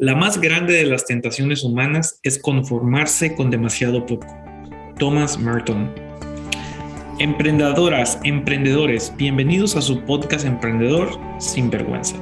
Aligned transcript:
La 0.00 0.14
más 0.14 0.40
grande 0.40 0.72
de 0.72 0.86
las 0.86 1.04
tentaciones 1.04 1.62
humanas 1.62 2.20
es 2.22 2.38
conformarse 2.38 3.34
con 3.34 3.50
demasiado 3.50 4.06
poco. 4.06 4.26
Thomas 4.98 5.38
Merton. 5.38 5.92
Emprendedoras, 7.18 8.18
emprendedores, 8.24 9.12
bienvenidos 9.18 9.76
a 9.76 9.82
su 9.82 10.00
podcast 10.06 10.46
Emprendedor 10.46 11.10
sin 11.38 11.68
vergüenza. 11.68 12.16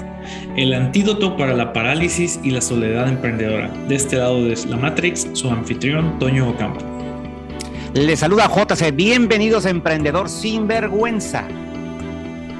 El 0.57 0.75
antídoto 0.75 1.37
para 1.37 1.55
la 1.55 1.73
parálisis 1.73 2.41
y 2.43 2.51
la 2.51 2.63
soledad 2.63 3.09
emprendedora. 3.09 3.69
De 3.87 3.95
este 3.95 4.17
lado 4.17 4.43
de 4.43 4.59
la 4.67 4.77
Matrix, 4.77 5.29
su 5.35 5.49
anfitrión 5.49 6.19
Toño 6.19 6.51
Ocampo. 6.51 6.85
Le 7.95 8.17
saluda 8.17 8.49
JC, 8.49 8.93
bienvenidos 8.93 9.67
a 9.67 9.71
Emprendedor 9.71 10.29
sin 10.29 10.67
vergüenza. 10.67 11.47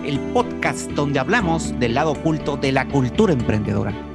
El 0.07 0.21
podcast 0.33 0.89
donde 0.93 1.19
hablamos 1.19 1.77
del 1.81 1.95
lado 1.95 2.13
oculto 2.13 2.57
de 2.57 2.71
la 2.71 2.87
cultura 2.87 3.33
emprendedora. 3.33 4.08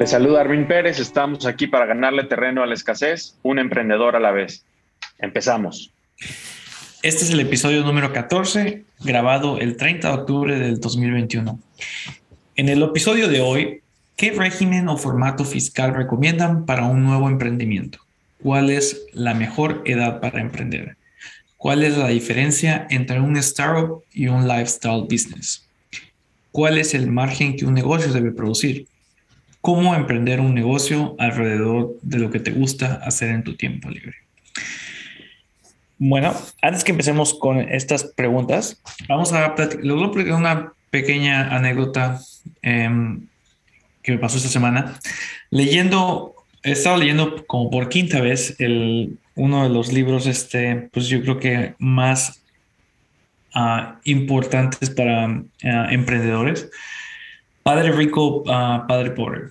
Les 0.00 0.08
saluda 0.08 0.40
Arvin 0.40 0.66
Pérez, 0.66 0.98
estamos 0.98 1.44
aquí 1.44 1.66
para 1.66 1.84
ganarle 1.84 2.24
terreno 2.24 2.62
a 2.62 2.66
la 2.66 2.72
escasez, 2.72 3.34
un 3.42 3.58
emprendedor 3.58 4.16
a 4.16 4.18
la 4.18 4.30
vez. 4.30 4.64
Empezamos. 5.18 5.92
Este 7.02 7.24
es 7.24 7.30
el 7.30 7.40
episodio 7.40 7.84
número 7.84 8.10
14, 8.10 8.82
grabado 9.00 9.58
el 9.58 9.76
30 9.76 10.08
de 10.08 10.14
octubre 10.14 10.58
del 10.58 10.80
2021. 10.80 11.60
En 12.56 12.70
el 12.70 12.82
episodio 12.82 13.28
de 13.28 13.42
hoy, 13.42 13.82
¿qué 14.16 14.30
régimen 14.30 14.88
o 14.88 14.96
formato 14.96 15.44
fiscal 15.44 15.94
recomiendan 15.94 16.64
para 16.64 16.86
un 16.86 17.04
nuevo 17.04 17.28
emprendimiento? 17.28 17.98
¿Cuál 18.42 18.70
es 18.70 19.02
la 19.12 19.34
mejor 19.34 19.82
edad 19.84 20.18
para 20.20 20.40
emprender? 20.40 20.96
¿Cuál 21.58 21.82
es 21.82 21.98
la 21.98 22.08
diferencia 22.08 22.86
entre 22.88 23.20
un 23.20 23.36
startup 23.36 24.02
y 24.14 24.28
un 24.28 24.48
lifestyle 24.48 25.02
business? 25.02 25.68
¿Cuál 26.52 26.78
es 26.78 26.94
el 26.94 27.10
margen 27.10 27.54
que 27.54 27.66
un 27.66 27.74
negocio 27.74 28.10
debe 28.10 28.32
producir? 28.32 28.86
Cómo 29.60 29.94
emprender 29.94 30.40
un 30.40 30.54
negocio 30.54 31.14
alrededor 31.18 31.96
de 32.02 32.18
lo 32.18 32.30
que 32.30 32.40
te 32.40 32.50
gusta 32.52 33.00
hacer 33.04 33.30
en 33.30 33.44
tu 33.44 33.56
tiempo 33.56 33.90
libre. 33.90 34.14
Bueno, 35.98 36.34
antes 36.62 36.82
que 36.82 36.92
empecemos 36.92 37.34
con 37.34 37.60
estas 37.60 38.04
preguntas, 38.04 38.80
vamos 39.06 39.32
a 39.34 39.54
platicar, 39.54 39.84
una 40.32 40.72
pequeña 40.88 41.54
anécdota 41.54 42.20
em, 42.62 43.26
que 44.02 44.12
me 44.12 44.18
pasó 44.18 44.38
esta 44.38 44.48
semana. 44.48 44.98
Leyendo, 45.50 46.34
he 46.62 46.72
estado 46.72 46.96
leyendo 46.96 47.46
como 47.46 47.70
por 47.70 47.90
quinta 47.90 48.20
vez 48.22 48.56
el, 48.60 49.18
uno 49.34 49.64
de 49.64 49.68
los 49.68 49.92
libros, 49.92 50.26
este, 50.26 50.88
pues 50.92 51.06
yo 51.08 51.20
creo 51.22 51.38
que 51.38 51.74
más 51.78 52.42
uh, 53.54 53.94
importantes 54.04 54.88
para 54.90 55.28
uh, 55.28 55.44
emprendedores. 55.90 56.70
Padre 57.62 57.92
Rico, 57.92 58.42
uh, 58.42 58.86
Padre 58.86 59.10
Pobre. 59.10 59.50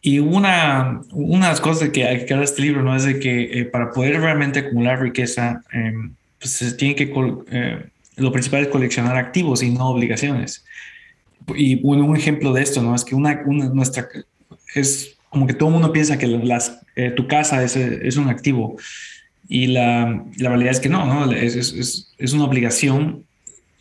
Y 0.00 0.20
una, 0.20 1.02
una 1.10 1.46
de 1.46 1.52
las 1.52 1.60
cosas 1.60 1.88
que 1.90 2.04
hay 2.04 2.24
que 2.24 2.34
dar 2.34 2.42
este 2.42 2.62
libro, 2.62 2.82
¿no? 2.82 2.94
Es 2.94 3.04
de 3.04 3.18
que 3.18 3.60
eh, 3.60 3.64
para 3.64 3.90
poder 3.90 4.20
realmente 4.20 4.60
acumular 4.60 5.00
riqueza, 5.00 5.62
eh, 5.72 5.92
pues 6.38 6.52
se 6.52 6.72
tiene 6.72 6.94
que, 6.94 7.12
eh, 7.50 7.84
lo 8.16 8.32
principal 8.32 8.62
es 8.62 8.68
coleccionar 8.68 9.16
activos 9.16 9.62
y 9.62 9.70
no 9.70 9.88
obligaciones. 9.88 10.64
Y 11.54 11.76
bueno, 11.76 12.04
un 12.04 12.16
ejemplo 12.16 12.52
de 12.52 12.62
esto, 12.62 12.80
¿no? 12.80 12.94
Es 12.94 13.04
que 13.04 13.14
una, 13.14 13.42
una 13.44 13.68
nuestra, 13.70 14.08
es 14.74 15.16
como 15.30 15.46
que 15.46 15.54
todo 15.54 15.68
el 15.68 15.74
mundo 15.74 15.92
piensa 15.92 16.16
que 16.16 16.26
las, 16.26 16.80
tu 17.16 17.26
casa 17.26 17.62
es, 17.62 17.76
es, 17.76 18.16
un 18.16 18.28
activo. 18.28 18.76
Y 19.48 19.68
la, 19.68 20.24
la, 20.36 20.48
realidad 20.50 20.72
es 20.72 20.80
que 20.80 20.88
no, 20.88 21.06
¿no? 21.06 21.32
Es, 21.32 21.56
es, 21.56 22.14
es 22.16 22.32
una 22.32 22.44
obligación 22.44 23.24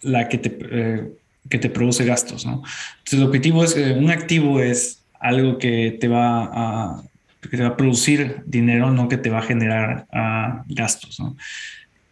la 0.02 0.30
que 0.30 0.38
te 0.38 1.12
que 1.50 1.58
te 1.58 1.70
produce 1.70 2.06
gastos. 2.06 2.46
Entonces, 2.46 3.14
el 3.14 3.24
objetivo 3.24 3.64
es, 3.64 3.74
que 3.74 3.92
un 3.94 4.10
activo 4.10 4.60
es 4.60 5.04
algo 5.20 5.58
que 5.58 5.98
te 6.00 6.08
va 6.08 6.50
a, 6.54 7.04
que 7.50 7.58
va 7.58 7.68
a 7.68 7.78
producir 7.78 8.44
dinero, 8.46 8.92
no 8.92 9.08
que 9.08 9.18
te 9.18 9.30
va 9.30 9.40
a 9.40 9.44
generar 9.44 10.08
uh, 10.12 10.64
gastos, 10.68 11.20
¿no? 11.20 11.36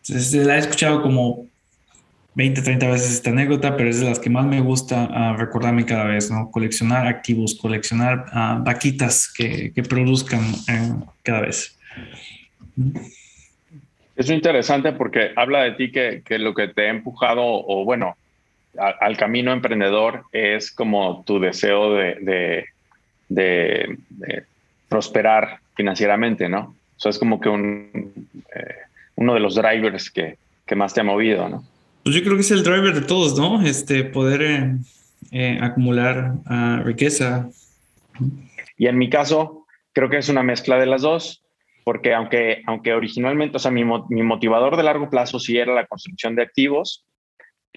Entonces, 0.07 0.45
la 0.45 0.55
he 0.55 0.59
escuchado 0.59 1.01
como 1.01 1.47
20, 2.35 2.61
30 2.61 2.87
veces 2.87 3.11
esta 3.11 3.29
anécdota, 3.29 3.75
pero 3.75 3.89
es 3.89 3.99
de 3.99 4.05
las 4.05 4.19
que 4.19 4.29
más 4.29 4.45
me 4.45 4.61
gusta 4.61 5.09
uh, 5.09 5.37
recordarme 5.37 5.85
cada 5.85 6.05
vez, 6.05 6.29
¿no? 6.29 6.51
Coleccionar 6.51 7.07
activos, 7.07 7.55
coleccionar 7.55 8.25
uh, 8.33 8.63
vaquitas 8.63 9.31
que, 9.31 9.71
que 9.73 9.83
produzcan 9.83 10.41
uh, 10.41 11.05
cada 11.23 11.41
vez. 11.41 11.77
Es 14.15 14.29
interesante 14.29 14.91
porque 14.91 15.31
habla 15.35 15.63
de 15.63 15.71
ti 15.71 15.91
que, 15.91 16.23
que, 16.25 16.37
lo 16.37 16.53
que 16.53 16.67
te 16.67 16.87
ha 16.87 16.89
empujado, 16.89 17.41
o 17.43 17.85
bueno, 17.85 18.15
al 18.77 19.17
camino 19.17 19.51
emprendedor 19.51 20.23
es 20.31 20.71
como 20.71 21.23
tu 21.25 21.39
deseo 21.39 21.93
de, 21.93 22.65
de, 23.29 23.97
prosperar 24.89 25.59
financieramente, 25.75 26.47
¿no? 26.47 26.75
Eso 26.97 27.09
es 27.09 27.19
como 27.19 27.39
que 27.39 27.49
un, 27.49 28.27
eh, 28.55 28.75
uno 29.15 29.33
de 29.33 29.39
los 29.39 29.55
drivers 29.55 30.09
que, 30.09 30.37
que, 30.65 30.75
más 30.75 30.93
te 30.93 31.01
ha 31.01 31.03
movido, 31.03 31.49
¿no? 31.49 31.63
Pues 32.03 32.15
yo 32.15 32.23
creo 32.23 32.35
que 32.35 32.41
es 32.41 32.51
el 32.51 32.63
driver 32.63 32.93
de 32.93 33.01
todos, 33.01 33.37
¿no? 33.37 33.61
Este, 33.61 34.03
poder 34.03 34.41
eh, 34.41 34.75
eh, 35.31 35.59
acumular 35.61 36.33
uh, 36.49 36.83
riqueza. 36.83 37.49
Y 38.77 38.87
en 38.87 38.97
mi 38.97 39.09
caso, 39.09 39.65
creo 39.91 40.09
que 40.09 40.17
es 40.17 40.29
una 40.29 40.43
mezcla 40.43 40.77
de 40.77 40.85
las 40.85 41.01
dos, 41.01 41.43
porque 41.83 42.13
aunque, 42.13 42.61
aunque 42.67 42.93
originalmente, 42.93 43.57
o 43.57 43.59
sea, 43.59 43.71
mi, 43.71 43.83
mi 43.83 44.23
motivador 44.23 44.77
de 44.77 44.83
largo 44.83 45.09
plazo 45.09 45.39
sí 45.39 45.57
era 45.57 45.73
la 45.73 45.87
construcción 45.87 46.35
de 46.35 46.43
activos, 46.43 47.05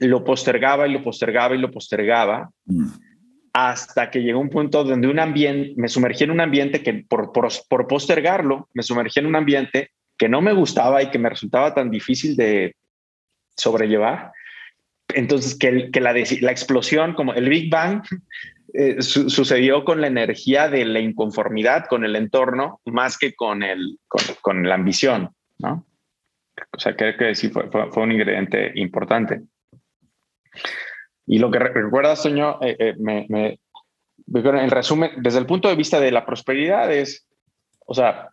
lo 0.00 0.24
postergaba 0.24 0.86
y 0.86 0.92
lo 0.92 1.02
postergaba 1.02 1.54
y 1.54 1.58
lo 1.58 1.70
postergaba 1.70 2.50
mm. 2.66 2.88
hasta 3.52 4.10
que 4.10 4.22
llegó 4.22 4.40
un 4.40 4.50
punto 4.50 4.84
donde 4.84 5.08
un 5.08 5.18
ambiente, 5.18 5.74
me 5.76 5.88
sumergí 5.88 6.24
en 6.24 6.30
un 6.30 6.40
ambiente 6.40 6.82
que 6.82 7.04
por, 7.08 7.32
por, 7.32 7.48
por, 7.68 7.86
postergarlo, 7.86 8.68
me 8.74 8.82
sumergí 8.82 9.20
en 9.20 9.26
un 9.26 9.36
ambiente 9.36 9.90
que 10.16 10.28
no 10.28 10.40
me 10.40 10.52
gustaba 10.52 11.02
y 11.02 11.10
que 11.10 11.18
me 11.18 11.30
resultaba 11.30 11.74
tan 11.74 11.90
difícil 11.90 12.36
de 12.36 12.74
sobrellevar. 13.56 14.32
Entonces, 15.14 15.56
que, 15.56 15.90
que 15.90 16.00
la, 16.00 16.12
la, 16.12 16.50
explosión, 16.50 17.14
como 17.14 17.32
el 17.32 17.48
Big 17.48 17.70
Bang, 17.70 18.02
eh, 18.74 19.00
su, 19.00 19.30
sucedió 19.30 19.84
con 19.84 20.00
la 20.00 20.08
energía 20.08 20.68
de 20.68 20.84
la 20.84 21.00
inconformidad 21.00 21.86
con 21.86 22.04
el 22.04 22.16
entorno 22.16 22.80
más 22.84 23.16
que 23.16 23.34
con, 23.34 23.62
el, 23.62 23.98
con, 24.06 24.22
con 24.42 24.68
la 24.68 24.74
ambición, 24.74 25.30
¿no? 25.58 25.86
O 26.72 26.78
sea, 26.78 26.96
creo 26.96 27.16
que 27.16 27.34
sí 27.34 27.48
fue, 27.48 27.70
fue, 27.70 27.90
fue 27.90 28.02
un 28.02 28.12
ingrediente 28.12 28.72
importante. 28.74 29.42
Y 31.26 31.38
lo 31.38 31.50
que 31.50 31.58
recuerdas, 31.58 32.22
Toño, 32.22 32.58
eh, 32.62 32.76
eh, 32.78 32.94
me, 32.98 33.26
me, 33.28 33.60
en 34.26 34.70
resumen, 34.70 35.10
desde 35.18 35.38
el 35.38 35.46
punto 35.46 35.68
de 35.68 35.76
vista 35.76 36.00
de 36.00 36.10
la 36.10 36.24
prosperidad 36.24 36.92
es, 36.92 37.28
o 37.86 37.94
sea, 37.94 38.30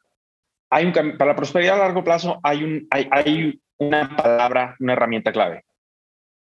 hay 0.69 0.85
un, 0.85 0.93
para 1.17 1.31
la 1.31 1.35
prosperidad 1.35 1.75
a 1.75 1.85
largo 1.85 2.03
plazo 2.03 2.39
hay, 2.43 2.63
un, 2.63 2.87
hay, 2.89 3.07
hay 3.11 3.61
una 3.77 4.15
palabra, 4.15 4.75
una 4.79 4.93
herramienta 4.93 5.31
clave, 5.31 5.65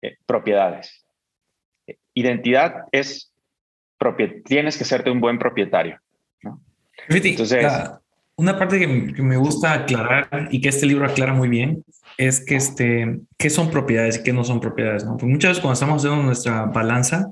eh, 0.01 0.17
propiedades. 0.25 1.05
Identidad 2.13 2.85
es, 2.91 3.33
tienes 4.45 4.77
que 4.77 4.85
serte 4.85 5.11
un 5.11 5.21
buen 5.21 5.39
propietario. 5.39 5.99
¿no? 6.41 6.61
Entonces, 7.09 7.65
una 8.37 8.57
parte 8.57 8.79
que, 8.79 8.87
me 9.23 9.37
gusta 9.37 9.73
aclarar 9.73 10.49
y 10.51 10.61
que 10.61 10.69
este 10.69 10.85
libro 10.85 11.05
aclara 11.05 11.33
muy 11.33 11.49
bien 11.49 11.83
es 12.17 12.43
que 12.43 12.55
este, 12.55 13.19
qué 13.37 13.49
son 13.49 13.69
propiedades 13.71 14.17
y 14.17 14.23
qué 14.23 14.33
no 14.33 14.43
son 14.43 14.59
propiedades, 14.59 15.05
¿no? 15.05 15.11
Porque 15.11 15.25
muchas 15.25 15.51
veces 15.51 15.61
cuando 15.61 15.73
estamos 15.73 16.03
haciendo 16.03 16.23
nuestra 16.23 16.65
balanza, 16.65 17.31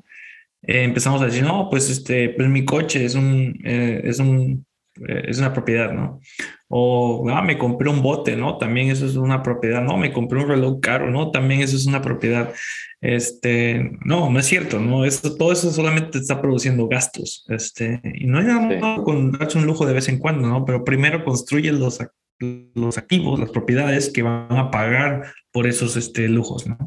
eh, 0.62 0.84
empezamos 0.84 1.22
a 1.22 1.26
decir, 1.26 1.44
no, 1.44 1.70
pues 1.70 1.90
este, 1.90 2.30
pues 2.30 2.50
mi 2.50 2.66
coche 2.66 3.06
es 3.06 3.16
un, 3.16 3.60
eh, 3.64 4.02
es 4.04 4.20
un, 4.20 4.66
es 5.08 5.40
una 5.40 5.54
propiedad, 5.54 5.92
¿no? 5.92 6.20
O, 6.68 7.30
ah, 7.30 7.42
me 7.42 7.58
compré 7.58 7.90
un 7.90 8.02
bote, 8.02 8.36
¿no? 8.36 8.58
También 8.58 8.90
eso 8.90 9.06
es 9.06 9.16
una 9.16 9.44
propiedad, 9.44 9.82
no, 9.82 9.98
me 9.98 10.12
compré 10.12 10.40
un 10.40 10.50
reloj 10.50 10.80
caro, 10.80 11.10
¿no? 11.10 11.32
También 11.32 11.62
eso 11.62 11.76
es 11.76 11.86
una 11.86 12.02
propiedad. 12.02 12.54
Este, 13.02 13.92
no, 14.06 14.30
no 14.30 14.40
es 14.40 14.46
cierto, 14.46 14.80
¿no? 14.80 15.06
Eso, 15.06 15.36
todo 15.36 15.52
eso 15.52 15.72
solamente 15.72 16.18
está 16.18 16.42
produciendo 16.42 16.88
gastos, 16.88 17.46
este, 17.50 18.02
y 18.04 18.26
no 18.26 18.40
hay 18.40 18.46
nada 18.46 18.70
sí. 18.70 19.04
con 19.04 19.32
darse 19.34 19.58
un 19.58 19.66
lujo 19.66 19.86
de 19.86 19.94
vez 19.94 20.08
en 20.10 20.20
cuando, 20.20 20.48
¿no? 20.48 20.66
Pero 20.66 20.84
primero 20.84 21.24
construye 21.24 21.72
los, 21.72 22.00
los 22.40 22.98
activos, 22.98 23.40
las 23.40 23.52
propiedades 23.52 24.12
que 24.12 24.24
van 24.24 24.48
a 24.52 24.72
pagar 24.72 25.34
por 25.52 25.68
esos 25.68 25.96
este, 25.96 26.28
lujos, 26.28 26.66
¿no? 26.68 26.78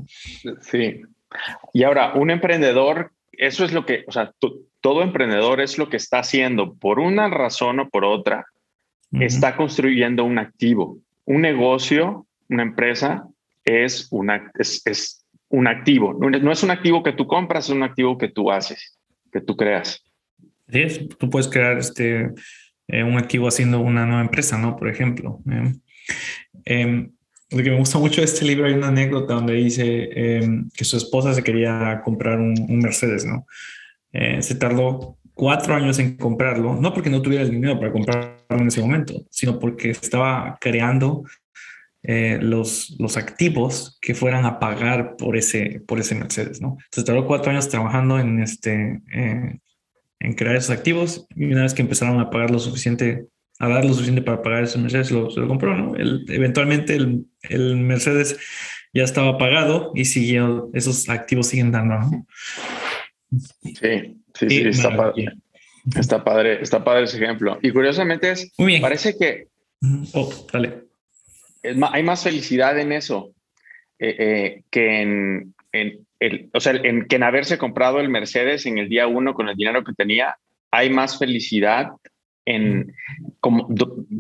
Sí. 0.61 1.03
Y 1.73 1.83
ahora, 1.83 2.15
un 2.15 2.31
emprendedor, 2.31 3.13
eso 3.33 3.65
es 3.65 3.73
lo 3.73 3.85
que, 3.85 4.05
o 4.07 4.13
sea, 4.13 4.33
todo 4.87 5.03
emprendedor 5.03 5.61
es 5.61 5.79
lo 5.79 5.89
que 5.89 5.97
está 5.97 6.21
haciendo 6.21 6.77
por 6.77 7.01
una 7.01 7.29
razón 7.29 7.81
o 7.81 7.89
por 7.89 8.05
otra, 8.05 8.47
está 9.11 9.57
construyendo 9.57 10.23
un 10.23 10.39
activo. 10.39 11.01
Un 11.25 11.41
negocio, 11.41 12.25
una 12.49 12.63
empresa, 12.63 13.27
es, 13.65 14.07
una, 14.13 14.53
es, 14.55 15.27
un 15.49 15.67
activo. 15.67 16.15
No, 16.15 16.53
es 16.53 16.63
un 16.63 16.71
activo 16.71 17.03
que 17.03 17.15
tú 17.15 17.27
compras, 17.27 17.65
es 17.65 17.71
un 17.71 17.83
activo 17.83 18.17
que 18.17 18.29
tú 18.29 18.53
haces, 18.53 18.97
que 19.33 19.41
tú 19.41 19.57
creas. 19.57 20.05
Sí, 20.69 21.09
tú 21.19 21.31
puedes 21.31 21.49
crear 21.49 21.79
este, 21.79 22.31
eh, 22.87 23.03
un 23.03 23.19
activo 23.19 23.49
haciendo 23.49 23.81
una 23.81 24.07
nueva 24.07 24.23
empresa, 24.23 24.57
¿no? 24.57 24.77
Por 24.77 24.89
ejemplo. 24.89 25.41
Eh, 25.51 25.73
eh, 26.65 27.09
lo 27.51 27.59
que 27.65 27.71
me 27.71 27.79
gusta 27.79 27.99
mucho 27.99 28.21
de 28.21 28.27
este 28.27 28.45
libro 28.45 28.67
hay 28.67 28.75
una 28.75 28.87
anécdota 28.87 29.35
donde 29.35 29.55
dice 29.55 30.11
em, 30.15 30.71
que 30.71 30.85
su 30.85 30.97
esposa 30.97 31.35
se 31.35 31.43
quería 31.43 32.03
comprar 32.05 32.39
un, 32.39 32.55
un 32.69 32.79
Mercedes, 32.79 33.25
¿no? 33.25 33.47
Se 34.41 34.55
tardó 34.55 35.19
cuatro 35.37 35.75
años 35.75 35.99
en 35.99 36.17
comprarlo, 36.17 36.77
no 36.77 36.95
porque 36.95 37.11
no 37.11 37.21
tuviera 37.21 37.45
el 37.45 37.51
dinero 37.51 37.79
para 37.79 37.93
comprarlo 37.93 38.37
en 38.49 38.69
ese 38.69 38.81
momento, 38.81 39.27
sino 39.31 39.59
porque 39.59 39.91
estaba 39.91 40.57
creando 40.61 41.25
eh, 42.03 42.39
los, 42.41 42.97
los 42.99 43.17
activos 43.17 43.99
que 44.01 44.15
fueran 44.15 44.47
a 44.47 44.59
pagar 44.59 45.17
por 45.17 45.37
ese, 45.37 45.83
por 45.87 45.99
ese 45.99 46.15
Mercedes, 46.15 46.61
¿no? 46.61 46.79
Entonces 46.85 47.05
tardó 47.05 47.27
cuatro 47.27 47.51
años 47.51 47.69
trabajando 47.69 48.19
en, 48.19 48.41
este, 48.41 49.03
eh, 49.13 49.59
en 50.21 50.33
crear 50.35 50.57
esos 50.57 50.71
activos 50.71 51.27
y 51.35 51.47
una 51.47 51.63
vez 51.63 51.75
que 51.75 51.83
empezaron 51.83 52.19
a 52.21 52.31
pagar 52.31 52.51
lo 52.51 52.59
suficiente, 52.59 53.27
a 53.59 53.69
dar 53.69 53.85
lo 53.85 53.93
suficiente 53.93 54.23
para 54.23 54.41
pagar 54.41 54.65
ese 54.65 54.79
Mercedes, 54.79 55.11
lo, 55.11 55.31
se 55.31 55.41
lo 55.41 55.49
compró, 55.49 55.77
¿no? 55.77 55.97
eventualmente 55.97 56.95
el, 56.95 57.27
el, 57.43 57.77
Mercedes 57.77 58.39
ya 58.95 59.03
estaba 59.03 59.37
pagado 59.37 59.93
y 59.95 60.07
siguió, 60.07 60.71
esos 60.73 61.09
activos 61.11 61.49
siguen 61.49 61.73
dando. 61.73 62.25
Sí, 63.31 64.17
Sí, 64.39 64.51
sí, 64.51 64.69
está 64.69 64.97
padre. 64.97 65.33
Está 65.97 66.25
padre, 66.25 66.59
está 66.61 66.85
padre 66.85 67.05
ese 67.05 67.17
ejemplo. 67.23 67.59
Y 67.63 67.71
curiosamente 67.71 68.33
es, 68.33 68.53
parece 68.81 69.17
que 69.17 69.47
oh, 70.15 70.47
dale. 70.53 70.83
hay 71.93 72.03
más 72.03 72.25
felicidad 72.25 72.79
en 72.79 72.93
eso 72.93 73.33
eh, 73.99 74.17
eh, 74.19 74.63
que 74.71 75.01
en, 75.01 75.55
el, 75.73 76.51
o 76.53 76.61
sea, 76.61 76.73
en 76.73 77.07
que 77.07 77.17
en 77.17 77.23
haberse 77.23 77.57
comprado 77.57 78.01
el 78.01 78.09
Mercedes 78.09 78.67
en 78.67 78.79
el 78.79 78.89
día 78.89 79.07
uno 79.07 79.33
con 79.33 79.49
el 79.49 79.57
dinero 79.57 79.85
que 79.85 79.93
tenía. 79.93 80.37
Hay 80.73 80.91
más 80.91 81.19
felicidad 81.19 81.93
en 82.45 82.93
como 83.41 83.69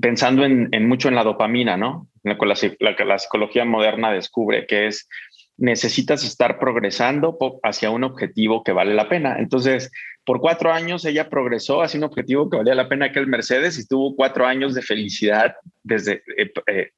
pensando 0.01 0.45
en, 0.45 0.71
mucho 0.89 1.09
en 1.09 1.17
la 1.17 1.25
dopamina, 1.25 1.77
¿no? 1.77 2.09
La, 2.23 2.37
la, 2.81 3.05
la 3.05 3.19
psicología 3.19 3.65
moderna 3.65 4.13
descubre 4.13 4.67
que 4.67 4.87
es 4.87 5.09
necesitas 5.59 6.25
estar 6.25 6.59
progresando 6.59 7.39
hacia 7.63 7.91
un 7.91 8.05
objetivo 8.05 8.63
que 8.63 8.73
vale 8.73 8.95
la 8.95 9.09
pena. 9.09 9.37
Entonces, 9.39 9.91
por 10.25 10.41
cuatro 10.41 10.73
años 10.73 11.05
ella 11.05 11.31
progresó 11.31 11.83
hacia 11.83 11.99
un 11.99 12.05
objetivo 12.05 12.51
que 12.51 12.59
valía 12.59 12.75
la 12.75 12.89
pena 12.89 13.13
que 13.13 13.19
el 13.19 13.27
Mercedes 13.27 13.79
y 13.79 13.87
tuvo 13.87 14.15
cuatro 14.15 14.47
años 14.47 14.75
de 14.75 14.83
felicidad 14.83 15.55
desde 15.83 16.23
eh, 16.37 16.53
eh, 16.67 16.91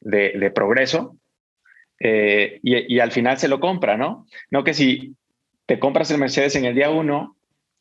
de, 0.00 0.50
progreso 0.50 1.16
eh, 1.98 2.60
y, 2.62 3.00
al 3.00 3.10
final 3.10 3.38
se 3.38 3.48
lo 3.48 3.58
compra, 3.58 3.96
¿no? 3.96 4.26
No 4.50 4.62
que 4.62 4.74
si 4.74 5.16
te 5.64 5.78
compras 5.78 6.10
el 6.10 6.18
Mercedes 6.18 6.54
en 6.54 6.66
el 6.66 6.74
día 6.74 6.90
uno, 6.90 7.36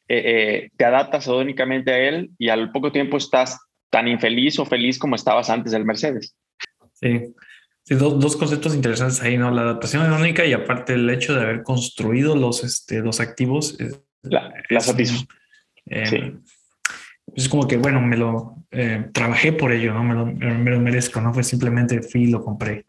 te 0.07 0.86
adaptas 0.86 1.28
únicamente 1.28 1.92
a 1.92 1.98
él 1.98 2.31
y 2.38 2.50
al 2.50 2.71
poco 2.71 2.92
tiempo 2.92 3.18
estás 3.18 3.60
tan 3.89 4.07
infeliz 4.07 4.60
o 4.60 4.66
feliz 4.66 4.98
como 4.98 5.16
estabas 5.16 5.50
antes 5.50 5.71
del 5.71 5.83
Mercedes. 5.83 6.36
Sí, 6.94 7.33
Sí, 7.88 7.94
dos, 7.94 8.36
conceptos 8.36 8.74
interesantes 8.74 9.22
ahí, 9.22 9.38
¿no? 9.38 9.52
La 9.52 9.62
adaptación 9.62 10.12
única 10.12 10.44
y 10.44 10.54
aparte 10.54 10.94
el 10.94 11.08
hecho 11.08 11.36
de 11.36 11.42
haber 11.42 11.62
construido 11.62 12.36
los, 12.36 12.64
este, 12.64 13.00
los 13.00 13.20
activos. 13.20 13.78
La, 14.24 14.52
la 14.70 14.80
satisfacción. 14.80 15.28
Eh, 15.86 16.06
sí. 16.08 16.18
Es 17.36 17.48
como 17.48 17.68
que, 17.68 17.78
bueno, 17.78 18.02
me 18.02 18.18
lo 18.18 18.56
eh, 18.72 19.10
trabajé 19.14 19.54
por 19.54 19.72
ello, 19.72 19.94
¿no? 19.94 20.04
Me 20.04 20.16
lo, 20.16 20.26
me 20.26 20.72
lo, 20.72 20.80
merezco, 20.80 21.22
no 21.22 21.32
fue 21.32 21.44
simplemente 21.44 22.02
fui 22.02 22.24
y 22.24 22.32
lo 22.32 22.44
compré. 22.44 22.86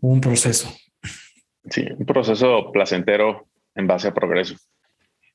un 0.00 0.20
proceso. 0.20 0.72
Sí, 1.68 1.84
un 1.98 2.06
proceso 2.06 2.70
placentero 2.70 3.48
en 3.74 3.88
base 3.88 4.06
a 4.06 4.14
progreso. 4.14 4.54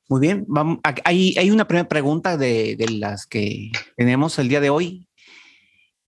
Muy 0.08 0.22
bien, 0.22 0.46
vamos, 0.48 0.80
hay, 1.04 1.36
hay 1.38 1.52
una 1.52 1.68
primera 1.68 1.90
pregunta 1.90 2.38
de, 2.38 2.78
de 2.78 2.90
las 2.90 3.26
que 3.26 3.72
tenemos 3.98 4.40
el 4.40 4.48
día 4.48 4.62
de 4.62 4.70
hoy 4.70 5.08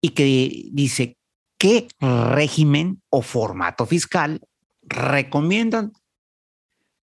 y 0.01 0.09
que 0.09 0.69
dice, 0.71 1.17
¿Qué 1.63 1.87
régimen 2.01 3.01
o 3.09 3.21
formato 3.21 3.85
fiscal 3.85 4.41
recomiendan 4.81 5.93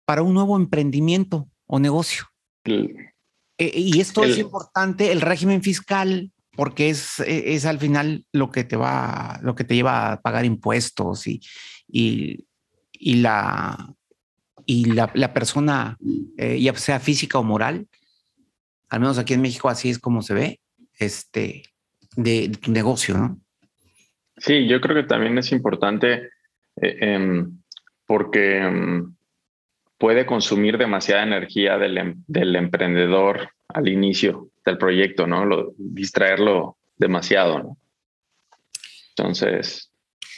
para 0.07 0.23
un 0.23 0.33
nuevo 0.33 0.57
emprendimiento 0.57 1.51
o 1.67 1.79
negocio? 1.79 2.25
E, 2.65 3.79
y 3.79 4.01
esto 4.01 4.25
es 4.25 4.39
importante, 4.39 5.13
el 5.13 5.21
régimen 5.21 5.63
fiscal, 5.63 6.33
porque 6.53 6.89
es, 6.89 7.21
e, 7.21 7.53
es, 7.53 7.67
al 7.67 7.79
final 7.79 8.25
lo 8.33 8.51
que 8.51 8.65
te 8.65 8.77
va, 8.77 9.39
lo 9.43 9.55
que 9.55 9.65
te 9.65 9.75
lleva 9.75 10.13
a 10.13 10.23
pagar 10.23 10.47
impuestos 10.47 11.27
y, 11.27 11.43
y, 11.87 12.47
y 12.93 13.17
la, 13.17 13.95
y 14.65 14.87
la, 14.87 15.11
la 15.13 15.35
persona, 15.35 15.99
eh, 16.39 16.59
ya 16.63 16.75
sea 16.77 16.99
física 16.99 17.39
o 17.39 17.43
moral, 17.43 17.91
al 18.89 19.01
menos 19.01 19.19
aquí 19.19 19.35
en 19.35 19.43
México 19.43 19.69
así 19.69 19.91
es 19.91 19.99
como 19.99 20.23
se 20.23 20.33
ve, 20.33 20.61
este, 20.99 21.63
de 22.17 22.49
tu 22.49 22.73
negocio, 22.73 23.19
¿no? 23.19 23.39
Sí, 24.39 24.69
yo 24.69 24.81
creo 24.81 24.97
que 24.97 25.09
también 25.09 25.39
es 25.39 25.51
importante 25.53 26.31
eh, 26.81 26.97
em, 27.01 27.59
porque 28.07 28.59
em, 28.59 29.15
puede 29.99 30.27
consumir 30.27 30.77
demasiada 30.77 31.23
energía 31.23 31.79
del, 31.79 31.99
em, 31.99 32.25
del, 32.27 32.55
emprendedor 32.55 33.51
al 33.69 33.89
inicio 33.89 34.51
del 34.65 34.77
proyecto, 34.77 35.27
¿no? 35.27 35.45
Lo, 35.47 35.75
distraerlo 35.79 36.77
demasiado, 36.97 37.59
¿no? 37.59 37.79
Entonces. 39.17 39.91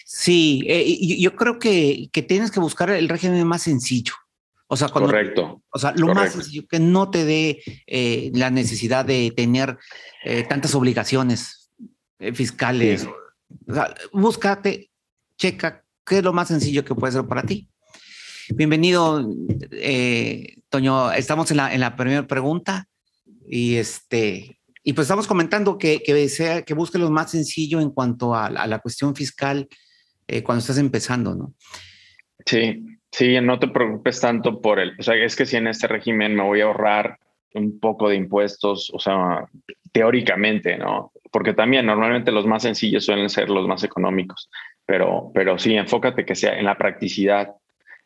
Sí, 0.05 0.65
eh, 0.69 1.19
yo, 1.19 1.35
creo 1.35 1.59
que, 1.59 2.09
que, 2.13 2.23
tienes 2.23 2.51
que 2.51 2.61
buscar 2.61 2.91
el 2.91 3.09
régimen 3.09 3.47
más 3.47 3.63
sencillo. 3.63 4.15
O 4.69 4.77
sea, 4.77 4.89
correcto. 4.89 5.63
O 5.71 5.79
sea, 5.79 5.93
lo 5.97 6.15
más 6.15 6.33
sencillo, 6.33 6.67
que 6.69 6.79
no 6.79 7.11
te 7.11 7.25
dé 7.25 7.63
eh, 7.87 8.31
la 8.35 8.51
necesidad 8.51 9.05
de 9.05 9.33
tener 9.35 9.79
tantas 10.49 10.75
obligaciones 10.75 11.71
fiscales. 12.35 13.09
O 13.67 13.75
sea, 13.75 13.95
búscate, 14.13 14.91
checa 15.37 15.85
qué 16.05 16.19
es 16.19 16.25
lo 16.25 16.33
más 16.33 16.49
sencillo 16.49 16.85
que 16.85 16.95
puede 16.95 17.13
ser 17.13 17.27
para 17.27 17.43
ti. 17.43 17.69
Bienvenido, 18.51 19.29
eh, 19.73 20.57
Toño. 20.71 21.13
Estamos 21.13 21.51
en 21.51 21.57
la, 21.57 21.97
primera 21.97 22.27
pregunta 22.27 22.87
y 23.47 23.77
este 23.77 24.59
y 24.83 24.95
pues 24.95 25.05
estamos 25.05 25.27
comentando 25.27 25.77
que, 25.77 26.03
que, 26.03 26.29
sea, 26.31 26.63
que 26.63 26.73
busque 26.73 26.99
lo 26.99 27.11
más 27.11 27.31
sencillo 27.31 27.81
en 27.81 27.91
cuanto 27.91 28.35
a, 28.35 28.49
la 28.49 28.79
cuestión 28.79 29.15
fiscal 29.15 29.69
eh, 30.27 30.43
cuando 30.43 30.61
estás 30.61 30.79
empezando, 30.79 31.35
¿no? 31.35 31.55
Sí, 32.47 32.87
sí, 33.13 33.39
no 33.43 33.59
te 33.59 33.69
preocupes 33.69 34.19
tanto 34.21 34.63
por 34.63 34.79
el, 34.79 34.99
o 34.99 35.03
sea, 35.03 35.15
es 35.15 35.37
que 35.37 35.45
si 35.45 35.57
en 35.57 35.67
este 35.67 35.89
régimen 35.89 36.35
me 36.35 36.43
voy 36.43 36.63
a 36.63 36.65
ahorrar 36.65 37.19
un 37.55 37.79
poco 37.81 38.09
de 38.09 38.17
impuestos, 38.17 38.91
o 38.93 38.99
sea, 38.99 39.47
teóricamente, 39.93 40.77
¿no? 40.77 41.13
porque 41.31 41.55
también 41.55 41.87
normalmente 41.87 42.33
los 42.33 42.47
más 42.47 42.63
sencillos 42.63 43.05
suelen 43.05 43.29
ser 43.29 43.51
los 43.51 43.67
más 43.67 43.85
económicos, 43.85 44.51
pero, 44.87 45.31
pero 45.35 45.59
sí, 45.59 45.75
enfócate 45.75 46.25
que 46.25 46.35
sea 46.35 46.59
en 46.59 46.65
la 46.65 46.79
practicidad, 46.79 47.55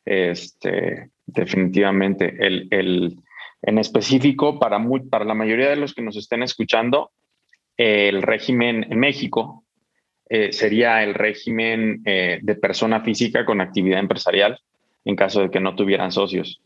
este, 0.04 1.10
definitivamente. 1.26 2.34
El, 2.44 2.68
el, 2.70 3.16
en 3.62 3.78
específico, 3.78 4.58
para, 4.58 4.84
para 5.08 5.24
la 5.24 5.34
mayoría 5.34 5.70
de 5.70 5.76
los 5.76 5.94
que 5.94 6.02
nos 6.02 6.16
estén 6.16 6.42
escuchando, 6.42 7.12
el 7.76 8.22
régimen 8.22 8.86
en 8.90 8.98
México 8.98 9.64
eh, 10.28 10.52
sería 10.52 11.02
el 11.02 11.14
régimen 11.14 12.02
eh, 12.04 12.38
de 12.42 12.54
persona 12.54 13.00
física 13.00 13.44
con 13.44 13.60
actividad 13.60 14.00
empresarial 14.00 14.58
en 15.04 15.16
caso 15.16 15.40
de 15.42 15.50
que 15.50 15.60
no 15.60 15.74
tuvieran 15.74 16.12
socios. 16.12 16.60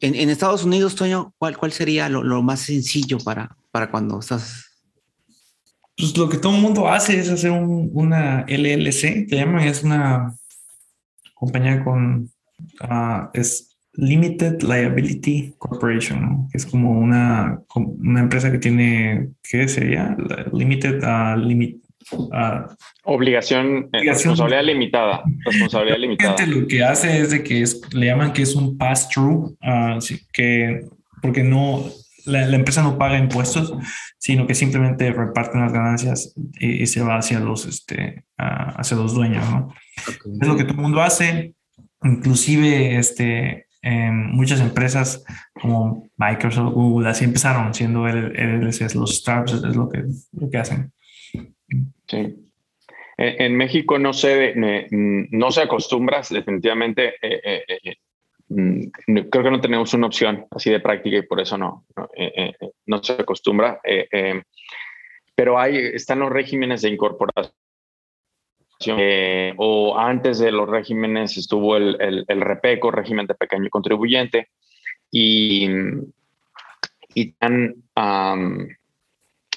En, 0.00 0.30
Estados 0.30 0.64
Unidos, 0.64 0.94
Toño, 0.94 1.34
¿cuál, 1.38 1.56
cuál 1.58 1.72
sería 1.72 2.08
lo, 2.08 2.22
lo, 2.22 2.42
más 2.42 2.60
sencillo 2.60 3.18
para, 3.18 3.56
para 3.70 3.90
cuando 3.90 4.20
estás 4.20 4.70
pues 6.00 6.16
lo 6.16 6.30
que 6.30 6.38
todo 6.38 6.56
el 6.56 6.62
mundo 6.62 6.88
hace 6.88 7.18
es 7.18 7.28
hacer 7.28 7.50
una 7.52 8.46
LLC, 8.48 9.28
te 9.28 9.36
llaman, 9.36 9.68
es 9.68 9.82
una 9.82 10.34
compañía 11.34 11.84
con, 11.84 12.30
ah, 12.80 13.30
es 13.34 13.76
Limited 13.92 14.62
Liability 14.62 15.54
Corporation, 15.58 16.48
que 16.50 16.56
es 16.56 16.64
como 16.64 16.98
una, 16.98 17.60
una 17.74 18.20
empresa 18.20 18.50
que 18.50 18.58
tiene, 18.58 19.30
¿qué 19.42 19.68
sería? 19.68 20.16
Limited 20.52 21.02
uh, 21.02 21.36
limit, 21.36 21.84
Obligación, 23.04 23.88
eh, 23.92 24.04
responsabilidad 24.04 24.64
limitada. 24.64 25.22
Responsabilidad 25.44 25.98
limitada. 25.98 26.46
Lo 26.46 26.66
que 26.66 26.82
hace 26.82 27.20
es 27.20 27.30
de 27.30 27.42
que 27.42 27.62
es, 27.62 27.80
le 27.94 28.06
llaman 28.06 28.32
que 28.32 28.42
es 28.42 28.54
un 28.54 28.76
pass-through, 28.76 29.56
que 30.32 30.80
porque 31.22 31.42
no, 31.42 31.84
la, 32.24 32.48
empresa 32.54 32.82
no 32.82 32.98
paga 32.98 33.18
impuestos, 33.18 33.72
sino 34.18 34.46
que 34.46 34.54
simplemente 34.54 35.12
reparten 35.12 35.60
las 35.60 35.72
ganancias 35.72 36.34
y, 36.58 36.86
se 36.86 37.02
va 37.02 37.18
hacia 37.18 37.40
los, 37.40 37.66
este, 37.66 38.24
hacia 38.36 38.96
los 38.96 39.14
dueños, 39.14 39.48
¿no? 39.50 39.74
Es 40.40 40.48
lo 40.48 40.56
que 40.56 40.64
todo 40.64 40.74
el 40.74 40.82
mundo 40.82 41.02
hace, 41.02 41.54
inclusive 42.02 42.96
este, 42.96 43.66
muchas 43.82 44.60
empresas 44.60 45.24
como 45.54 46.08
Microsoft, 46.16 46.72
Google, 46.72 47.08
así 47.08 47.24
empezaron 47.24 47.74
siendo 47.74 48.06
el, 48.08 48.36
el, 48.36 48.60
los 48.60 49.16
startups, 49.16 49.64
es 49.64 49.76
lo 49.76 49.88
que, 49.88 50.04
lo 50.32 50.50
que 50.50 50.58
hacen. 50.58 50.92
Sí. 52.10 52.46
En, 53.16 53.54
México 53.54 53.98
no 53.98 54.14
se, 54.14 54.54
no 54.90 55.50
se 55.50 55.60
acostumbra 55.60 56.22
definitivamente 56.30 57.16
eh, 57.20 57.40
eh, 57.44 57.78
eh, 57.84 57.96
Mm, 58.50 58.86
creo 59.30 59.44
que 59.44 59.50
no 59.50 59.60
tenemos 59.60 59.94
una 59.94 60.08
opción 60.08 60.46
así 60.50 60.70
de 60.70 60.80
práctica 60.80 61.18
y 61.18 61.22
por 61.22 61.40
eso 61.40 61.56
no, 61.56 61.86
no, 62.86 63.02
se 63.02 63.12
acostumbra. 63.12 63.80
pero 65.34 65.58
hay, 65.58 65.76
están 65.76 66.18
los 66.18 66.30
regímenes 66.30 66.82
de 66.82 66.88
incorporación. 66.90 67.54
o 69.56 69.96
antes 69.96 70.40
de 70.40 70.50
los 70.50 70.68
regímenes 70.68 71.36
estuvo 71.36 71.76
el, 71.76 71.96
el, 72.00 72.24
el, 72.26 72.40
REPECO, 72.40 72.90
régimen 72.90 73.26
de 73.28 73.34
pequeño 73.34 73.70
contribuyente, 73.70 74.48
y, 75.12 75.68
y 77.14 77.36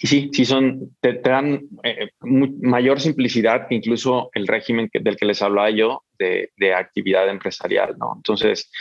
sí, 0.07 0.29
sí 0.33 0.45
son, 0.45 0.95
te, 0.99 1.13
dan 1.13 1.61
eh, 1.83 2.09
mayor 2.21 2.99
simplicidad 2.99 3.67
que 3.67 3.75
incluso 3.75 4.29
el 4.33 4.47
régimen 4.47 4.89
del 4.93 5.15
que 5.15 5.25
les 5.25 5.41
hablaba 5.41 5.69
yo 5.69 6.03
de, 6.17 6.49
actividad 6.73 7.29
empresarial, 7.29 7.97
¿no? 7.97 8.13
Entonces, 8.15 8.71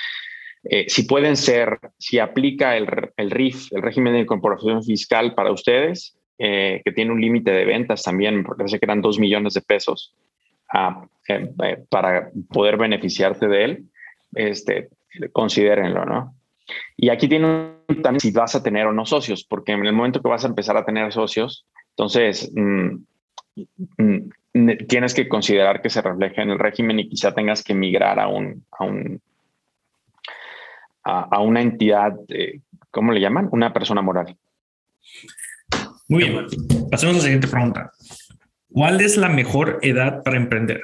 eh, 0.64 0.86
si 0.88 1.04
pueden 1.04 1.36
ser, 1.36 1.78
si 1.98 2.18
aplica 2.18 2.76
el, 2.76 2.86
RIF, 3.16 3.72
el 3.72 3.82
régimen 3.82 4.14
de 4.14 4.20
incorporación 4.20 4.82
fiscal 4.82 5.34
para 5.34 5.52
ustedes, 5.52 6.18
eh, 6.38 6.80
que 6.84 6.92
tiene 6.92 7.12
un 7.12 7.20
límite 7.20 7.50
de 7.50 7.64
ventas 7.64 8.02
también, 8.02 8.42
porque 8.44 8.68
sé 8.68 8.78
que 8.78 8.86
eran 8.86 9.02
dos 9.02 9.18
millones 9.18 9.54
de 9.54 9.60
pesos 9.60 10.14
ah, 10.72 11.06
para 11.88 12.30
poder 12.48 12.76
beneficiarte 12.76 13.48
de 13.48 13.64
él, 13.64 13.84
este, 14.34 14.88
considérenlo, 15.32 16.04
¿no? 16.04 16.34
Y 16.96 17.08
aquí 17.08 17.28
tiene 17.28 17.72
también 18.02 18.20
si 18.20 18.30
vas 18.30 18.54
a 18.54 18.62
tener 18.62 18.86
o 18.86 18.92
no 18.92 19.04
socios, 19.06 19.44
porque 19.44 19.72
en 19.72 19.84
el 19.84 19.92
momento 19.92 20.20
que 20.20 20.28
vas 20.28 20.44
a 20.44 20.48
empezar 20.48 20.76
a 20.76 20.84
tener 20.84 21.12
socios, 21.12 21.66
entonces 21.90 22.50
mm, 22.54 22.96
mm, 23.98 24.76
tienes 24.88 25.14
que 25.14 25.28
considerar 25.28 25.82
que 25.82 25.90
se 25.90 26.02
refleja 26.02 26.42
en 26.42 26.50
el 26.50 26.58
régimen 26.58 26.98
y 27.00 27.08
quizá 27.08 27.32
tengas 27.34 27.62
que 27.62 27.74
migrar 27.74 28.18
a 28.18 28.28
un, 28.28 28.64
a 28.78 28.84
un 28.84 29.20
a, 31.04 31.40
una 31.40 31.60
entidad, 31.60 32.12
eh, 32.28 32.60
¿cómo 32.90 33.12
le 33.12 33.20
llaman? 33.20 33.48
Una 33.50 33.72
persona 33.72 34.02
moral. 34.02 34.36
Muy 36.08 36.24
bien, 36.24 36.46
pasemos 36.90 37.16
a 37.16 37.18
la 37.18 37.24
siguiente 37.24 37.48
pregunta. 37.48 37.90
¿Cuál 38.70 39.00
es 39.00 39.16
la 39.16 39.28
mejor 39.28 39.78
edad 39.82 40.22
para 40.22 40.36
emprender? 40.36 40.82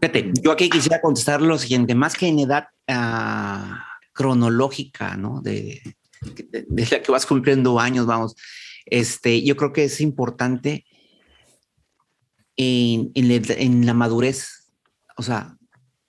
Fíjate, 0.00 0.32
yo 0.42 0.52
aquí 0.52 0.68
quisiera 0.68 1.00
contestar 1.00 1.40
lo 1.40 1.58
siguiente, 1.58 1.94
más 1.94 2.16
que 2.16 2.28
en 2.28 2.40
edad 2.40 2.68
ah, 2.88 3.91
cronológica, 4.12 5.16
¿no? 5.16 5.40
De, 5.40 5.82
de, 6.22 6.86
la 6.90 7.02
que 7.02 7.12
vas 7.12 7.26
cumpliendo 7.26 7.78
años, 7.78 8.06
vamos. 8.06 8.34
Este, 8.86 9.42
yo 9.42 9.56
creo 9.56 9.72
que 9.72 9.84
es 9.84 10.00
importante 10.00 10.84
en, 12.56 13.12
en, 13.14 13.86
la, 13.86 13.94
madurez, 13.94 14.72
o 15.16 15.22
sea, 15.22 15.56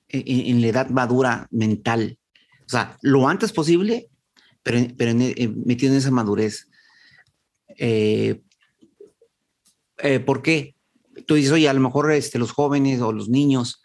en, 0.10 0.62
la 0.62 0.68
edad 0.68 0.90
madura 0.90 1.48
mental, 1.52 2.18
o 2.66 2.70
sea, 2.70 2.98
lo 3.02 3.28
antes 3.28 3.52
posible, 3.52 4.10
pero, 4.64 4.80
pero 4.98 5.14
metido 5.16 5.92
en 5.92 5.98
esa 5.98 6.12
madurez. 6.12 6.70
Eh, 7.78 8.42
eh, 9.98 10.20
¿Por 10.20 10.42
qué? 10.42 10.76
Tú 11.28 11.36
dices, 11.36 11.52
oye, 11.52 11.70
a 11.70 11.74
lo 11.74 11.80
mejor 11.80 12.12
este, 12.12 12.40
los 12.40 12.52
jóvenes 12.52 13.02
o 13.02 13.12
los 13.12 13.30
niños, 13.30 13.83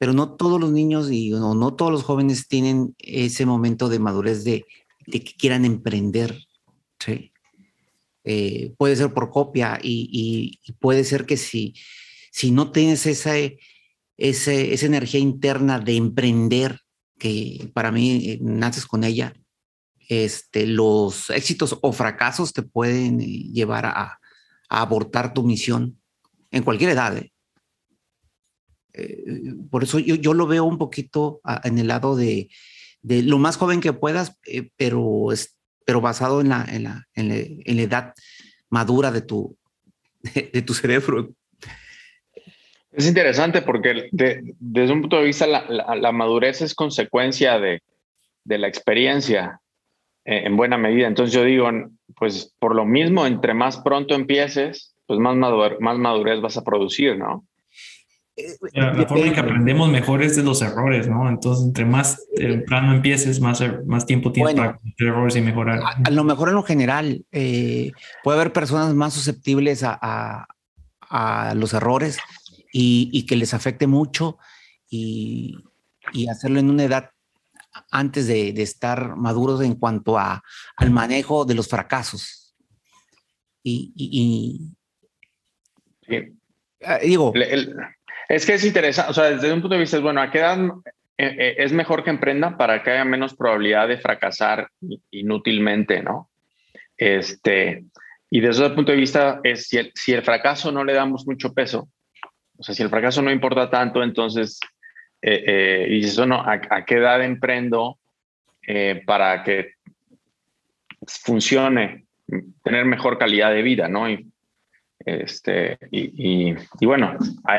pero 0.00 0.14
no 0.14 0.34
todos 0.34 0.58
los 0.58 0.72
niños 0.72 1.10
y 1.12 1.28
no, 1.28 1.74
todos 1.74 1.92
los 1.92 2.04
jóvenes 2.04 2.48
tienen 2.48 2.96
ese 3.00 3.44
momento 3.44 3.90
de 3.90 3.98
madurez 3.98 4.44
de, 4.44 4.64
que 5.04 5.20
quieran 5.20 5.66
emprender. 5.66 6.38
Eh, 8.24 8.72
puede 8.78 8.96
ser 8.96 9.12
por 9.12 9.28
copia 9.28 9.78
y, 9.82 10.58
puede 10.78 11.04
ser 11.04 11.26
que 11.26 11.36
si, 11.36 11.74
si 12.32 12.50
no 12.50 12.72
tienes 12.72 13.04
esa, 13.04 13.34
esa, 14.16 14.52
esa 14.54 14.86
energía 14.86 15.20
interna 15.20 15.78
de 15.78 15.96
emprender, 15.96 16.80
que 17.18 17.70
para 17.74 17.92
mí 17.92 18.22
eh, 18.24 18.38
naces 18.40 18.86
con 18.86 19.04
ella, 19.04 19.34
este, 20.08 20.66
los 20.66 21.28
éxitos 21.28 21.76
o 21.82 21.92
fracasos 21.92 22.54
te 22.54 22.62
pueden 22.62 23.20
eh, 23.20 23.26
llevar 23.52 23.84
a, 23.84 24.18
abortar 24.70 25.34
tu 25.34 25.42
misión 25.42 26.00
en 26.50 26.62
cualquier 26.62 26.88
edad. 26.88 27.22
Por 29.70 29.82
eso 29.82 29.98
yo, 29.98 30.14
yo, 30.14 30.34
lo 30.34 30.46
veo 30.46 30.64
un 30.64 30.78
poquito 30.78 31.40
en 31.64 31.78
el 31.78 31.88
lado 31.88 32.16
de, 32.16 32.48
de, 33.02 33.22
lo 33.22 33.38
más 33.38 33.56
joven 33.56 33.80
que 33.80 33.92
puedas, 33.92 34.38
pero, 34.76 35.32
es, 35.32 35.58
pero 35.84 36.00
basado 36.00 36.40
en 36.40 36.48
la, 36.50 36.64
en 36.68 36.84
la, 36.84 37.06
en 37.14 37.76
la, 37.76 37.82
edad 37.82 38.14
madura 38.68 39.10
de 39.10 39.22
tu, 39.22 39.56
de 40.52 40.62
tu 40.62 40.74
cerebro. 40.74 41.30
Es 42.92 43.06
interesante 43.06 43.62
porque 43.62 44.08
desde 44.10 44.92
un 44.92 45.02
punto 45.02 45.18
de 45.18 45.24
vista 45.24 45.46
la, 45.46 46.12
madurez 46.12 46.60
es 46.60 46.74
consecuencia 46.74 47.58
de, 47.58 47.80
la 48.44 48.66
experiencia 48.66 49.60
eh, 50.24 50.42
en 50.44 50.56
buena 50.56 50.76
medida. 50.76 51.06
Entonces 51.06 51.32
yo 51.32 51.44
digo, 51.44 51.68
pues 52.16 52.54
por 52.58 52.74
lo 52.74 52.84
mismo, 52.84 53.26
entre 53.26 53.54
más 53.54 53.78
pronto 53.78 54.14
empieces, 54.14 54.96
pues 55.06 55.20
más, 55.20 55.36
más 55.78 55.98
madurez 55.98 56.40
vas 56.40 56.56
a 56.56 56.64
producir, 56.64 57.16
¿no? 57.16 57.46
La, 58.72 59.06
forma 59.06 59.26
en 59.26 59.34
que 59.34 59.40
aprendemos 59.40 59.90
mejor 59.90 60.22
es 60.22 60.36
de 60.36 60.42
los 60.42 60.62
errores, 60.62 61.08
¿no? 61.08 61.28
Entonces, 61.28 61.66
entre 61.66 61.84
más 61.84 62.26
temprano 62.34 62.94
empieces, 62.94 63.40
más, 63.40 63.62
más 63.86 64.06
tiempo 64.06 64.32
tienes 64.32 64.54
para 64.54 64.76
cometer 64.76 65.06
errores 65.08 65.36
y 65.36 65.40
mejorar. 65.40 65.80
A, 66.04 66.10
lo 66.10 66.24
mejor 66.24 66.48
en 66.48 66.54
lo 66.54 66.62
general, 66.62 67.24
eh, 67.32 67.92
puede 68.22 68.40
haber 68.40 68.52
personas 68.52 68.94
más 68.94 69.14
susceptibles 69.14 69.82
a, 69.84 70.46
a 71.10 71.54
los 71.54 71.74
errores 71.74 72.18
y, 72.72 73.26
que 73.26 73.36
les 73.36 73.52
afecte 73.52 73.86
mucho 73.86 74.38
y, 74.88 75.56
hacerlo 76.30 76.58
en 76.60 76.70
una 76.70 76.84
edad 76.84 77.10
antes 77.90 78.26
de, 78.26 78.50
estar 78.62 79.16
maduros 79.16 79.60
en 79.62 79.74
cuanto 79.74 80.18
a, 80.18 80.42
al 80.76 80.90
manejo 80.90 81.44
de 81.44 81.54
los 81.54 81.68
fracasos. 81.68 82.54
Y, 83.62 84.72
ah, 86.84 86.98
digo... 87.02 87.32
es 88.30 88.46
que 88.46 88.54
es 88.54 88.64
interesante, 88.64 89.10
o 89.10 89.14
sea, 89.14 89.24
desde 89.24 89.52
un 89.52 89.60
punto 89.60 89.74
de 89.74 89.80
vista 89.80 89.96
es, 89.96 90.02
bueno, 90.04 90.22
¿a 90.22 90.30
qué 90.30 90.38
edad 90.38 90.56
eh, 91.18 91.36
eh, 91.36 91.54
es 91.58 91.72
mejor 91.72 92.04
que 92.04 92.10
emprenda 92.10 92.56
para 92.56 92.80
que 92.80 92.92
haya 92.92 93.04
menos 93.04 93.34
probabilidad 93.34 93.88
de 93.88 93.98
fracasar 93.98 94.68
inútilmente, 95.10 96.00
¿no? 96.00 96.30
Este, 96.96 97.86
y 98.30 98.40
desde 98.40 98.66
ese 98.66 98.74
punto 98.76 98.92
de 98.92 98.98
vista 98.98 99.40
es 99.42 99.66
si 99.66 99.78
el, 99.78 99.90
si 99.96 100.12
el 100.12 100.22
fracaso 100.22 100.70
no 100.70 100.84
le 100.84 100.92
damos 100.92 101.26
mucho 101.26 101.52
peso, 101.52 101.88
o 102.56 102.62
sea, 102.62 102.72
si 102.72 102.84
el 102.84 102.88
fracaso 102.88 103.20
no 103.20 103.32
importa 103.32 103.68
tanto, 103.68 104.00
entonces, 104.00 104.60
eh, 105.22 105.88
y 105.90 106.04
eso 106.04 106.24
no, 106.24 106.40
¿a, 106.40 106.84
qué 106.86 106.98
edad 106.98 107.24
emprendo 107.24 107.98
para 109.06 109.42
que 109.42 109.72
funcione, 111.04 112.04
tener 112.62 112.84
mejor 112.84 113.18
calidad 113.18 113.50
de 113.50 113.62
vida, 113.62 113.88
¿no? 113.88 114.06
Este, 115.04 115.78
y, 115.90 116.54
bueno, 116.82 117.16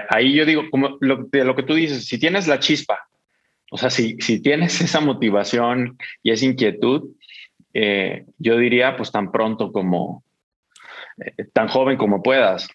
ahí 0.10 0.33
yo 0.33 0.45
digo, 0.45 0.63
como 0.69 0.98
lo, 1.01 1.25
de 1.31 1.43
lo 1.43 1.55
que 1.55 1.63
tú 1.63 1.74
dices, 1.74 2.05
si 2.05 2.19
tienes 2.19 2.48
la 2.48 2.60
chispa, 2.60 3.07
o 3.71 3.77
sea, 3.77 3.89
si, 3.89 4.17
si 4.19 4.41
tienes 4.41 4.79
esa 4.81 5.00
motivación 5.00 5.98
y 6.24 6.31
esa 6.31 6.45
inquietud, 6.45 7.10
yo 8.38 8.57
diría, 8.57 8.98
pues 8.98 9.12
tan 9.12 9.31
pronto 9.31 9.71
como, 9.71 10.24
tan 11.53 11.67
joven 11.67 11.98
como 11.98 12.21
puedas. 12.21 12.67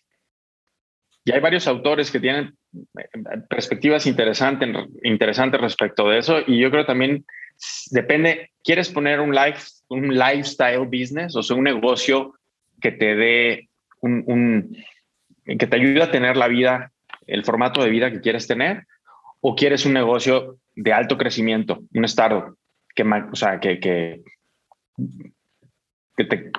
Y 1.25 1.33
hay 1.33 1.41
varios 1.41 1.67
autores 1.67 2.11
que 2.11 2.21
tienen 2.21 2.57
eh, 2.99 3.41
perspectivas 3.49 4.07
interesantes, 4.07 4.69
interesantes 5.03 5.61
respecto 5.61 6.09
de 6.09 6.19
eso. 6.19 6.39
Y 6.47 6.61
yo 6.61 6.71
creo 6.71 6.87
también 6.87 7.25
depende, 7.91 8.53
¿quieres 8.63 8.91
poner 8.91 9.21
un, 9.21 9.35
life, 9.35 9.61
un 9.89 10.17
lifestyle 10.17 10.87
business, 10.87 11.35
o 11.35 11.43
sea, 11.43 11.57
un 11.57 11.65
negocio 11.65 12.35
que 12.81 12.93
te 12.93 13.17
dé 13.17 13.69
un, 14.07 14.77
que 15.45 15.67
te 15.67 15.77
ayude 15.77 16.03
a 16.03 16.11
tener 16.11 16.37
la 16.37 16.49
vida, 16.49 16.93
el 17.27 17.45
formato 17.45 17.83
de 17.83 17.91
vida 17.91 18.11
que 18.11 18.21
quieres 18.21 18.47
tener? 18.47 18.87
¿O 19.41 19.55
quieres 19.55 19.87
un 19.87 19.93
negocio 19.93 20.59
de 20.75 20.93
alto 20.93 21.17
crecimiento, 21.17 21.83
un 21.95 22.05
startup, 22.05 22.57
que, 22.95 23.03
o 23.03 23.37
sea, 23.37 23.61
que, 23.61 23.79
que, 23.79 24.23
que 26.17 26.25
te, 26.25 26.51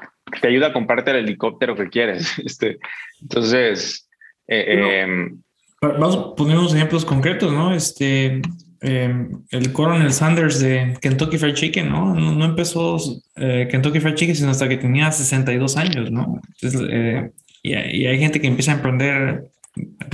te 0.41 0.47
ayuda 0.47 0.67
a 0.67 0.73
comprarte 0.73 1.11
el 1.11 1.17
helicóptero 1.17 1.75
que 1.75 1.89
quieres? 1.89 2.37
Este, 2.45 2.77
entonces, 3.21 4.09
eh, 4.47 5.01
em, 5.01 5.41
vamos 5.81 6.15
a 6.15 6.35
poner 6.35 6.57
unos 6.57 6.75
ejemplos 6.75 7.03
concretos, 7.03 7.51
¿no? 7.51 7.73
Este, 7.73 8.41
em, 8.81 9.43
el 9.51 9.71
Coronel 9.73 10.13
Sanders 10.13 10.59
de 10.59 10.97
Kentucky 11.01 11.37
Fried 11.37 11.55
Chicken, 11.55 11.89
¿no? 11.89 12.13
No, 12.15 12.45
empezó 12.45 12.97
eh, 13.35 13.67
Kentucky 13.69 13.99
Fried 13.99 14.15
Chicken 14.15 14.35
sino 14.35 14.51
hasta 14.51 14.69
que 14.69 14.77
tenía 14.77 15.11
62 15.11 15.77
años, 15.77 16.11
¿no? 16.11 16.41
Eh, 16.61 17.31
y, 17.63 17.73
hay 17.73 18.19
gente 18.19 18.39
que 18.39 18.47
empieza 18.47 18.71
a 18.71 18.75
emprender 18.75 19.45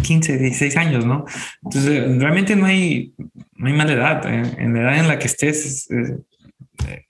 15, 0.02 0.38
16 0.38 0.78
años, 0.78 1.06
¿no? 1.06 1.26
Entonces, 1.64 2.18
realmente 2.20 2.56
no 2.56 2.66
hay, 2.66 3.14
no 3.56 3.68
hay 3.68 3.74
mala 3.74 3.94
edad. 3.94 4.26
En 4.60 4.74
la 4.74 4.82
edad 4.82 5.00
en 5.00 5.08
la 5.08 5.20
que 5.20 5.28
estés 5.28 5.90
es, 5.90 6.14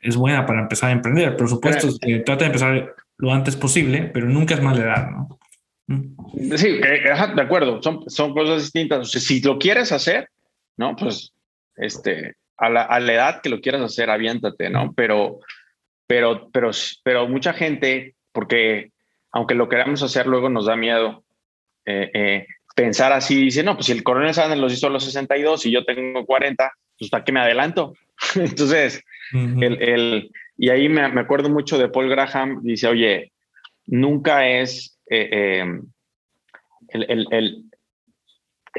es, 0.01 0.15
buena 0.15 0.45
para 0.45 0.61
empezar 0.61 0.89
a 0.89 0.93
emprender. 0.93 1.35
Por 1.35 1.49
supuesto, 1.49 1.89
trata 2.25 2.43
de 2.43 2.45
empezar 2.45 2.95
lo 3.17 3.33
antes 3.33 3.55
posible, 3.55 4.11
pero 4.13 4.27
nunca 4.27 4.55
es 4.55 4.61
mala 4.61 4.81
edad, 4.81 5.09
¿no? 5.11 5.39
Sí, 6.55 6.67
eh, 6.67 7.01
de 7.35 7.41
acuerdo, 7.41 7.81
son, 7.81 8.09
son 8.09 8.33
cosas 8.33 8.61
distintas. 8.61 9.11
si 9.11 9.41
lo 9.41 9.59
quieres 9.59 9.91
hacer, 9.91 10.29
¿no? 10.77 10.95
Pues 10.95 11.33
este, 11.75 12.35
a 12.57 12.69
la, 12.69 12.83
a 12.83 12.99
la, 12.99 13.13
edad 13.13 13.41
que 13.41 13.49
lo 13.49 13.61
quieras 13.61 13.81
hacer, 13.81 14.09
aviéntate, 14.09 14.69
¿no? 14.69 14.93
Pero, 14.93 15.39
pero, 16.07 16.49
pero, 16.51 16.71
pero 17.03 17.27
mucha 17.27 17.53
gente, 17.53 18.15
porque 18.31 18.91
aunque 19.31 19.55
lo 19.55 19.67
queramos 19.67 20.03
hacer, 20.03 20.27
luego 20.27 20.49
nos 20.49 20.67
da 20.67 20.75
miedo 20.75 21.23
eh, 21.85 22.11
eh, 22.13 22.47
pensar 22.75 23.11
así, 23.11 23.35
dice, 23.45 23.63
no, 23.63 23.75
pues 23.75 23.87
si 23.87 23.91
el 23.91 24.03
coronel 24.03 24.33
Sanders 24.33 24.61
los 24.61 24.73
hizo 24.73 24.87
a 24.87 24.91
los 24.91 25.03
62 25.03 25.65
y 25.65 25.71
yo 25.71 25.83
tengo 25.83 26.25
40, 26.25 26.71
pues 26.97 27.09
¿para 27.09 27.23
qué 27.23 27.31
me 27.31 27.39
adelanto? 27.39 27.93
Entonces, 28.35 29.03
el, 29.33 29.81
el, 29.81 30.31
Y 30.57 30.69
ahí 30.69 30.87
me, 30.89 31.01
acuerdo 31.01 31.49
mucho 31.49 31.77
de 31.77 31.89
Paul 31.89 32.09
Graham, 32.09 32.61
dice, 32.61 32.87
oye, 32.87 33.31
nunca 33.87 34.47
es 34.47 34.99
eh, 35.09 35.65
el, 36.89 37.63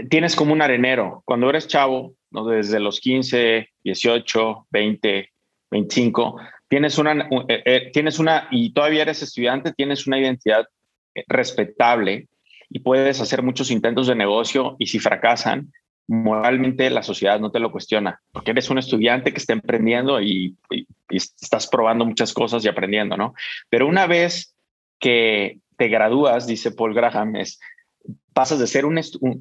tienes 0.08 0.36
como 0.36 0.52
un 0.52 0.62
arenero. 0.62 1.22
Cuando 1.24 1.48
eres 1.50 1.68
chavo, 1.68 2.14
desde 2.30 2.80
los 2.80 3.00
15, 3.00 3.68
18, 3.84 4.66
20, 4.70 5.32
25, 5.70 6.40
tienes 6.68 6.98
una, 6.98 7.28
eh, 7.48 7.62
eh, 7.64 7.90
tienes 7.92 8.18
una, 8.18 8.48
y 8.50 8.72
todavía 8.72 9.02
eres 9.02 9.22
estudiante, 9.22 9.72
tienes 9.72 10.06
una 10.06 10.18
identidad 10.18 10.66
respetable 11.28 12.28
y 12.68 12.80
puedes 12.80 13.20
hacer 13.20 13.42
muchos 13.42 13.70
intentos 13.70 14.08
de 14.08 14.16
negocio 14.16 14.76
y 14.78 14.86
si 14.86 14.98
fracasan, 14.98 15.72
moralmente 16.06 16.90
la 16.90 17.02
sociedad 17.02 17.40
no 17.40 17.50
te 17.50 17.60
lo 17.60 17.70
cuestiona, 17.70 18.20
porque 18.32 18.50
eres 18.50 18.68
un 18.70 18.78
estudiante 18.78 19.32
que 19.32 19.38
está 19.38 19.52
emprendiendo 19.52 20.20
y, 20.20 20.56
estás 21.08 21.68
probando 21.68 22.04
muchas 22.04 22.32
cosas 22.32 22.64
y 22.64 22.68
aprendiendo, 22.68 23.16
¿no? 23.16 23.34
Pero 23.68 23.86
una 23.86 24.06
vez 24.06 24.56
que 24.98 25.60
te 25.76 25.88
gradúas, 25.88 26.46
dice 26.46 26.72
Paul 26.72 26.94
Graham, 26.94 27.36
es 27.36 27.60
pasas 28.34 28.58
de 28.58 28.66
ser 28.66 28.84
un, 28.84 29.00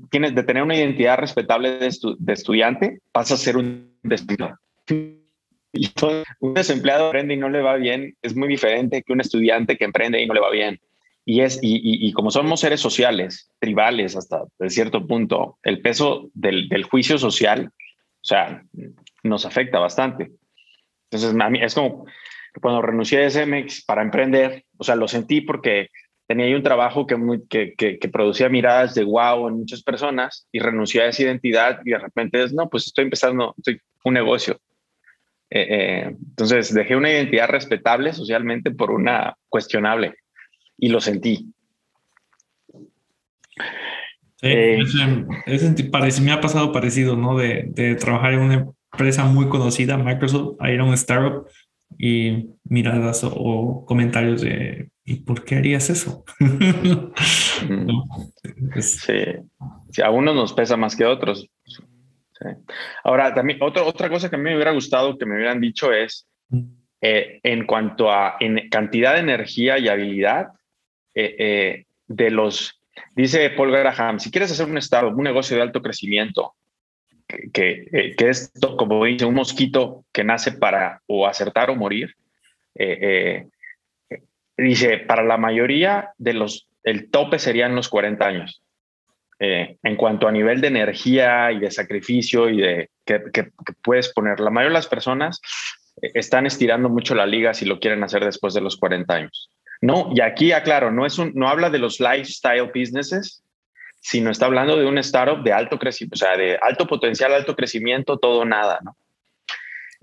tienes 0.09 0.35
de 0.35 0.43
tener 0.43 0.63
una 0.63 0.75
identidad 0.75 1.17
respetable 1.17 1.79
de, 1.79 1.87
estudiante, 2.33 2.99
pasas 3.11 3.41
a 3.41 3.43
ser 3.43 3.57
un 3.57 3.91
desempleado. 4.03 4.57
Un 6.39 6.53
desempleado 6.53 7.07
emprende 7.07 7.33
y 7.33 7.37
no 7.37 7.49
le 7.49 7.61
va 7.61 7.75
bien 7.75 8.15
es 8.21 8.35
muy 8.35 8.47
diferente 8.47 9.01
que 9.01 9.11
un 9.11 9.21
estudiante 9.21 9.75
que 9.75 9.85
emprende 9.85 10.21
y 10.21 10.27
no 10.27 10.35
le 10.35 10.39
va 10.39 10.51
bien. 10.51 10.79
Y, 11.25 11.39
es, 11.39 11.57
y, 11.61 12.11
como 12.11 12.31
somos 12.31 12.59
seres 12.59 12.81
sociales, 12.81 13.49
tribales 13.59 14.15
hasta 14.15 14.43
cierto 14.67 15.07
punto, 15.07 15.57
el 15.63 15.81
peso 15.81 16.29
del, 16.33 16.67
del, 16.67 16.83
juicio 16.83 17.17
social, 17.17 17.71
o 17.71 18.25
sea, 18.25 18.63
nos 19.23 19.45
afecta 19.45 19.79
bastante. 19.79 20.31
Entonces, 21.09 21.33
a 21.39 21.49
mí 21.49 21.63
es 21.63 21.73
como 21.75 22.05
cuando 22.61 22.81
renuncié 22.81 23.25
a 23.25 23.29
SMX 23.29 23.85
para 23.85 24.01
emprender, 24.01 24.65
o 24.77 24.83
sea, 24.83 24.95
lo 24.95 25.07
sentí 25.07 25.41
porque 25.41 25.89
tenía 26.27 26.45
ahí 26.45 26.53
un 26.53 26.63
trabajo 26.63 27.05
que, 27.05 27.17
que, 27.49 27.97
que, 27.99 28.09
producía 28.09 28.49
miradas 28.49 28.95
de 28.95 29.03
wow 29.03 29.47
en 29.47 29.55
muchas 29.55 29.83
personas 29.83 30.47
y 30.51 30.59
renuncié 30.59 31.01
a 31.01 31.07
esa 31.07 31.23
identidad 31.23 31.79
y 31.83 31.91
de 31.91 31.99
repente 31.99 32.43
es, 32.43 32.53
no, 32.53 32.69
pues 32.69 32.87
estoy 32.87 33.05
empezando 33.05 33.53
estoy, 33.57 33.79
un 34.03 34.13
negocio. 34.13 34.59
Eh, 35.49 35.67
eh, 35.69 36.15
entonces, 36.29 36.73
dejé 36.73 36.95
una 36.95 37.11
identidad 37.11 37.49
respetable 37.49 38.13
socialmente 38.13 38.71
por 38.71 38.91
una 38.91 39.35
cuestionable 39.49 40.15
y 40.77 40.89
lo 40.89 40.99
sentí. 40.99 41.53
Sí, 44.37 44.49
eh, 44.49 44.79
parece, 45.91 46.21
me 46.21 46.31
ha 46.31 46.41
pasado 46.41 46.71
parecido, 46.71 47.15
¿no? 47.15 47.37
De, 47.37 47.65
de, 47.67 47.95
trabajar 47.95 48.33
en 48.33 48.39
una 48.39 48.67
empresa 48.91 49.25
muy 49.25 49.47
conocida, 49.47 49.97
Microsoft, 49.97 50.57
a 50.59 50.71
ir 50.71 50.79
a 50.79 50.83
un 50.83 50.93
startup 50.95 51.47
y 51.97 52.49
miradas 52.63 53.23
o, 53.23 53.85
comentarios 53.85 54.41
de 54.41 54.89
¿y 55.05 55.21
por 55.21 55.43
qué 55.43 55.55
harías 55.55 55.89
eso? 55.89 56.23
sí. 58.79 59.13
a 60.03 60.09
unos 60.09 60.35
nos 60.35 60.53
pesa 60.53 60.77
más 60.77 60.95
que 60.95 61.03
a 61.03 61.09
otros. 61.09 61.49
Ahora, 63.03 63.33
también 63.33 63.61
otra, 63.61 63.83
otra 63.83 64.09
cosa 64.09 64.29
que 64.29 64.35
a 64.35 64.39
mí 64.39 64.45
me 64.45 64.55
hubiera 64.55 64.71
gustado 64.71 65.17
que 65.17 65.25
me 65.25 65.35
hubieran 65.35 65.61
dicho 65.61 65.93
es, 65.93 66.27
eh, 67.01 67.39
en 67.43 67.65
cuanto 67.65 68.11
a 68.11 68.35
en 68.39 68.69
cantidad 68.69 69.13
de 69.13 69.19
energía 69.19 69.77
y 69.77 69.87
habilidad, 69.87 70.47
eh, 71.15 71.35
eh, 71.37 71.85
de 72.07 72.31
los, 72.31 72.81
dice 73.15 73.49
Paul 73.51 73.71
Graham, 73.71 74.19
si 74.19 74.31
quieres 74.31 74.51
hacer 74.51 74.67
un 74.67 74.77
estado, 74.77 75.09
un 75.09 75.23
negocio 75.23 75.55
de 75.55 75.61
alto 75.61 75.81
crecimiento, 75.81 76.55
que, 77.53 77.87
eh, 77.91 78.15
que, 78.15 78.29
es 78.29 78.51
como 78.77 79.05
dice 79.05 79.25
un 79.25 79.35
mosquito 79.35 80.05
que 80.11 80.23
nace 80.23 80.51
para 80.51 81.01
o 81.07 81.27
acertar 81.27 81.69
o 81.69 81.75
morir, 81.75 82.15
dice, 84.57 84.97
para 84.97 85.23
la 85.23 85.37
mayoría 85.37 86.11
de 86.17 86.33
los, 86.33 86.67
el 86.83 87.09
tope 87.09 87.39
serían 87.39 87.75
los 87.75 87.89
40 87.89 88.25
años. 88.25 88.61
en 89.39 89.97
cuanto 89.97 90.27
a 90.27 90.31
nivel 90.31 90.61
de 90.61 90.67
energía 90.67 91.51
y 91.51 91.59
de 91.59 91.69
sacrificio 91.69 92.49
y 92.49 92.61
de 92.61 92.89
que, 93.05 93.23
que, 93.33 93.51
puedes 93.81 94.13
poner, 94.13 94.39
la 94.39 94.49
mayoría 94.49 94.69
de 94.69 94.79
las 94.79 94.87
personas 94.87 95.41
están 96.01 96.45
estirando 96.45 96.87
mucho 96.87 97.13
la 97.13 97.25
liga 97.25 97.53
si 97.53 97.65
lo 97.65 97.79
quieren 97.79 98.03
hacer 98.03 98.23
después 98.23 98.53
de 98.53 98.61
los 98.61 98.77
40 98.77 99.13
años. 99.13 99.49
No, 99.81 100.11
y 100.15 100.21
aquí 100.21 100.53
aclaro, 100.53 100.91
no, 100.91 101.05
es 101.05 101.17
un, 101.17 101.33
no 101.35 101.49
habla 101.49 101.69
de 101.69 101.77
los 101.77 101.99
lifestyle 101.99 102.71
businesses, 102.73 103.43
sino 103.99 104.31
está 104.31 104.45
hablando 104.45 104.77
de 104.77 104.85
un 104.85 104.97
startup 104.99 105.43
de 105.43 105.51
alto 105.51 105.77
crecimiento, 105.77 106.15
o 106.15 106.17
sea, 106.17 106.37
de 106.37 106.57
alto 106.61 106.87
potencial, 106.87 107.33
alto 107.33 107.53
crecimiento, 107.53 108.17
todo 108.17 108.45
nada, 108.45 108.79
¿no? 108.81 108.95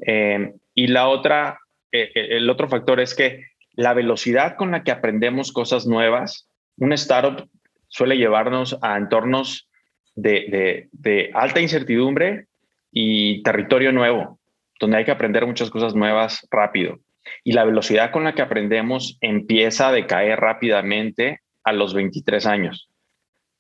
Eh, 0.06 0.52
y 0.74 0.86
la 0.86 1.08
otra, 1.08 1.60
eh, 1.92 2.10
eh, 2.14 2.28
el 2.32 2.50
otro 2.50 2.68
factor 2.68 3.00
es 3.00 3.14
que 3.14 3.44
la 3.74 3.94
velocidad 3.94 4.56
con 4.56 4.70
la 4.70 4.83
que 4.83 4.90
aprendemos 4.90 5.52
cosas 5.52 5.87
nuevas, 5.87 6.48
un 6.76 6.92
startup 6.92 7.48
suele 7.88 8.16
llevarnos 8.16 8.78
a 8.83 8.96
entornos 8.96 9.68
de, 10.14 10.88
alta 11.35 11.61
incertidumbre 11.61 12.46
y 12.92 13.42
territorio 13.42 13.92
nuevo, 13.92 14.38
donde 14.78 14.98
hay 14.98 15.04
que 15.04 15.11
aprender 15.11 15.46
muchas 15.46 15.70
cosas 15.70 15.94
nuevas 15.94 16.46
rápido 16.50 16.98
y 17.44 17.52
la 17.52 17.64
velocidad 17.64 18.11
con 18.11 18.24
la 18.24 18.35
que 18.35 18.42
aprendemos 18.42 19.18
empieza 19.20 19.88
a 19.88 19.92
decaer 19.92 20.40
rápidamente 20.40 21.40
a 21.64 21.72
los 21.72 21.94
23 21.94 22.46
años, 22.46 22.88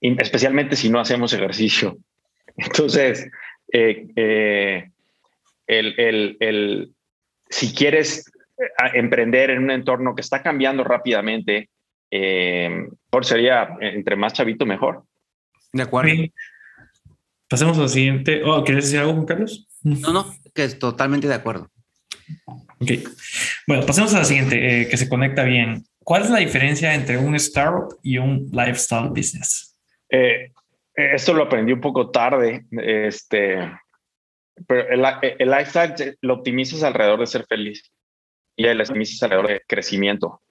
especialmente 0.00 0.76
si 0.76 0.90
no 0.90 1.00
hacemos 1.00 1.32
ejercicio. 1.32 1.98
Entonces, 2.56 3.30
eh, 3.72 4.06
eh, 4.16 4.90
el, 5.66 6.94
si 7.48 7.74
quieres 7.74 8.30
emprender 8.94 9.50
en 9.50 9.62
un 9.64 9.70
entorno 9.70 10.14
que 10.14 10.20
está 10.20 10.42
cambiando 10.42 10.84
rápidamente, 10.84 11.70
por 13.10 13.24
sería 13.24 13.76
entre 13.80 14.16
más 14.16 14.32
chavito 14.32 14.66
mejor. 14.66 15.04
De 15.72 15.82
acuerdo. 15.82 16.12
Pasemos 17.48 17.78
al 17.78 17.88
siguiente. 17.88 18.42
Oh, 18.44 18.62
¿Quieres 18.64 18.84
decir 18.84 19.00
algo, 19.00 19.14
Juan 19.14 19.26
Carlos? 19.26 19.66
No, 19.82 20.12
no, 20.12 20.34
que 20.54 20.64
es 20.64 20.78
totalmente 20.78 21.26
de 21.26 21.34
acuerdo. 21.34 21.68
Ok. 22.78 22.92
Bueno, 23.66 23.84
pasemos 23.84 24.14
a 24.14 24.18
la 24.18 24.24
siguiente, 24.24 24.82
eh, 24.82 24.88
que 24.88 24.96
se 24.96 25.08
conecta 25.08 25.42
bien. 25.42 25.84
¿Cuál 25.98 26.22
es 26.22 26.30
la 26.30 26.38
diferencia 26.38 26.94
entre 26.94 27.18
un 27.18 27.34
startup 27.36 27.98
y 28.02 28.18
un 28.18 28.48
lifestyle 28.52 29.08
business? 29.08 29.76
Eh, 30.08 30.52
esto 30.94 31.34
lo 31.34 31.44
aprendí 31.44 31.72
un 31.72 31.80
poco 31.80 32.10
tarde. 32.10 32.64
Este, 32.70 33.58
pero 34.66 34.88
el, 34.88 35.50
lifestyle 35.50 36.16
lo 36.20 36.34
optimizas 36.34 36.82
alrededor 36.82 37.20
de 37.20 37.26
ser 37.26 37.46
feliz 37.46 37.90
y 38.60 38.66
el 38.66 38.80
optimizas 38.80 39.22
alrededor 39.22 39.48
de 39.48 39.62
crecimiento. 39.66 40.42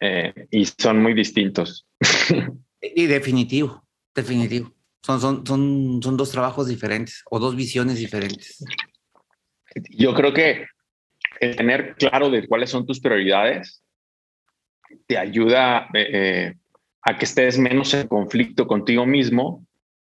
Eh, 0.00 0.48
y 0.50 0.64
son 0.66 1.00
muy 1.00 1.14
distintos. 1.14 1.86
y 2.80 3.06
definitivo, 3.06 3.86
definitivo. 4.12 4.72
Son, 5.02 5.20
son, 5.20 5.46
son, 5.46 6.00
son 6.02 6.16
dos 6.16 6.32
trabajos 6.32 6.66
diferentes 6.66 7.22
o 7.30 7.38
dos 7.38 7.54
visiones 7.54 7.98
diferentes. 7.98 8.64
Yo 9.90 10.14
creo 10.14 10.32
que 10.34 10.66
el 11.38 11.54
tener 11.54 11.94
claro 11.94 12.28
de 12.28 12.44
cuáles 12.48 12.70
son 12.70 12.86
tus 12.86 12.98
prioridades 12.98 13.84
te 15.06 15.16
ayuda 15.16 15.88
eh, 15.94 16.08
eh, 16.12 16.54
a 17.02 17.16
que 17.16 17.24
estés 17.24 17.56
menos 17.56 17.94
en 17.94 18.08
conflicto 18.08 18.66
contigo 18.66 19.06
mismo 19.06 19.64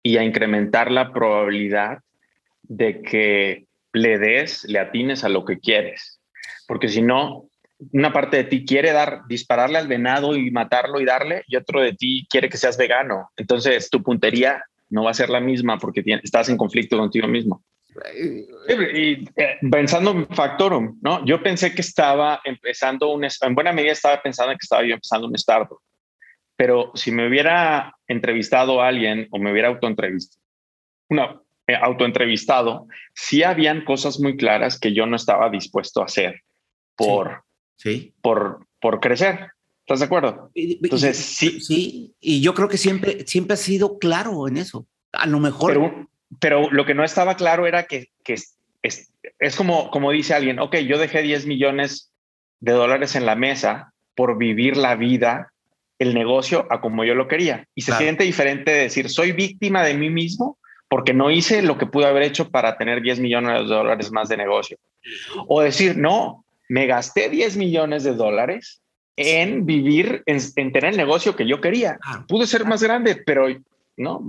y 0.02 0.18
a 0.18 0.24
incrementar 0.24 0.90
la 0.90 1.10
probabilidad 1.10 2.00
de 2.64 3.00
que 3.00 3.66
le 3.94 4.18
des, 4.18 4.64
le 4.64 4.78
atines 4.78 5.24
a 5.24 5.30
lo 5.30 5.46
que 5.46 5.58
quieres. 5.58 6.19
Porque 6.70 6.88
si 6.88 7.02
no, 7.02 7.48
una 7.90 8.12
parte 8.12 8.36
de 8.36 8.44
ti 8.44 8.64
quiere 8.64 8.92
dar, 8.92 9.22
dispararle 9.26 9.76
al 9.76 9.88
venado 9.88 10.36
y 10.36 10.52
matarlo 10.52 11.00
y 11.00 11.04
darle, 11.04 11.42
y 11.48 11.56
otro 11.56 11.80
de 11.80 11.94
ti 11.94 12.28
quiere 12.30 12.48
que 12.48 12.58
seas 12.58 12.78
vegano. 12.78 13.28
Entonces 13.36 13.90
tu 13.90 14.04
puntería 14.04 14.62
no 14.88 15.02
va 15.02 15.10
a 15.10 15.14
ser 15.14 15.30
la 15.30 15.40
misma 15.40 15.80
porque 15.80 16.04
estás 16.22 16.48
en 16.48 16.56
conflicto 16.56 16.96
contigo 16.96 17.26
mismo. 17.26 17.64
Y 18.68 19.28
eh, 19.34 19.58
pensando 19.68 20.12
en 20.12 20.28
Factorum, 20.28 20.96
¿no? 21.02 21.24
Yo 21.24 21.42
pensé 21.42 21.74
que 21.74 21.80
estaba 21.80 22.40
empezando 22.44 23.12
un, 23.12 23.24
en 23.24 23.54
buena 23.56 23.72
medida 23.72 23.90
estaba 23.90 24.22
pensando 24.22 24.52
que 24.52 24.62
estaba 24.62 24.84
yo 24.84 24.94
empezando 24.94 25.26
un 25.26 25.34
startup, 25.34 25.80
pero 26.54 26.92
si 26.94 27.10
me 27.10 27.26
hubiera 27.26 27.96
entrevistado 28.06 28.80
a 28.80 28.86
alguien 28.86 29.26
o 29.32 29.40
me 29.40 29.50
hubiera 29.50 29.66
autoentrevistado, 29.66 30.40
no, 31.08 31.44
eh, 31.66 31.74
autoentrevistado, 31.74 32.86
sí 33.12 33.42
habían 33.42 33.84
cosas 33.84 34.20
muy 34.20 34.36
claras 34.36 34.78
que 34.78 34.94
yo 34.94 35.04
no 35.06 35.16
estaba 35.16 35.50
dispuesto 35.50 36.00
a 36.00 36.04
hacer 36.04 36.44
por, 37.06 37.42
sí. 37.76 38.12
por, 38.22 38.66
por 38.80 39.00
crecer. 39.00 39.50
¿Estás 39.80 40.00
de 40.00 40.06
acuerdo? 40.06 40.50
Entonces, 40.54 41.16
sí. 41.16 41.60
Sí, 41.60 42.14
y 42.20 42.40
yo 42.40 42.54
creo 42.54 42.68
que 42.68 42.76
siempre, 42.76 43.26
siempre 43.26 43.54
ha 43.54 43.56
sido 43.56 43.98
claro 43.98 44.46
en 44.46 44.56
eso. 44.56 44.86
A 45.12 45.26
lo 45.26 45.40
mejor 45.40 46.06
pero 46.38 46.70
lo 46.70 46.86
que 46.86 46.94
no 46.94 47.04
estaba 47.04 47.36
claro 47.36 47.66
era 47.66 47.84
que, 47.84 48.08
es, 48.24 48.56
es, 48.82 49.56
como, 49.56 49.90
como 49.90 50.12
dice 50.12 50.34
alguien, 50.34 50.60
ok, 50.60 50.76
yo 50.76 50.98
dejé 50.98 51.22
10 51.22 51.46
millones 51.46 52.12
de 52.60 52.72
dólares 52.72 53.16
en 53.16 53.26
la 53.26 53.34
mesa 53.34 53.92
por 54.14 54.38
vivir 54.38 54.76
la 54.76 54.94
vida, 54.94 55.52
el 55.98 56.14
negocio 56.14 56.66
a 56.70 56.80
como 56.80 57.04
yo 57.04 57.14
lo 57.14 57.26
quería. 57.26 57.66
Y 57.74 57.82
se 57.82 57.92
siente 57.94 58.24
diferente 58.24 58.70
de 58.70 58.82
decir, 58.82 59.08
soy 59.08 59.32
víctima 59.32 59.82
de 59.82 59.94
mí 59.94 60.08
mismo 60.08 60.58
porque 60.88 61.14
no 61.14 61.30
hice 61.30 61.62
lo 61.62 61.78
que 61.78 61.86
pude 61.86 62.06
haber 62.06 62.22
hecho 62.22 62.50
para 62.50 62.76
tener 62.76 63.00
10 63.00 63.20
millones 63.20 63.68
de 63.68 63.74
dólares 63.74 64.10
más 64.12 64.28
de 64.28 64.36
negocio. 64.36 64.76
O 65.46 65.62
decir, 65.62 65.96
no, 65.96 66.44
me 66.70 66.86
gasté 66.86 67.28
10 67.28 67.56
millones 67.56 68.04
de 68.04 68.14
dólares 68.14 68.80
en 69.16 69.66
vivir, 69.66 70.22
en, 70.24 70.38
tener 70.54 70.84
el 70.84 70.96
negocio 70.96 71.34
que 71.34 71.46
yo 71.46 71.60
quería. 71.60 71.98
Pude 72.28 72.46
ser 72.46 72.64
más 72.64 72.80
grande, 72.80 73.20
pero 73.26 73.48
no, 73.96 74.22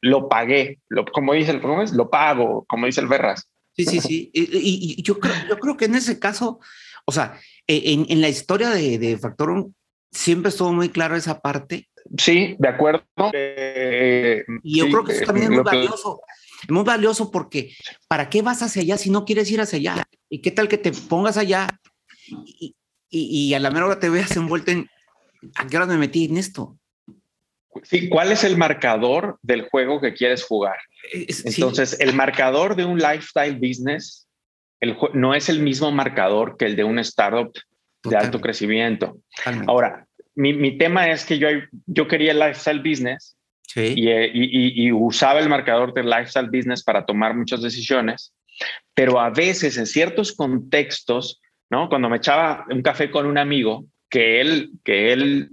lo 0.00 0.28
pagué. 0.28 0.80
Lo, 0.88 1.04
como 1.04 1.32
dice 1.32 1.52
el 1.52 1.62
es? 1.80 1.92
lo 1.92 2.10
pago, 2.10 2.64
como 2.68 2.86
dice 2.86 3.00
el 3.00 3.06
Verras. 3.06 3.48
Sí, 3.76 3.84
sí, 3.84 4.00
sí. 4.00 4.30
Y, 4.34 5.00
yo, 5.00 5.20
creo, 5.20 5.34
yo 5.48 5.58
creo 5.60 5.76
que 5.76 5.84
en 5.84 5.94
ese 5.94 6.18
caso, 6.18 6.58
o 7.04 7.12
sea, 7.12 7.38
e, 7.68 7.92
en, 7.92 8.06
en 8.08 8.20
la 8.20 8.28
historia 8.28 8.70
de, 8.70 8.98
de 8.98 9.16
Factor 9.16 9.68
siempre 10.10 10.48
estuvo 10.48 10.72
muy 10.72 10.88
claro 10.88 11.14
esa 11.14 11.40
parte. 11.40 11.88
Sí, 12.18 12.56
de 12.58 12.68
acuerdo. 12.68 13.04
Eh, 13.32 14.44
y 14.64 14.78
yo 14.80 14.86
creo 14.88 15.04
que 15.04 15.12
eso 15.12 15.24
también 15.24 15.44
es 15.44 15.50
muy 15.50 15.62
valioso. 15.62 16.20
Muy 16.68 16.84
valioso 16.84 17.30
porque 17.30 17.74
¿para 18.08 18.28
qué 18.28 18.42
vas 18.42 18.62
hacia 18.62 18.82
allá 18.82 18.98
si 18.98 19.10
no 19.10 19.24
quieres 19.24 19.50
ir 19.50 19.60
hacia 19.60 19.78
allá? 19.78 20.08
¿Y 20.28 20.40
qué 20.40 20.50
tal 20.50 20.68
que 20.68 20.78
te 20.78 20.92
pongas 20.92 21.36
allá 21.36 21.68
y, 22.28 22.74
y, 23.08 23.54
a 23.54 23.60
la 23.60 23.70
mera 23.70 23.86
hora 23.86 24.00
te 24.00 24.08
veas 24.08 24.36
envuelto 24.36 24.72
en 24.72 24.88
¿a 25.54 25.66
qué 25.66 25.76
hora 25.76 25.86
me 25.86 25.96
metí 25.96 26.24
en 26.24 26.36
esto? 26.36 26.76
Sí, 27.82 28.08
¿cuál 28.08 28.32
es 28.32 28.42
el 28.42 28.56
marcador 28.56 29.38
del 29.42 29.68
juego 29.68 30.00
que 30.00 30.14
quieres 30.14 30.44
jugar? 30.44 30.76
Entonces, 31.12 31.98
el 32.00 32.14
marcador 32.14 32.74
de 32.74 32.84
un 32.84 32.98
lifestyle 32.98 33.56
business 33.56 34.26
el, 34.80 34.96
no 35.14 35.34
es 35.34 35.48
el 35.48 35.60
mismo 35.60 35.90
marcador 35.90 36.56
que 36.56 36.66
el 36.66 36.76
de 36.76 36.84
un 36.84 36.98
startup 36.98 37.52
de 38.04 38.16
alto 38.16 38.40
crecimiento. 38.40 39.18
Ahora, 39.66 40.06
mi, 40.34 40.52
mi, 40.52 40.78
tema 40.78 41.10
es 41.10 41.24
que 41.24 41.38
yo, 41.38 41.48
yo 41.86 42.06
quería 42.06 42.32
el 42.32 42.38
lifestyle 42.38 42.80
business 42.80 43.35
y, 43.74 44.08
y, 44.08 44.86
y, 44.86 44.92
usaba 44.92 45.40
el 45.40 45.48
marcador 45.48 45.92
del 45.92 46.08
lifestyle 46.08 46.48
business 46.48 46.82
para 46.82 47.04
tomar 47.04 47.34
muchas 47.34 47.62
decisiones, 47.62 48.32
pero 48.94 49.20
a 49.20 49.30
veces 49.30 49.76
en 49.76 49.86
ciertos 49.86 50.32
contextos, 50.32 51.40
¿no? 51.70 51.88
Cuando 51.88 52.08
me 52.08 52.16
echaba 52.16 52.64
un 52.70 52.82
café 52.82 53.10
con 53.10 53.26
un 53.26 53.38
amigo, 53.38 53.84
que 54.08 54.40
él, 54.40 54.70
que 54.84 55.12
él 55.12 55.50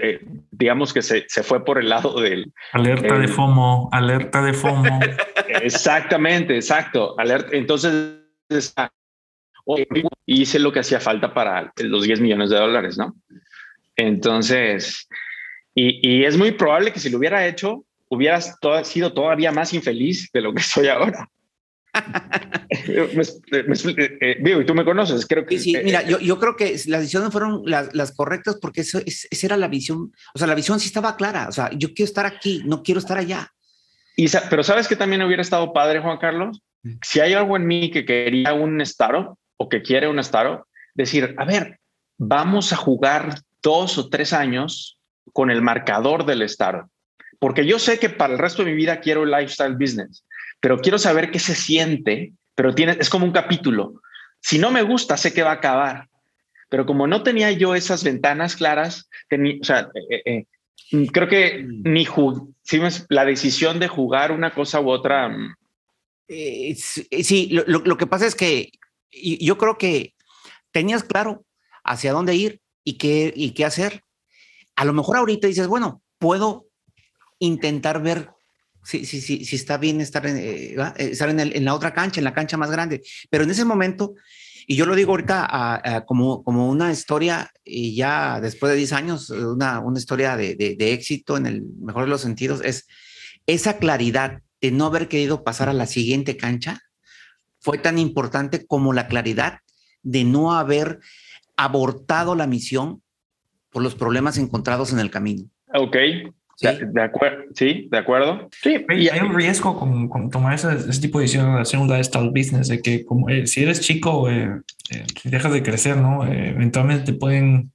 eh, 0.00 0.20
digamos 0.50 0.92
que 0.92 1.00
se, 1.00 1.24
se, 1.28 1.42
fue 1.42 1.64
por 1.64 1.78
el 1.78 1.88
lado 1.88 2.20
del... 2.20 2.52
Alerta 2.72 3.18
de 3.18 3.28
FOMO, 3.28 3.88
alerta 3.92 4.42
de 4.42 4.52
FOMO. 4.52 5.00
Exactamente, 5.48 6.54
exacto. 6.54 7.18
Alerta. 7.18 7.56
Entonces, 7.56 8.20
hice 10.26 10.58
lo 10.58 10.72
que 10.72 10.80
hacía 10.80 11.00
falta 11.00 11.32
para 11.32 11.72
los 11.78 12.04
10 12.04 12.20
millones 12.20 12.50
de 12.50 12.56
dólares, 12.56 12.98
¿no? 12.98 13.16
Entonces, 13.96 15.08
y, 15.76 16.00
y 16.08 16.24
es 16.24 16.36
muy 16.36 16.50
probable 16.50 16.92
que 16.92 16.98
si 16.98 17.10
lo 17.10 17.18
hubiera 17.18 17.46
hecho, 17.46 17.84
hubieras 18.08 18.58
sido 18.84 19.12
todavía 19.12 19.52
más 19.52 19.74
infeliz 19.74 20.30
de 20.32 20.40
lo 20.40 20.54
que 20.54 20.62
soy 20.62 20.88
ahora. 20.88 21.28
Eh, 22.78 24.36
y 24.44 24.64
tú 24.66 24.74
me 24.74 24.84
conoces, 24.84 25.24
creo 25.26 25.46
que... 25.46 25.58
Sí, 25.58 25.72
sí, 25.72 25.78
mira, 25.82 26.02
yo, 26.02 26.18
yo, 26.18 26.38
creo 26.38 26.56
que 26.56 26.72
las 26.86 27.00
decisiones 27.00 27.32
fueron 27.32 27.62
las, 27.64 27.94
las 27.94 28.12
correctas 28.12 28.58
porque 28.60 28.82
eso, 28.82 29.00
esa 29.04 29.46
era 29.46 29.56
la 29.56 29.68
visión, 29.68 30.12
o 30.34 30.38
sea, 30.38 30.46
la 30.46 30.54
visión 30.54 30.78
sí 30.78 30.88
estaba 30.88 31.16
clara, 31.16 31.48
o 31.48 31.52
sea, 31.52 31.70
yo 31.72 31.94
quiero 31.94 32.04
estar 32.04 32.26
aquí, 32.26 32.62
no 32.66 32.82
quiero 32.82 33.00
estar 33.00 33.16
allá. 33.16 33.52
Y, 34.16 34.26
pero 34.50 34.62
¿sabes 34.62 34.88
que 34.88 34.96
también 34.96 35.22
hubiera 35.22 35.42
estado 35.42 35.72
padre, 35.72 36.00
Juan 36.00 36.18
Carlos? 36.18 36.60
Mm. 36.82 36.92
Si 37.02 37.20
hay 37.20 37.32
algo 37.32 37.56
en 37.56 37.66
mí 37.66 37.90
que 37.90 38.04
quería 38.04 38.52
un 38.52 38.80
startup 38.82 39.38
o 39.56 39.68
que 39.68 39.82
quiere 39.82 40.08
un 40.08 40.18
startup, 40.18 40.66
decir, 40.94 41.34
a 41.38 41.44
ver, 41.44 41.80
vamos 42.18 42.72
a 42.72 42.76
jugar 42.76 43.40
dos 43.62 43.96
o 43.96 44.08
tres 44.08 44.32
años 44.32 44.95
con 45.36 45.50
el 45.50 45.60
marcador 45.60 46.24
del 46.24 46.42
startup. 46.42 46.88
Porque 47.38 47.66
yo 47.66 47.78
sé 47.78 47.98
que 47.98 48.08
para 48.08 48.32
el 48.32 48.38
resto 48.38 48.64
de 48.64 48.70
mi 48.70 48.76
vida 48.76 49.00
quiero 49.00 49.24
el 49.24 49.30
lifestyle 49.30 49.76
business 49.76 50.24
pero 50.60 50.78
quiero 50.78 50.98
saber 50.98 51.30
qué 51.30 51.38
se 51.38 51.54
siente, 51.54 52.32
pero 52.54 52.74
tiene, 52.74 52.96
es 52.98 53.10
como 53.10 53.24
un 53.24 53.32
capítulo. 53.32 54.02
Si 54.40 54.58
no 54.58 54.70
me 54.70 54.82
gusta, 54.82 55.16
sé 55.16 55.32
que 55.32 55.42
va 55.42 55.50
a 55.50 55.54
acabar. 55.54 56.08
Pero 56.68 56.86
como 56.86 57.06
no 57.06 57.22
tenía 57.22 57.52
yo 57.52 57.74
esas 57.74 58.02
ventanas 58.02 58.56
claras, 58.56 59.08
tenía, 59.28 59.56
o 59.60 59.64
sea, 59.64 59.88
eh, 60.10 60.22
eh, 60.24 60.44
eh, 60.92 61.06
creo 61.12 61.28
que 61.28 61.62
mm. 61.62 61.82
ni 61.84 62.06
la 63.08 63.24
decisión 63.24 63.78
de 63.78 63.88
jugar 63.88 64.32
una 64.32 64.52
cosa 64.52 64.80
u 64.80 64.90
otra. 64.90 65.28
Mm. 65.28 65.54
sí, 66.76 67.48
lo, 67.52 67.78
lo, 67.78 67.96
que 67.96 68.06
pasa 68.06 68.26
es 68.26 68.34
que 68.34 68.72
yo 69.12 69.58
creo 69.58 69.78
que 69.78 70.14
tenías 70.72 71.04
claro 71.04 71.44
hacia 71.84 72.12
dónde 72.12 72.34
ir 72.34 72.60
y 72.82 72.98
qué, 72.98 73.32
y 73.36 73.52
qué 73.52 73.64
hacer. 73.64 74.02
A 74.76 74.84
lo 74.84 74.92
mejor 74.92 75.16
ahorita 75.16 75.48
dices, 75.48 75.66
bueno, 75.66 76.02
puedo 76.18 76.66
intentar 77.38 78.02
ver 78.02 78.30
sí, 78.86 79.04
sí, 79.04 79.20
sí 79.20 79.56
está 79.56 79.78
bien 79.78 80.00
estar 80.00 80.26
en, 80.26 80.36
eh, 80.36 80.74
eh, 80.74 80.92
estar 80.98 81.28
en, 81.28 81.64
la 81.64 81.74
otra 81.74 81.92
cancha, 81.92 82.20
en 82.20 82.24
la 82.24 82.34
cancha 82.34 82.56
más 82.56 82.70
grande. 82.70 83.02
Pero 83.30 83.44
en 83.44 83.50
ese 83.50 83.64
momento, 83.64 84.14
y 84.66 84.76
yo 84.76 84.86
lo 84.86 84.94
digo 84.94 85.10
ahorita 85.12 86.04
como, 86.06 86.42
como 86.44 86.68
una 86.68 86.92
historia, 86.92 87.50
y 87.64 87.94
ya 87.96 88.40
después 88.40 88.70
de 88.70 88.78
10 88.78 88.92
años, 88.92 89.30
una, 89.30 89.80
una 89.80 89.98
historia 89.98 90.36
de, 90.36 90.54
de, 90.54 90.92
éxito 90.92 91.36
en 91.36 91.46
el 91.46 91.62
mejor 91.80 92.04
de 92.04 92.10
los 92.10 92.20
sentidos, 92.20 92.60
es 92.64 92.86
esa 93.46 93.78
claridad 93.78 94.42
de 94.60 94.70
no 94.70 94.86
haber 94.86 95.08
querido 95.08 95.44
pasar 95.44 95.68
a 95.68 95.72
la 95.72 95.86
siguiente 95.86 96.36
cancha 96.36 96.82
fue 97.60 97.78
tan 97.78 97.98
importante 97.98 98.66
como 98.66 98.92
la 98.92 99.08
claridad 99.08 99.60
de 100.02 100.24
no 100.24 100.52
haber 100.52 101.00
abortado 101.56 102.34
la 102.34 102.46
misión 102.46 103.02
por 103.76 103.82
los 103.82 103.94
problemas 103.94 104.38
encontrados 104.38 104.90
en 104.94 105.00
el 105.00 105.10
camino. 105.10 105.50
Ok, 105.74 105.98
de, 106.62 107.02
acuerdo, 107.02 107.44
sí, 107.54 107.88
de 107.90 107.98
acuerdo. 107.98 108.48
Sí, 108.62 108.82
y 108.88 109.10
hay 109.10 109.20
un 109.20 109.34
riesgo 109.34 109.78
con, 109.78 110.30
tomar 110.30 110.54
ese, 110.54 110.98
tipo 110.98 111.18
de 111.18 111.24
decisión 111.24 111.50
en 111.50 111.58
hacer 111.58 111.78
un 111.78 111.86
lifestyle 111.86 112.30
business, 112.30 112.68
de 112.68 112.80
que 112.80 113.04
como 113.04 113.28
eh, 113.28 113.46
si 113.46 113.62
eres 113.62 113.82
chico, 113.82 114.30
eh, 114.30 114.48
eh, 114.92 115.04
dejas 115.24 115.52
de 115.52 115.62
crecer, 115.62 115.98
¿no? 115.98 116.26
eventualmente 116.26 117.12
te 117.12 117.18
pueden, 117.18 117.70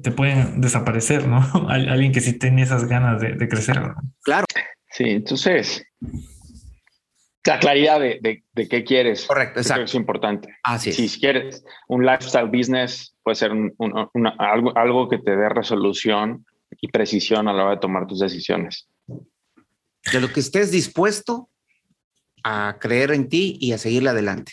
te 0.00 0.12
pueden 0.12 0.60
desaparecer, 0.60 1.26
¿no? 1.26 1.42
Alguien 1.68 2.12
que 2.12 2.20
sí 2.20 2.38
tiene 2.38 2.62
esas 2.62 2.86
ganas 2.86 3.20
de, 3.20 3.48
crecer. 3.48 3.80
Claro. 4.22 4.46
Sí, 4.90 5.06
entonces, 5.06 5.84
la 7.44 7.58
claridad 7.58 8.00
de, 8.00 8.42
de, 8.52 8.68
qué 8.68 8.84
quieres. 8.84 9.26
Correcto, 9.26 9.60
exacto. 9.60 9.84
es 9.84 9.94
importante. 9.94 10.56
Así 10.62 10.92
Si 10.92 11.20
quieres 11.20 11.64
un 11.88 12.06
lifestyle 12.06 12.46
business, 12.46 13.14
puede 13.22 13.34
ser 13.34 13.52
un, 13.52 13.74
algo, 14.38 14.76
algo 14.76 15.08
que 15.08 15.18
te 15.18 15.36
dé 15.36 15.48
resolución 15.48 16.46
y 16.80 16.88
precisión 16.88 17.48
a 17.48 17.52
la 17.52 17.64
hora 17.64 17.74
de 17.74 17.80
tomar 17.80 18.06
tus 18.06 18.20
decisiones. 18.20 18.88
De 19.06 20.20
lo 20.20 20.32
que 20.32 20.40
estés 20.40 20.70
dispuesto 20.70 21.48
a 22.44 22.76
creer 22.80 23.12
en 23.12 23.28
ti 23.28 23.56
y 23.60 23.72
a 23.72 23.78
seguirle 23.78 24.10
adelante. 24.10 24.52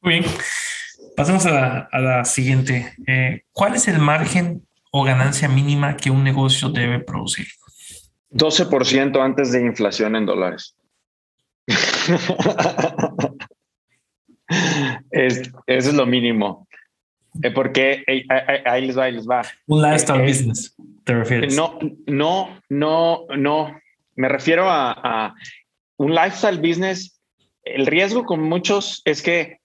Muy 0.00 0.20
bien. 0.20 0.24
Pasamos 1.16 1.46
a 1.46 1.88
la, 1.92 2.24
siguiente. 2.24 2.94
Eh, 3.06 3.42
¿Cuál 3.52 3.74
es 3.74 3.88
el 3.88 3.98
margen 3.98 4.66
o 4.90 5.04
ganancia 5.04 5.48
mínima 5.48 5.96
que 5.96 6.10
un 6.10 6.22
negocio 6.22 6.68
debe 6.68 7.00
producir? 7.00 7.46
12% 8.30 9.22
antes 9.22 9.52
de 9.52 9.62
inflación 9.62 10.14
en 10.16 10.26
dólares. 10.26 10.75
es, 15.10 15.50
eso 15.66 15.88
es 15.90 15.94
lo 15.94 16.06
mínimo. 16.06 16.66
Eh, 17.42 17.50
porque 17.50 18.02
ahí 18.64 18.86
les 18.86 18.96
va, 18.96 19.04
ahí 19.04 19.12
les 19.12 19.28
va. 19.28 19.42
Un 19.66 19.82
lifestyle 19.82 20.20
eh, 20.20 20.26
business, 20.26 20.74
¿te 21.04 21.14
refieres? 21.14 21.54
No, 21.56 21.78
no, 22.06 22.60
no, 22.68 23.26
no. 23.36 23.80
Me 24.14 24.28
refiero 24.28 24.66
a, 24.68 25.34
un 25.98 26.14
lifestyle 26.14 26.58
business. 26.58 27.20
El 27.62 27.86
riesgo 27.86 28.24
con 28.24 28.40
muchos 28.40 29.02
es 29.04 29.22
que 29.22 29.58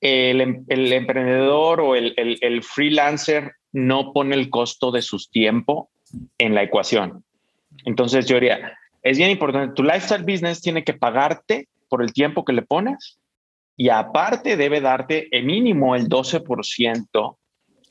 el, 0.00 0.40
em, 0.40 0.64
emprendedor 0.68 1.80
o 1.80 1.94
el, 1.94 2.14
el, 2.16 2.62
freelancer 2.62 3.52
no 3.72 4.12
pone 4.12 4.34
el 4.34 4.50
costo 4.50 4.90
de 4.90 5.02
su 5.02 5.18
tiempo 5.30 5.90
en 6.38 6.54
la 6.54 6.62
ecuación. 6.62 7.24
Entonces 7.84 8.26
yo 8.26 8.36
diría, 8.36 8.76
es 9.04 9.18
bien 9.18 9.30
importante, 9.30 9.74
tu 9.74 9.82
lifestyle 9.82 10.24
business 10.24 10.62
tiene 10.62 10.82
que 10.82 10.94
pagarte 10.94 11.68
por 11.88 12.02
el 12.02 12.12
tiempo 12.12 12.44
que 12.44 12.54
le 12.54 12.62
pones 12.62 13.20
y 13.76 13.90
aparte 13.90 14.56
debe 14.56 14.80
darte 14.80 15.28
el 15.36 15.44
mínimo 15.44 15.94
el 15.94 16.08
12% 16.08 17.36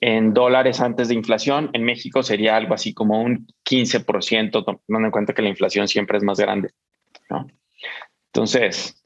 en 0.01 0.33
dólares 0.33 0.81
antes 0.81 1.09
de 1.09 1.13
inflación. 1.13 1.69
En 1.73 1.83
México 1.83 2.23
sería 2.23 2.55
algo 2.55 2.73
así 2.73 2.95
como 2.95 3.21
un 3.21 3.47
15%, 3.63 4.51
tomando 4.51 5.07
en 5.07 5.11
cuenta 5.11 5.33
que 5.33 5.43
la 5.43 5.49
inflación 5.49 5.87
siempre 5.87 6.17
es 6.17 6.23
más 6.23 6.39
grande. 6.39 6.71
¿no? 7.29 7.47
Entonces, 8.33 9.05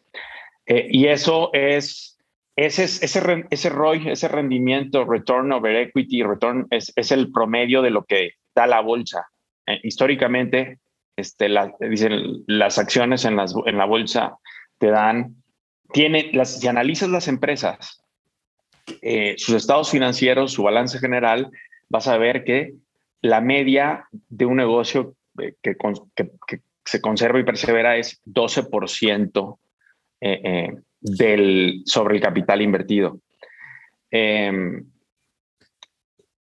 eh, 0.65 0.87
y 0.89 1.07
eso 1.07 1.49
es, 1.51 2.17
ese, 2.55 2.85
ese, 2.85 3.45
ese 3.49 3.69
ROI, 3.69 4.09
ese 4.09 4.27
rendimiento, 4.29 5.03
return 5.03 5.51
over 5.51 5.75
equity, 5.75 6.23
return, 6.23 6.67
es, 6.69 6.93
es 6.95 7.11
el 7.11 7.33
promedio 7.33 7.81
de 7.81 7.89
lo 7.89 8.05
que 8.05 8.31
da 8.55 8.65
la 8.65 8.79
bolsa. 8.79 9.27
Eh, 9.65 9.81
históricamente, 9.83 10.79
este, 11.17 11.49
dicen, 11.81 12.43
las 12.47 12.77
acciones 12.77 13.25
en, 13.25 13.35
las, 13.35 13.53
en 13.65 13.77
la 13.77 13.85
bolsa 13.85 14.37
te 14.77 14.87
dan 14.87 15.35
tiene, 15.91 16.29
las, 16.33 16.59
si 16.59 16.67
analizas 16.67 17.09
las 17.09 17.27
empresas, 17.27 18.03
eh, 19.01 19.35
sus 19.37 19.55
estados 19.55 19.89
financieros, 19.89 20.53
su 20.53 20.63
balance 20.63 20.99
general, 20.99 21.49
vas 21.89 22.07
a 22.07 22.17
ver 22.17 22.43
que 22.43 22.73
la 23.21 23.41
media 23.41 24.05
de 24.11 24.45
un 24.45 24.57
negocio 24.57 25.15
eh, 25.39 25.55
que, 25.61 25.75
que, 26.15 26.61
se 26.85 27.01
conserva 27.01 27.39
y 27.39 27.43
persevera 27.43 27.97
es 27.97 28.21
12% 28.25 29.57
eh, 30.21 30.73
del, 31.01 31.81
sobre 31.85 32.15
el 32.15 32.21
capital 32.21 32.61
invertido. 32.61 33.19
Em, 34.09 34.85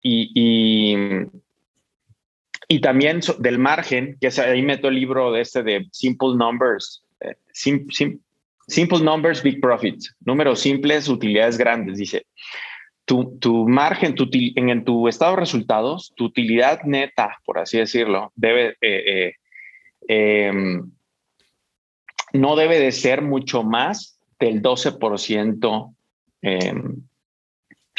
y, 0.04 0.96
y, 2.67 2.80
también 2.80 3.19
del 3.39 3.60
margen, 3.60 4.17
que 4.19 4.28
es, 4.28 4.39
ahí 4.39 4.62
meto 4.62 4.88
el 4.88 4.95
libro 4.95 5.32
de 5.32 5.41
este 5.41 5.63
de 5.63 5.88
Simple 5.91 6.36
Numbers, 6.36 7.04
eh, 7.21 7.36
Simple 7.54 8.99
Numbers, 9.04 9.43
Big 9.43 9.62
Profits, 9.62 10.15
números 10.25 10.60
simples, 10.60 11.08
utilidades 11.08 11.58
grandes, 11.58 11.97
dice. 11.97 12.25
Tu, 13.06 13.38
tu 13.38 13.67
margen, 13.67 14.15
tu, 14.15 14.28
en, 14.32 14.69
en, 14.69 14.84
tu 14.84 15.08
estado 15.08 15.34
de 15.34 15.41
resultados, 15.41 16.12
tu 16.15 16.25
utilidad 16.25 16.82
neta, 16.84 17.38
por 17.45 17.60
así 17.60 17.78
decirlo, 17.78 18.32
debe, 18.36 18.78
eh, 18.82 19.04
eh, 19.06 19.34
em, 20.08 20.91
no 22.34 22.56
debe 22.56 22.80
de 22.80 22.91
ser 22.91 23.21
mucho 23.21 23.63
más 23.63 24.19
del 24.39 24.62
12% 24.63 25.95
em, 26.41 26.95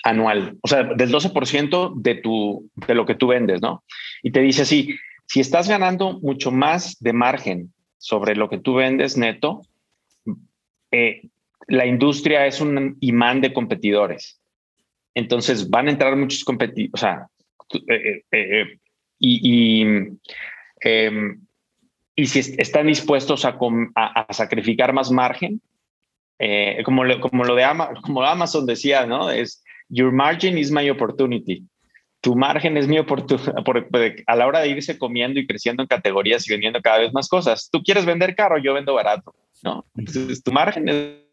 anual, 0.07 0.57
o 0.63 0.69
sea, 0.69 0.85
del 0.85 1.11
12% 1.11 1.95
de, 1.97 2.15
tu, 2.15 2.71
de 2.87 2.95
lo 2.95 3.05
que 3.05 3.17
tú 3.17 3.27
vendes, 3.27 3.61
¿no? 3.61 3.83
Y 4.23 4.31
te 4.31 4.41
dice 4.41 4.63
así, 4.63 4.95
si 5.27 5.41
estás 5.41 5.69
ganando 5.69 6.21
mucho 6.21 6.53
más 6.53 6.97
de 7.01 7.13
margen 7.13 7.73
sobre 7.99 8.37
lo 8.37 8.49
que 8.49 8.59
tú 8.59 8.75
vendes 8.75 9.17
neto, 9.17 9.63
eh, 10.93 11.23
la 11.67 11.87
industria 11.87 12.47
es 12.47 12.61
un 12.61 12.97
imán 13.01 13.41
de 13.41 13.53
competidores. 13.53 14.41
Entonces 15.13 15.69
van 15.69 15.89
a 15.89 15.91
entrar 15.91 16.15
muchos 16.15 16.45
competidores, 16.45 16.95
o 16.95 16.99
sea, 16.99 17.27
eh, 17.89 18.23
eh, 18.31 18.79
y, 19.19 19.41
y, 19.43 19.83
em, 20.83 21.41
si 22.17 22.39
están 22.39 22.87
dispuestos 22.87 23.45
a, 23.45 23.59
a, 23.97 24.33
sacrificar 24.33 24.93
más 24.93 25.11
margen, 25.11 25.61
como, 26.85 27.03
lo, 27.03 27.21
como 27.21 27.45
lo 27.45 27.57
de 27.57 27.65
Amazon, 27.65 28.67
decía, 28.67 29.05
¿no? 29.05 29.31
Your 29.89 30.13
margin 30.13 30.59
is 30.59 30.71
my 30.71 30.89
opportunity. 30.91 31.65
Tu 32.21 32.35
margen 32.35 32.77
es 32.77 32.89
mi 32.89 32.99
oportunidad 32.99 33.55
a 34.27 34.37
la 34.37 34.47
hora 34.47 34.61
de 34.61 34.69
irse 34.69 34.99
comiendo 34.99 35.39
y 35.39 35.47
creciendo 35.47 35.83
en 35.83 35.87
categorías 35.87 36.47
y 36.49 36.53
vendiendo 36.53 36.81
cada 36.81 36.99
vez 36.99 37.13
más 37.13 37.29
cosas. 37.29 37.69
Tú 37.71 37.83
quieres 37.83 38.05
vender 38.05 38.35
caro, 38.35 38.59
yo 38.59 38.75
vendo 38.75 38.95
barato, 38.95 39.35
¿no? 39.63 39.85
Entonces, 39.97 40.43
tu 40.43 40.53
margen 40.53 40.89
es 40.89 41.27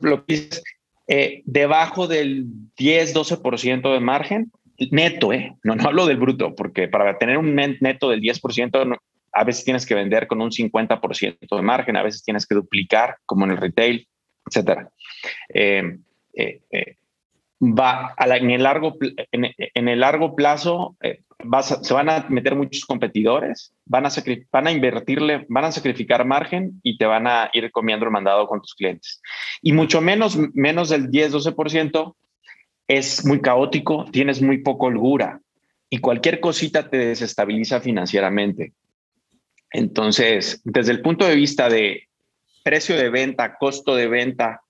lo 0.00 0.24
que 0.24 0.34
dices, 0.34 0.62
eh, 1.08 1.42
debajo 1.44 2.06
del 2.06 2.46
10, 2.76 3.14
12% 3.14 3.92
de 3.92 4.00
margen 4.00 4.50
neto, 4.90 5.32
¿eh? 5.32 5.56
No, 5.62 5.74
no 5.74 5.88
hablo 5.88 6.06
del 6.06 6.16
bruto, 6.16 6.54
porque 6.54 6.88
para 6.88 7.18
tener 7.18 7.36
un 7.36 7.54
neto 7.54 8.08
del 8.08 8.20
10%, 8.20 8.96
a 9.32 9.44
veces 9.44 9.64
tienes 9.64 9.84
que 9.84 9.94
vender 9.94 10.26
con 10.26 10.40
un 10.40 10.50
50% 10.50 11.56
de 11.56 11.62
margen, 11.62 11.96
a 11.96 12.02
veces 12.02 12.22
tienes 12.22 12.46
que 12.46 12.54
duplicar, 12.54 13.16
como 13.26 13.44
en 13.44 13.52
el 13.52 13.56
retail, 13.58 14.08
etcétera. 14.46 14.90
Eh, 15.52 15.98
eh, 16.34 16.60
eh, 16.70 16.96
va 17.60 18.14
a 18.16 18.36
en, 18.36 18.50
el 18.50 18.62
largo, 18.62 18.96
en, 19.32 19.88
el 19.88 20.00
largo 20.00 20.34
plazo 20.34 20.96
eh, 21.02 21.20
se 21.82 21.94
van 21.94 22.08
a 22.08 22.26
meter 22.28 22.54
muchos 22.54 22.84
competidores, 22.84 23.72
van 23.84 24.06
a, 24.06 24.10
van 24.50 24.66
a 24.66 24.72
invertirle, 24.72 25.46
van 25.48 25.64
a 25.64 25.72
sacrificar 25.72 26.24
margen 26.24 26.80
y 26.82 26.96
te 26.96 27.06
van 27.06 27.26
a 27.26 27.50
ir 27.52 27.70
comiendo 27.70 28.06
el 28.06 28.12
mandado 28.12 28.46
con 28.46 28.60
tus 28.60 28.74
clientes. 28.74 29.20
Y 29.62 29.72
mucho 29.72 30.00
menos, 30.00 30.38
menos 30.54 30.88
del 30.88 31.10
10-12% 31.10 32.14
es 32.88 33.24
muy 33.24 33.40
caótico, 33.40 34.06
tienes 34.10 34.42
muy 34.42 34.58
poco 34.58 34.86
holgura 34.86 35.40
y 35.88 35.98
cualquier 35.98 36.40
cosita 36.40 36.88
te 36.88 36.98
desestabiliza 36.98 37.80
financieramente. 37.80 38.72
Entonces, 39.72 40.60
desde 40.64 40.92
el 40.92 41.02
punto 41.02 41.26
de 41.26 41.36
vista 41.36 41.68
de 41.68 42.08
precio 42.62 42.96
de 42.96 43.10
venta, 43.10 43.56
costo 43.56 43.94
de 43.94 44.08
venta, 44.08 44.62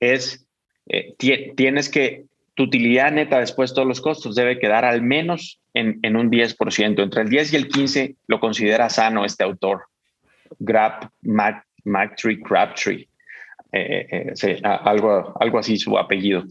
es 0.00 0.43
eh, 0.86 1.14
tienes 1.18 1.88
que, 1.88 2.24
tu 2.54 2.64
utilidad 2.64 3.10
neta 3.10 3.40
después 3.40 3.70
de 3.70 3.74
todos 3.74 3.88
los 3.88 4.00
costos 4.00 4.36
debe 4.36 4.58
quedar 4.58 4.84
al 4.84 5.02
menos 5.02 5.60
en, 5.74 5.98
en 6.02 6.16
un 6.16 6.30
10%. 6.30 7.02
Entre 7.02 7.22
el 7.22 7.28
10 7.28 7.52
y 7.52 7.56
el 7.56 7.68
15 7.68 8.16
lo 8.28 8.40
considera 8.40 8.88
sano 8.88 9.24
este 9.24 9.44
autor. 9.44 9.86
Grab, 10.58 11.10
Mac, 11.22 11.64
Tree, 12.16 12.40
Crabtree. 12.40 13.08
Eh, 13.72 14.32
eh, 14.40 14.60
algo, 14.62 15.36
algo 15.40 15.58
así 15.58 15.76
su 15.78 15.98
apellido. 15.98 16.44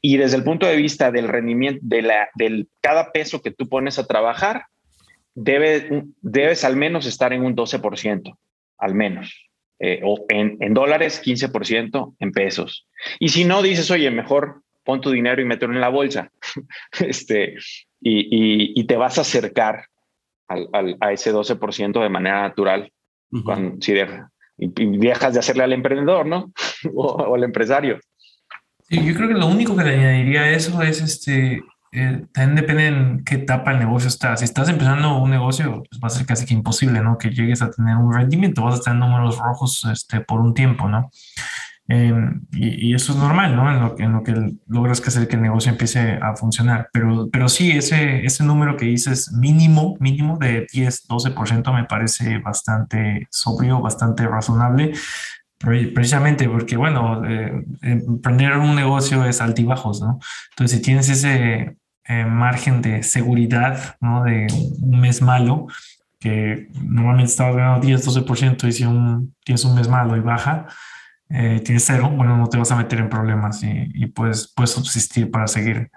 Y 0.00 0.16
desde 0.16 0.36
el 0.36 0.44
punto 0.44 0.66
de 0.66 0.76
vista 0.76 1.10
del 1.10 1.26
rendimiento, 1.26 1.80
de 1.82 2.02
la, 2.02 2.28
del 2.36 2.68
cada 2.80 3.10
peso 3.10 3.42
que 3.42 3.50
tú 3.50 3.68
pones 3.68 3.98
a 3.98 4.06
trabajar, 4.06 4.66
debe, 5.34 6.04
debes 6.20 6.64
al 6.64 6.76
menos 6.76 7.06
estar 7.06 7.32
en 7.32 7.44
un 7.44 7.56
12%, 7.56 8.36
al 8.78 8.94
menos. 8.94 9.50
Eh, 9.84 10.00
o 10.04 10.24
en, 10.28 10.58
en, 10.60 10.74
dólares, 10.74 11.20
15% 11.24 12.14
en 12.20 12.30
pesos. 12.30 12.86
Y 13.18 13.30
si 13.30 13.44
no, 13.44 13.62
dices, 13.62 13.90
oye, 13.90 14.12
mejor 14.12 14.62
pon 14.84 15.00
tu 15.00 15.10
dinero 15.10 15.42
y 15.42 15.44
mételo 15.44 15.72
en 15.72 15.80
la 15.80 15.88
bolsa. 15.88 16.30
este, 17.00 17.56
y, 18.00 18.80
y, 18.80 18.84
te 18.84 18.94
vas 18.94 19.18
a 19.18 19.22
acercar 19.22 19.86
al, 20.46 20.68
al, 20.72 20.96
a 21.00 21.10
ese 21.12 21.34
12% 21.34 22.00
de 22.00 22.08
manera 22.08 22.42
natural 22.42 22.92
cuando, 23.44 23.82
si 23.82 23.92
deja, 23.92 24.30
y, 24.56 24.68
dejas 24.98 25.32
de 25.34 25.40
hacerle 25.40 25.64
al 25.64 25.72
emprendedor, 25.72 26.26
¿no? 26.26 26.52
o, 26.94 27.04
o, 27.04 27.34
al 27.34 27.42
empresario. 27.42 27.98
Sí, 28.88 29.04
yo 29.04 29.14
creo 29.16 29.26
que 29.26 29.34
lo 29.34 29.48
único 29.48 29.74
que 29.76 29.82
le 29.82 29.94
añadiría 29.96 30.42
a 30.42 30.50
eso 30.52 30.80
es 30.82 31.00
este, 31.00 31.60
eh, 31.94 32.24
también 32.32 32.56
depende 32.56 32.86
en 32.86 33.24
qué 33.24 33.34
etapa 33.36 33.72
el 33.72 33.78
negocio 33.78 34.08
está. 34.08 34.34
Si 34.36 34.44
estás 34.44 34.68
empezando 34.70 35.18
un 35.18 35.30
negocio, 35.30 35.82
pues 35.88 36.00
va 36.02 36.06
a 36.06 36.10
ser 36.10 36.24
casi 36.24 36.46
que 36.46 36.54
imposible, 36.54 37.00
¿no? 37.02 37.18
Que 37.18 37.30
llegues 37.30 37.60
a 37.60 37.70
tener 37.70 37.96
un 37.96 38.12
rendimiento, 38.12 38.62
vas 38.62 38.80
a 38.80 38.82
tener 38.82 38.98
números 38.98 39.38
rojos 39.38 39.86
este, 39.92 40.20
por 40.20 40.40
un 40.40 40.54
tiempo, 40.54 40.88
¿no? 40.88 41.10
Em, 41.88 42.46
y, 42.52 42.94
eso 42.94 43.12
es 43.12 43.18
normal, 43.18 43.54
¿no? 43.54 43.70
En 43.70 43.80
lo, 43.80 43.94
en 43.98 44.12
lo 44.12 44.22
que 44.22 44.34
logras 44.68 45.02
que 45.02 45.08
hacer 45.08 45.28
que 45.28 45.36
el 45.36 45.42
negocio 45.42 45.70
empiece 45.70 46.18
a 46.22 46.34
funcionar. 46.34 46.88
Pero, 46.94 47.28
pero 47.30 47.48
sí, 47.50 47.72
ese, 47.72 48.24
ese 48.24 48.42
número 48.44 48.76
que 48.78 48.86
dices 48.86 49.30
mínimo, 49.32 49.96
mínimo 50.00 50.38
de 50.38 50.66
10, 50.72 51.08
12% 51.08 51.74
me 51.74 51.84
parece 51.84 52.38
bastante 52.38 53.28
sobrio, 53.30 53.80
bastante 53.80 54.26
razonable 54.26 54.92
precisamente 55.94 56.48
porque, 56.48 56.76
bueno, 56.76 57.24
eh, 57.24 57.64
emprender 57.82 58.56
un 58.56 58.74
negocio 58.74 59.24
es 59.24 59.40
altibajos, 59.40 60.00
¿no? 60.00 60.18
Entonces, 60.50 60.78
si 60.78 60.82
tienes 60.82 61.08
ese, 61.08 61.76
eh, 62.08 62.24
margen 62.24 62.82
de 62.82 63.02
seguridad, 63.02 63.96
¿no? 64.00 64.24
De 64.24 64.46
un 64.80 65.00
mes 65.00 65.22
malo, 65.22 65.66
que 66.18 66.68
normalmente 66.80 67.30
estaba 67.30 67.52
ganando 67.52 67.86
10, 67.86 68.06
12% 68.06 68.68
y 68.68 68.72
si 68.72 68.84
un, 68.84 69.34
tienes 69.44 69.64
un 69.64 69.74
mes 69.74 69.88
malo 69.88 70.16
y 70.16 70.20
baja, 70.20 70.66
eh, 71.30 71.60
tienes 71.64 71.84
cero, 71.84 72.12
bueno, 72.14 72.36
no 72.36 72.48
te 72.48 72.58
vas 72.58 72.70
a 72.70 72.76
meter 72.76 72.98
en 73.00 73.08
problemas 73.08 73.62
y, 73.62 74.06
puedes, 74.06 74.52
puedes 74.54 74.70
subsistir 74.70 75.30
para 75.30 75.46
seguir 75.46 75.90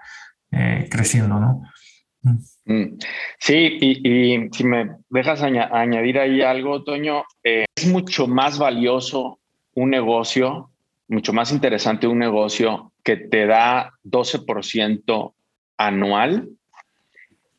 eh, 0.50 0.88
creciendo, 0.90 1.38
¿no? 1.38 1.62
Mm. 2.22 2.38
Mm. 2.64 2.98
Sí, 3.38 3.78
y, 3.80 4.48
si 4.50 4.64
me 4.64 4.96
dejas 5.10 5.42
añadir 5.42 6.18
ahí 6.18 6.42
algo, 6.42 6.82
Toño, 6.82 7.24
es 7.42 7.86
mucho 7.86 8.26
más 8.26 8.58
valioso 8.58 9.38
un 9.74 9.90
negocio, 9.90 10.70
mucho 11.08 11.32
más 11.32 11.52
interesante 11.52 12.06
un 12.06 12.18
negocio 12.18 12.92
que 13.04 13.16
te 13.16 13.46
da 13.46 13.92
12% 14.04 15.35
anual 15.76 16.48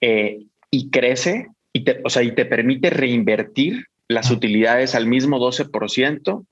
eh, 0.01 0.45
y 0.71 0.89
crece 0.89 1.47
y 1.73 1.83
te, 1.83 2.01
o 2.03 2.09
sea, 2.09 2.23
y 2.23 2.33
te 2.33 2.45
permite 2.45 2.89
reinvertir 2.89 3.85
las 4.07 4.31
utilidades 4.31 4.95
al 4.95 5.05
mismo 5.05 5.39
12% 5.39 6.45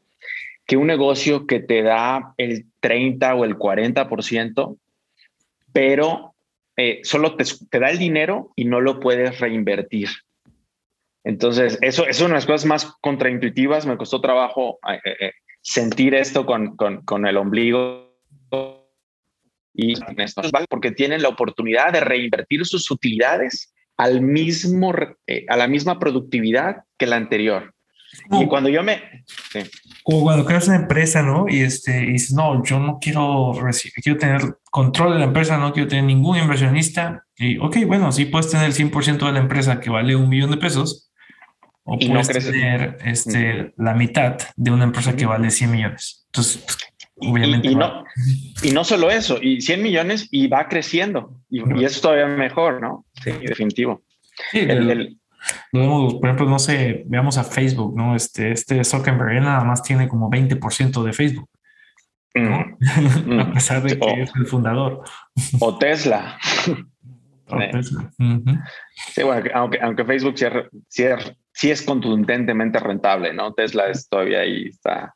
que 0.65 0.77
un 0.77 0.87
negocio 0.87 1.45
que 1.45 1.59
te 1.59 1.83
da 1.83 2.33
el 2.37 2.65
30 2.79 3.35
o 3.35 3.45
el 3.45 3.55
40%, 3.55 4.77
pero 5.71 6.33
eh, 6.75 7.01
solo 7.03 7.35
te, 7.35 7.45
te, 7.69 7.79
da 7.79 7.89
el 7.89 7.99
dinero 7.99 8.51
y 8.55 8.65
no 8.65 8.81
lo 8.81 8.99
puedes 8.99 9.39
reinvertir. 9.39 10.09
Entonces, 11.23 11.77
eso, 11.81 12.05
es 12.07 12.19
una 12.19 12.29
de 12.29 12.35
las 12.35 12.45
cosas 12.45 12.65
más 12.65 12.93
contraintuitivas. 13.01 13.85
Me 13.85 13.97
costó 13.97 14.21
trabajo 14.21 14.79
eh, 15.03 15.31
sentir 15.61 16.13
esto 16.13 16.45
con, 16.45 16.75
con, 16.75 17.01
con 17.01 17.25
el 17.25 17.37
ombligo 17.37 18.15
y 19.75 19.93
porque 20.69 20.91
tienen 20.91 21.21
la 21.21 21.29
oportunidad 21.29 21.91
de 21.91 21.99
reinvertir 21.99 22.65
sus 22.65 22.89
utilidades 22.89 23.73
al 23.97 24.21
mismo, 24.21 24.93
eh, 25.27 25.45
a 25.49 25.57
la 25.57 25.67
misma 25.67 25.99
productividad 25.99 26.83
que 26.97 27.07
la 27.07 27.17
anterior. 27.17 27.73
y 28.31 28.45
cuando 28.47 28.69
yo 28.69 28.83
me... 28.83 29.01
Como 30.03 30.21
cuando 30.21 30.45
creas 30.45 30.67
una 30.67 30.77
empresa, 30.77 31.21
¿no? 31.21 31.45
Y, 31.49 31.61
este, 31.61 32.03
y 32.03 32.13
dices, 32.13 32.33
no, 32.33 32.63
yo 32.63 32.79
no 32.79 32.99
quiero 32.99 33.53
quiero 34.01 34.17
tener 34.17 34.41
control 34.71 35.13
de 35.13 35.19
la 35.19 35.25
empresa, 35.25 35.57
no 35.57 35.73
quiero 35.73 35.89
tener 35.89 36.05
ningún 36.05 36.37
inversionista. 36.37 37.25
Y, 37.37 37.57
ok, 37.57 37.77
bueno, 37.87 38.11
sí 38.11 38.25
puedes 38.25 38.49
tener 38.49 38.67
el 38.67 38.73
100% 38.73 39.25
de 39.25 39.31
la 39.31 39.39
empresa 39.39 39.79
que 39.79 39.89
vale 39.89 40.15
un 40.15 40.29
millón 40.29 40.51
de 40.51 40.57
pesos, 40.57 41.11
o 41.83 41.99
puedes 41.99 42.27
tener 42.29 42.97
este, 43.05 43.73
la 43.77 43.93
mitad 43.93 44.37
de 44.55 44.71
una 44.71 44.85
empresa 44.85 45.15
que 45.15 45.25
vale 45.25 45.51
100 45.51 45.71
millones. 45.71 46.25
Entonces, 46.27 46.57
pues, 46.57 46.77
Obviamente. 47.17 47.69
Y, 47.69 47.75
no, 47.75 48.03
y 48.63 48.71
no 48.71 48.83
solo 48.83 49.09
eso, 49.09 49.37
y 49.41 49.61
100 49.61 49.81
millones 49.81 50.27
y 50.31 50.47
va 50.47 50.67
creciendo. 50.67 51.39
Y, 51.49 51.61
eso 51.61 51.85
es 51.85 52.01
todavía 52.01 52.27
mejor, 52.27 52.81
¿no? 52.81 53.05
Sí, 53.23 53.31
definitivo. 53.31 54.03
Sí, 54.51 54.59
el, 54.59 55.17
por 55.71 56.25
ejemplo, 56.25 56.45
no 56.47 56.59
sé, 56.59 57.03
veamos 57.07 57.37
a 57.37 57.43
Facebook, 57.43 57.95
¿no? 57.95 58.15
Este, 58.15 58.51
este 58.51 58.83
Zuckerberg 58.83 59.41
nada 59.41 59.63
más 59.63 59.83
tiene 59.83 60.07
como 60.07 60.29
20% 60.29 61.03
de 61.03 61.13
Facebook. 61.13 61.49
Mm. 62.33 63.39
a 63.39 63.53
pesar 63.53 63.81
de 63.81 63.97
que 63.97 64.21
es 64.21 64.31
el 64.35 64.45
fundador. 64.45 65.03
O 65.59 65.77
Tesla. 65.77 66.37
Sí, 69.13 69.21
bueno, 69.21 69.47
aunque, 69.53 69.79
aunque 69.79 70.03
Facebook 70.03 70.35
sí 70.87 71.69
es, 71.69 71.81
contundentemente 71.83 72.79
rentable, 72.79 73.35
¿no? 73.35 73.53
Tesla 73.53 73.87
es 73.87 74.09
todavía 74.09 74.39
ahí, 74.39 74.69
está, 74.69 75.13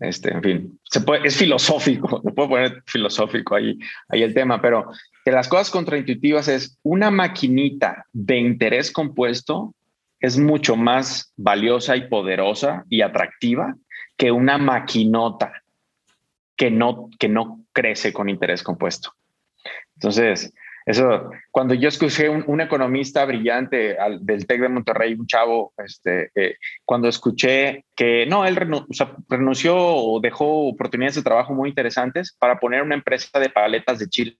este, 0.00 0.32
en 0.32 0.42
fin, 0.42 0.80
es 1.24 1.36
filosófico, 1.36 2.20
se 2.24 2.32
puede 2.32 2.48
poner 2.48 2.82
filosófico 2.86 3.54
ahí, 3.54 3.78
ahí 4.08 4.22
el 4.22 4.34
tema, 4.34 4.60
pero 4.60 4.90
que 5.24 5.32
las 5.32 5.48
cosas 5.48 5.70
contraintuitivas 5.70 6.48
es 6.48 6.78
una 6.82 7.10
maquinita 7.10 8.06
de 8.12 8.38
interés 8.38 8.90
compuesto 8.90 9.74
es 10.24 10.38
mucho 10.38 10.74
más 10.74 11.34
valiosa 11.36 11.96
y 11.96 12.08
poderosa 12.08 12.86
y 12.88 13.02
atractiva 13.02 13.76
que 14.16 14.32
una 14.32 14.56
maquinota 14.56 15.62
que 16.56 16.70
no, 16.70 17.10
que 17.18 17.28
no 17.28 17.60
crece 17.72 18.12
con 18.14 18.30
interés 18.30 18.62
compuesto. 18.62 19.12
Entonces, 19.96 20.54
eso, 20.86 21.30
cuando 21.50 21.72
yo 21.72 21.88
escuché 21.88 22.28
un, 22.28 22.44
un 22.46 22.60
economista 22.60 23.24
brillante 23.24 23.96
del 24.20 24.46
TEC 24.46 24.60
de 24.60 24.68
Monterrey, 24.68 25.14
un 25.14 25.26
chavo, 25.26 25.72
este, 25.78 26.30
eh, 26.34 26.56
cuando 26.84 27.08
escuché 27.08 27.86
que 27.96 28.26
no, 28.26 28.44
él 28.44 28.56
renunció 29.28 29.76
o 29.76 30.20
dejó 30.20 30.68
oportunidades 30.68 31.14
de 31.14 31.22
trabajo 31.22 31.54
muy 31.54 31.70
interesantes 31.70 32.36
para 32.38 32.60
poner 32.60 32.82
una 32.82 32.94
empresa 32.94 33.38
de 33.38 33.48
paletas 33.48 33.98
de 33.98 34.08
Chile, 34.08 34.38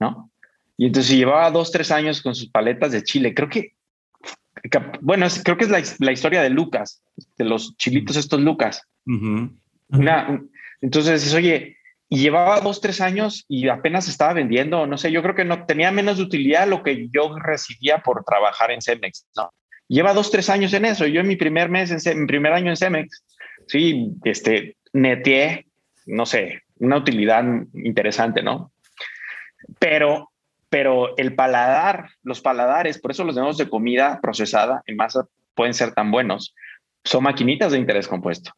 ¿no? 0.00 0.30
Y 0.76 0.86
entonces 0.86 1.16
llevaba 1.16 1.52
dos, 1.52 1.70
tres 1.70 1.92
años 1.92 2.20
con 2.20 2.34
sus 2.34 2.50
paletas 2.50 2.90
de 2.90 3.04
Chile. 3.04 3.32
Creo 3.32 3.48
que, 3.48 3.74
bueno, 5.02 5.26
creo 5.44 5.56
que 5.56 5.64
es 5.64 5.70
la, 5.70 5.80
la, 6.00 6.10
historia 6.10 6.42
de 6.42 6.50
Lucas, 6.50 7.00
de 7.38 7.44
los 7.44 7.76
chilitos 7.76 8.16
estos 8.16 8.40
Lucas. 8.40 8.82
entonces, 10.80 11.32
oye, 11.32 11.76
y 12.14 12.18
llevaba 12.18 12.60
dos, 12.60 12.80
tres 12.80 13.00
años 13.00 13.44
y 13.48 13.68
apenas 13.68 14.06
estaba 14.06 14.34
vendiendo, 14.34 14.86
no 14.86 14.96
sé, 14.96 15.10
yo 15.10 15.20
creo 15.20 15.34
que 15.34 15.44
no 15.44 15.66
tenía 15.66 15.90
menos 15.90 16.20
utilidad 16.20 16.68
lo 16.68 16.84
que 16.84 17.08
yo 17.12 17.36
recibía 17.40 18.04
por 18.04 18.22
trabajar 18.22 18.70
en 18.70 18.80
Cemex, 18.80 19.26
¿no? 19.36 19.50
Lleva 19.88 20.14
dos, 20.14 20.30
tres 20.30 20.48
años 20.48 20.72
en 20.74 20.84
eso. 20.84 21.08
Yo 21.08 21.22
en 21.22 21.26
mi 21.26 21.34
primer 21.34 21.70
mes, 21.70 22.06
en 22.06 22.20
mi 22.20 22.26
primer 22.28 22.52
año 22.52 22.70
en 22.70 22.76
Cemex, 22.76 23.24
sí, 23.66 24.12
este, 24.22 24.76
neteé, 24.92 25.66
no 26.06 26.24
sé, 26.24 26.62
una 26.78 26.98
utilidad 26.98 27.42
interesante, 27.72 28.44
¿no? 28.44 28.70
Pero, 29.80 30.30
pero 30.68 31.16
el 31.16 31.34
paladar, 31.34 32.10
los 32.22 32.40
paladares, 32.40 33.00
por 33.00 33.10
eso 33.10 33.24
los 33.24 33.34
negocios 33.34 33.58
de 33.58 33.70
comida 33.70 34.20
procesada 34.22 34.84
en 34.86 34.94
masa 34.94 35.26
pueden 35.56 35.74
ser 35.74 35.92
tan 35.94 36.12
buenos, 36.12 36.54
son 37.02 37.24
maquinitas 37.24 37.72
de 37.72 37.78
interés 37.78 38.06
compuesto. 38.06 38.52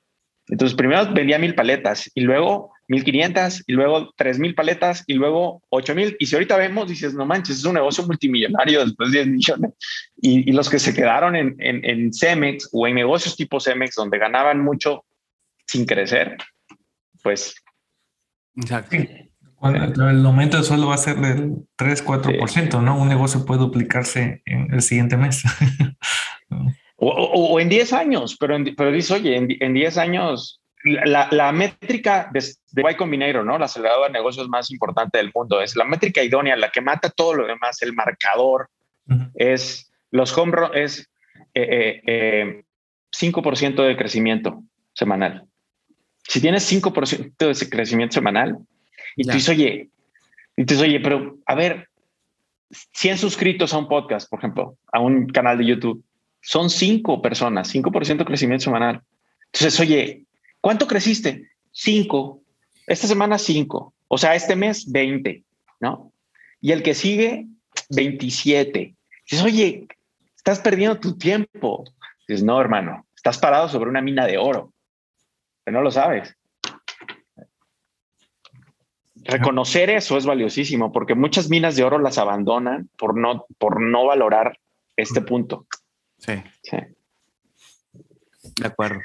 Entonces, 0.46 0.76
primero 0.76 1.10
vendía 1.14 1.38
mil 1.38 1.54
paletas 1.54 2.10
y 2.14 2.20
luego 2.20 2.75
1500 2.88 3.64
y 3.66 3.72
luego 3.72 4.12
3000 4.16 4.54
paletas 4.54 5.04
y 5.06 5.14
luego 5.14 5.62
8000. 5.70 6.16
Y 6.18 6.26
si 6.26 6.34
ahorita 6.34 6.56
vemos, 6.56 6.88
dices, 6.88 7.14
no 7.14 7.26
manches, 7.26 7.58
es 7.58 7.64
un 7.64 7.74
negocio 7.74 8.06
multimillonario 8.06 8.84
después 8.84 9.10
de 9.10 9.24
10 9.24 9.28
millones. 9.28 9.72
Y, 10.16 10.52
los 10.52 10.70
que 10.70 10.78
se 10.78 10.94
quedaron 10.94 11.36
en, 11.36 11.56
en, 11.58 12.12
Cemex 12.12 12.68
o 12.72 12.86
en 12.86 12.94
negocios 12.94 13.36
tipo 13.36 13.60
Cemex, 13.60 13.94
donde 13.96 14.18
ganaban 14.18 14.62
mucho 14.62 15.04
sin 15.66 15.84
crecer, 15.84 16.36
pues. 17.22 17.54
Exacto. 18.56 18.96
el 18.96 20.24
aumento 20.24 20.56
de 20.56 20.62
sueldo 20.62 20.88
va 20.88 20.94
a 20.94 20.98
ser 20.98 21.16
del 21.16 21.66
3-4%, 21.76 22.82
¿no? 22.82 22.98
Un 22.98 23.08
negocio 23.08 23.44
puede 23.44 23.60
duplicarse 23.60 24.42
en 24.46 24.72
el 24.72 24.80
siguiente 24.80 25.16
mes. 25.16 25.42
o, 26.96 27.60
en 27.60 27.68
10 27.68 27.92
años, 27.92 28.36
pero, 28.38 28.56
pero 28.76 28.92
dice, 28.92 29.14
oye, 29.14 29.36
en, 29.36 29.48
en 29.60 29.74
10 29.74 29.98
años 29.98 30.62
la, 30.86 31.52
métrica 31.52 32.30
de, 32.32 32.40
de, 32.72 32.90
Y 32.90 32.94
Combinator, 32.94 33.44
¿no? 33.44 33.58
La 33.58 33.66
aceleradora 33.66 34.08
de 34.08 34.12
negocios 34.12 34.48
más 34.48 34.70
importante 34.70 35.18
del 35.18 35.32
mundo, 35.34 35.60
es 35.60 35.76
la 35.76 35.84
métrica 35.84 36.22
idónea, 36.22 36.56
la 36.56 36.70
que 36.70 36.80
mata 36.80 37.10
todo 37.10 37.34
lo 37.34 37.46
demás, 37.46 37.82
el 37.82 37.92
marcador, 37.92 38.70
es 39.34 39.90
los 40.10 40.36
home 40.36 40.52
es 40.74 41.08
5% 41.54 41.54
eh, 41.54 42.02
eh, 42.06 42.62
eh, 43.18 43.82
de 43.82 43.96
crecimiento 43.96 44.62
semanal. 44.92 45.44
Si 46.22 46.40
tienes 46.40 46.70
5% 46.72 47.58
de 47.58 47.70
crecimiento 47.70 48.14
semanal, 48.14 48.58
y 49.16 49.24
tú 49.24 49.32
dices, 49.32 49.48
oye, 49.50 49.90
y 50.56 50.64
tú 50.64 50.74
dices, 50.74 50.88
oye, 50.88 51.00
pero 51.00 51.38
a 51.46 51.54
ver, 51.54 51.88
100 52.70 53.18
suscritos 53.18 53.72
a 53.72 53.78
un 53.78 53.88
podcast, 53.88 54.28
por 54.28 54.40
ejemplo, 54.40 54.76
a 54.92 55.00
un 55.00 55.28
canal 55.28 55.58
de 55.58 55.66
YouTube, 55.66 56.04
son 56.40 56.68
5 56.70 57.22
personas, 57.22 57.72
5% 57.74 58.18
de 58.18 58.24
crecimiento 58.24 58.64
semanal. 58.64 59.02
Entonces, 59.52 59.80
oye, 59.80 60.25
¿Cuánto 60.66 60.88
creciste? 60.88 61.48
Cinco. 61.70 62.42
Esta 62.88 63.06
semana 63.06 63.38
cinco. 63.38 63.94
O 64.08 64.18
sea, 64.18 64.34
este 64.34 64.56
mes 64.56 64.90
20, 64.90 65.44
¿no? 65.78 66.12
Y 66.60 66.72
el 66.72 66.82
que 66.82 66.92
sigue, 66.92 67.46
27. 67.90 68.96
Dices, 69.30 69.44
oye, 69.44 69.86
estás 70.34 70.58
perdiendo 70.58 70.98
tu 70.98 71.16
tiempo. 71.16 71.84
Dices, 72.26 72.42
no, 72.42 72.60
hermano, 72.60 73.06
estás 73.14 73.38
parado 73.38 73.68
sobre 73.68 73.88
una 73.88 74.02
mina 74.02 74.26
de 74.26 74.38
oro. 74.38 74.72
Pero 75.62 75.76
no 75.76 75.84
lo 75.84 75.92
sabes. 75.92 76.36
Reconocer 79.14 79.88
eso 79.90 80.18
es 80.18 80.26
valiosísimo 80.26 80.90
porque 80.90 81.14
muchas 81.14 81.48
minas 81.48 81.76
de 81.76 81.84
oro 81.84 82.00
las 82.00 82.18
abandonan 82.18 82.90
por 82.98 83.16
no, 83.16 83.46
por 83.58 83.80
no 83.80 84.04
valorar 84.04 84.58
este 84.96 85.20
punto. 85.20 85.68
Sí. 86.18 86.42
sí. 86.64 86.76
De 88.56 88.66
acuerdo. 88.66 88.98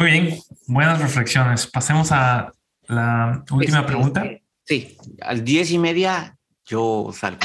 Muy 0.00 0.12
bien, 0.12 0.38
buenas 0.66 0.98
reflexiones. 0.98 1.66
Pasemos 1.66 2.10
a 2.10 2.54
la 2.88 3.44
última 3.50 3.84
pregunta. 3.84 4.24
Sí, 4.64 4.96
al 5.20 5.44
diez 5.44 5.70
y 5.72 5.78
media 5.78 6.38
yo 6.64 7.10
salgo. 7.12 7.40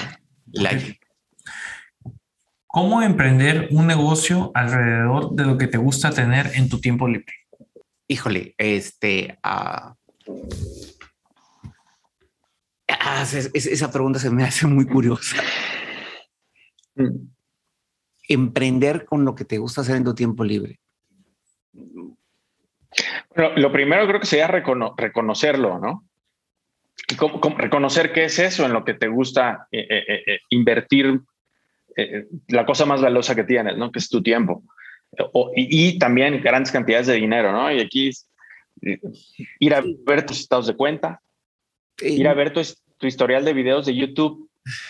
¿Cómo 2.65 3.02
emprender 3.02 3.68
un 3.72 3.88
negocio 3.88 4.52
alrededor 4.54 5.36
de 5.36 5.44
lo 5.44 5.58
que 5.58 5.68
te 5.68 5.78
gusta 5.78 6.12
tener 6.12 6.52
en 6.56 6.70
tu 6.70 6.80
tiempo 6.80 7.10
libre? 7.10 7.34
Híjole, 8.08 8.56
este... 8.58 9.38
Uh, 9.44 9.94
esa 13.54 13.91
pregunta 13.91 14.18
se 14.18 14.30
me 14.30 14.46
hace 14.46 14.65
muy 14.65 14.86
curiosa. 14.86 15.44
Mm. 16.96 17.34
Emprender 18.30 19.04
con 19.04 19.26
lo 19.26 19.36
que 19.36 19.44
te 19.44 19.58
gusta 19.58 19.82
hacer 19.82 19.98
en 19.98 20.06
tu 20.06 20.15
tiempo 20.15 20.46
libre 20.46 20.80
lo 23.56 23.72
primero 23.72 24.08
creo 24.08 24.20
que 24.20 24.26
sería 24.26 24.48
reconocerlo, 24.48 25.80
¿no? 25.80 26.06
Reconocer 27.58 28.14
qué 28.14 28.26
es 28.26 28.40
eso 28.40 28.66
en 28.66 28.74
lo 28.74 28.84
que 28.84 28.94
te 28.94 29.08
gusta 29.08 29.68
eh, 29.72 29.86
eh, 29.90 30.24
eh, 30.26 30.40
invertir 30.50 31.20
la 32.50 32.66
cosa 32.66 32.86
más 32.86 33.02
valiosa 33.02 33.36
que 33.36 33.46
tienes, 33.46 33.78
¿no? 33.78 33.92
Que 33.92 34.00
es 34.00 34.10
tu 34.10 34.22
tiempo. 34.22 34.64
y, 35.56 35.98
también 35.98 36.42
grandes 36.42 36.72
cantidades 36.72 37.08
de 37.08 37.14
dinero, 37.14 37.54
¿no? 37.54 37.72
Y 37.72 37.80
aquí 37.80 38.12
ir 39.60 39.74
a 39.74 39.82
ver 40.06 40.26
tus 40.26 40.42
estados 40.42 40.68
de 40.68 40.76
cuenta, 40.76 41.22
ir 42.02 42.28
a 42.28 42.34
ver 42.34 42.52
tu, 42.52 42.62
historial 43.08 43.46
de 43.46 43.54
videos 43.54 43.86
de 43.86 43.96
YouTube, 43.96 44.50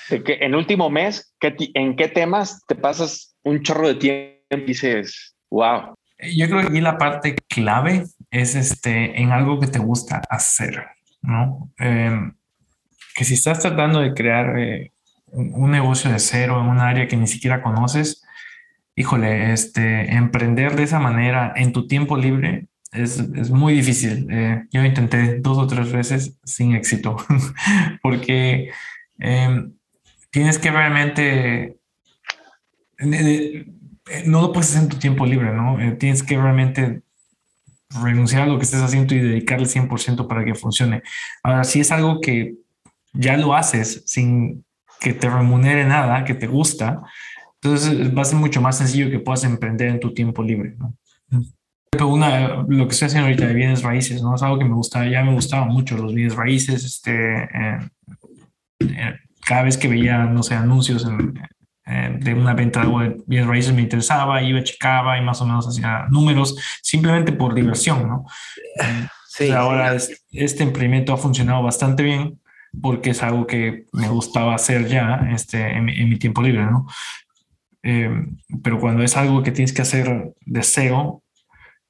de 0.09 0.23
que 0.23 0.33
en 0.41 0.55
último 0.55 0.89
mes, 0.89 1.35
¿en 1.41 1.95
qué 1.95 2.07
temas 2.07 2.65
te 2.65 2.75
pasas 2.75 3.35
un 3.43 3.61
chorro 3.61 3.87
de 3.87 3.95
tiempo 3.95 4.39
y 4.49 4.61
dices, 4.61 5.35
wow? 5.51 5.95
Yo 6.33 6.47
creo 6.47 6.61
que 6.61 6.67
aquí 6.67 6.81
la 6.81 6.97
parte 6.97 7.35
clave 7.47 8.05
es 8.31 8.55
este, 8.55 9.21
en 9.21 9.31
algo 9.31 9.59
que 9.59 9.67
te 9.67 9.79
gusta 9.79 10.21
hacer, 10.29 10.85
¿no? 11.21 11.71
Em, 11.77 12.33
que 13.15 13.23
si 13.23 13.33
estás 13.33 13.59
tratando 13.59 13.99
de 13.99 14.13
crear 14.13 14.57
eh, 14.59 14.91
un 15.31 15.71
negocio 15.71 16.11
de 16.11 16.19
cero 16.19 16.61
en 16.61 16.67
un 16.67 16.79
área 16.79 17.07
que 17.07 17.17
ni 17.17 17.27
siquiera 17.27 17.61
conoces, 17.61 18.23
híjole, 18.95 19.53
este, 19.53 20.13
emprender 20.13 20.75
de 20.75 20.83
esa 20.83 20.99
manera 20.99 21.53
en 21.55 21.73
tu 21.73 21.87
tiempo 21.87 22.17
libre 22.17 22.67
es, 22.91 23.19
es 23.19 23.49
muy 23.49 23.73
difícil. 23.73 24.27
Eh, 24.31 24.63
yo 24.71 24.83
intenté 24.83 25.39
dos 25.39 25.57
o 25.57 25.67
tres 25.67 25.91
veces 25.91 26.37
sin 26.43 26.75
éxito, 26.75 27.17
porque 28.01 28.71
em, 29.19 29.73
tienes 30.31 30.57
que 30.59 30.71
realmente... 30.71 31.77
no 34.25 34.41
lo 34.41 34.53
puedes 34.53 34.69
hacer 34.69 34.83
en 34.83 34.89
tu 34.89 34.97
tiempo 34.97 35.25
libre, 35.25 35.53
¿no? 35.53 35.79
Eh, 35.79 35.93
tienes 35.93 36.23
que 36.23 36.37
realmente 36.37 37.01
renunciar 38.01 38.43
a 38.43 38.45
lo 38.47 38.57
que 38.57 38.65
estés 38.65 38.81
haciendo 38.81 39.15
y 39.15 39.19
dedicarle 39.19 39.67
100% 39.67 40.27
para 40.27 40.43
que 40.43 40.55
funcione. 40.55 41.01
Ahora, 41.43 41.63
si 41.63 41.79
es 41.79 41.91
algo 41.91 42.19
que 42.21 42.55
ya 43.13 43.37
lo 43.37 43.55
haces 43.55 44.03
sin 44.05 44.65
que 44.99 45.13
te 45.13 45.29
remunere 45.29 45.85
nada, 45.85 46.23
que 46.23 46.33
te 46.33 46.47
gusta, 46.47 47.01
entonces 47.61 48.15
va 48.15 48.21
a 48.21 48.25
ser 48.25 48.37
mucho 48.37 48.61
más 48.61 48.77
sencillo 48.77 49.09
que 49.09 49.19
puedas 49.19 49.43
emprender 49.43 49.89
en 49.89 49.99
tu 49.99 50.13
tiempo 50.13 50.43
libre. 50.43 50.75
¿no? 50.77 50.95
Una, 52.07 52.63
lo 52.67 52.87
que 52.87 52.93
estoy 52.93 53.07
haciendo 53.07 53.27
ahorita 53.27 53.47
de 53.47 53.53
bienes 53.53 53.81
raíces, 53.81 54.21
¿no? 54.21 54.35
Es 54.35 54.43
algo 54.43 54.59
que 54.59 54.65
me 54.65 54.75
gusta, 54.75 55.07
ya 55.07 55.23
me 55.23 55.33
gustaban 55.33 55.69
mucho 55.69 55.97
los 55.97 56.13
bienes 56.13 56.35
raíces, 56.35 56.83
este, 56.83 57.43
eh, 57.43 57.79
eh, 58.81 59.13
cada 59.45 59.63
vez 59.63 59.77
que 59.77 59.87
veía, 59.87 60.25
no 60.25 60.43
sé, 60.43 60.55
anuncios 60.55 61.05
en, 61.05 61.39
eh, 61.87 62.17
de 62.19 62.33
una 62.33 62.53
venta 62.53 62.83
de 62.83 63.17
bienes 63.27 63.47
raíces 63.47 63.73
me 63.73 63.81
interesaba, 63.81 64.41
iba, 64.41 64.63
checaba 64.63 65.17
y 65.17 65.21
más 65.21 65.41
o 65.41 65.45
menos 65.45 65.67
hacía 65.67 66.07
números 66.09 66.57
simplemente 66.81 67.31
por 67.31 67.53
diversión, 67.53 68.07
¿no? 68.07 68.25
ahora 69.53 69.97
este 70.31 70.63
emprendimiento 70.63 71.13
ha 71.13 71.17
funcionado 71.17 71.61
bastante 71.61 72.03
bien 72.03 72.39
porque 72.81 73.11
es 73.11 73.21
algo 73.21 73.45
que 73.45 73.85
me 73.93 74.07
gustaba 74.07 74.55
hacer 74.55 74.87
ya 74.87 75.27
este, 75.31 75.77
en, 75.77 75.85
mi 75.85 76.17
tiempo 76.17 76.41
libre, 76.41 76.65
¿no? 76.65 76.87
Eh, 77.83 78.09
pero 78.63 78.79
cuando 78.79 79.03
es 79.03 79.15
algo 79.15 79.43
que 79.43 79.51
tienes 79.51 79.73
que 79.73 79.81
hacer 79.81 80.33
de 80.45 80.63
cero, 80.63 81.23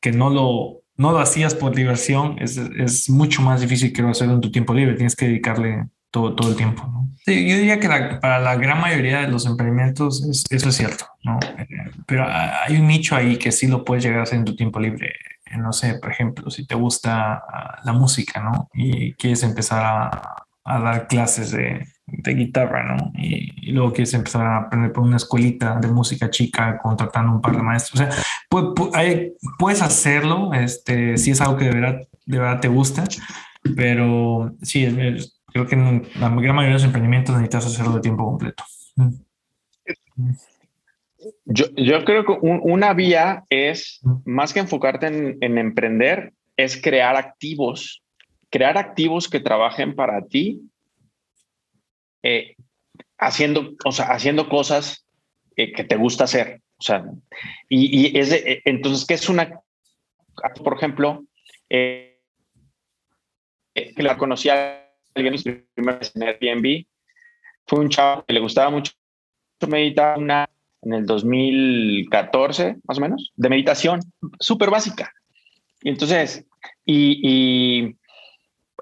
que 0.01 0.11
no 0.11 0.29
lo, 0.29 0.83
no 0.97 1.11
lo 1.11 1.19
hacías 1.19 1.55
por 1.55 1.73
diversión, 1.73 2.37
es, 2.39 2.57
es 2.57 3.09
mucho 3.09 3.41
más 3.41 3.61
difícil 3.61 3.93
que 3.93 4.01
lo 4.01 4.09
hacer 4.09 4.29
en 4.29 4.41
tu 4.41 4.51
tiempo 4.51 4.73
libre. 4.73 4.95
Tienes 4.95 5.15
que 5.15 5.27
dedicarle 5.27 5.87
todo, 6.15 6.33
todo 6.33 6.49
el 6.49 6.55
tiempo. 6.55 6.81
¿no? 6.87 7.09
Sí, 7.25 7.49
yo 7.49 7.57
diría 7.57 7.77
que 7.77 7.89
para 8.21 8.39
la 8.39 8.55
gran 8.55 8.79
mayoría 8.79 9.21
de 9.21 9.27
los 9.27 9.45
emprendimientos 9.45 10.25
eso 10.49 10.69
es 10.69 10.75
cierto, 10.75 11.05
¿no? 11.23 11.39
Eh, 11.57 11.67
pero 12.05 12.25
hay 12.25 12.77
un 12.77 12.87
nicho 12.87 13.17
ahí 13.17 13.37
que 13.37 13.51
sí 13.51 13.67
lo 13.67 13.83
puedes 13.83 14.05
llegar 14.05 14.21
a 14.21 14.23
hacer 14.23 14.39
en 14.39 14.45
tu 14.45 14.55
tiempo 14.55 14.79
libre. 14.79 15.13
Eh, 15.45 15.57
no 15.57 15.73
sé, 15.73 15.95
por 15.95 16.11
ejemplo, 16.11 16.49
si 16.49 16.65
te 16.65 16.75
gusta 16.75 17.33
ah, 17.33 17.81
la 17.83 17.91
música, 17.91 18.41
¿no? 18.41 18.69
Y 18.73 19.11
quieres 19.13 19.43
empezar 19.43 19.83
a, 19.83 20.45
a 20.63 20.79
dar 20.79 21.07
clases 21.07 21.51
de, 21.51 21.85
de 22.07 22.33
guitarra, 22.33 22.95
¿no? 22.95 23.11
Y, 23.15 23.71
luego 23.71 23.91
quieres 23.91 24.13
empezar 24.13 24.45
a 24.45 24.57
aprender 24.57 24.93
por 24.93 25.03
una 25.03 25.17
escuelita 25.17 25.79
de 25.79 25.89
música 25.89 26.29
chica, 26.29 26.77
contratando 26.77 27.33
un 27.33 27.41
par 27.41 27.57
de 27.57 27.63
maestros. 27.63 27.99
O 27.99 28.05
sea, 28.05 28.23
puedes 29.57 29.81
hacerlo, 29.81 30.53
este, 30.53 31.17
si 31.17 31.31
es 31.31 31.41
algo 31.41 31.57
que 31.57 31.65
de 31.65 31.71
verdad, 31.71 32.01
de 32.25 32.39
verdad 32.39 32.61
te 32.61 32.67
gusta, 32.69 33.03
pero 33.75 34.55
sí, 34.61 34.85
creo 35.55 35.67
que 35.67 35.75
en 35.75 36.07
la 36.19 36.29
gran 36.29 36.55
mayoría 36.55 36.67
de 36.67 36.73
los 36.73 36.83
emprendimientos 36.83 37.33
necesitas 37.35 37.65
hacerlo 37.67 37.93
de 37.93 38.01
tiempo 38.01 38.25
completo. 38.25 38.63
Yo, 41.45 41.65
yo 41.75 42.03
creo 42.03 42.25
que 42.25 42.37
una 42.41 42.93
vía 42.93 43.45
es, 43.49 44.01
más 44.25 44.53
que 44.53 44.59
enfocarte 44.59 45.07
en, 45.07 45.37
en 45.39 45.57
emprender, 45.57 46.33
es 46.57 46.79
crear 46.81 47.15
activos 47.15 48.03
crear 48.55 48.77
activos 48.77 49.27
que 49.27 49.41
trabajen 49.41 49.95
para 49.95 50.25
ti, 50.25 50.61
eh, 52.23 52.55
haciendo, 53.17 53.73
o 53.83 53.91
sea, 53.91 54.05
haciendo 54.05 54.47
cosas 54.47 55.05
eh, 55.57 55.73
que 55.73 55.83
te 55.83 55.97
gusta 55.97 56.23
hacer. 56.23 56.61
O 56.77 56.81
sea, 56.81 57.03
y, 57.67 58.17
es 58.17 58.31
eh, 58.31 58.61
entonces, 58.63 59.05
¿qué 59.05 59.15
es 59.15 59.27
una, 59.27 59.59
por 60.63 60.77
ejemplo, 60.77 61.25
que 61.69 62.21
la 63.97 64.17
conocí 65.23 65.49
a 65.49 65.53
alguien 65.77 65.99
en 66.15 66.23
Airbnb, 66.23 66.85
fue 67.67 67.79
un 67.79 67.89
chavo 67.89 68.23
que 68.25 68.33
le 68.33 68.39
gustaba 68.39 68.69
mucho 68.69 68.91
meditar 69.67 70.17
una, 70.17 70.49
en 70.81 70.93
el 70.93 71.05
2014, 71.05 72.77
más 72.83 72.97
o 72.97 73.01
menos, 73.01 73.31
de 73.35 73.49
meditación 73.49 73.99
súper 74.39 74.69
básica. 74.69 75.11
Y 75.81 75.89
entonces, 75.89 76.45
y, 76.85 77.85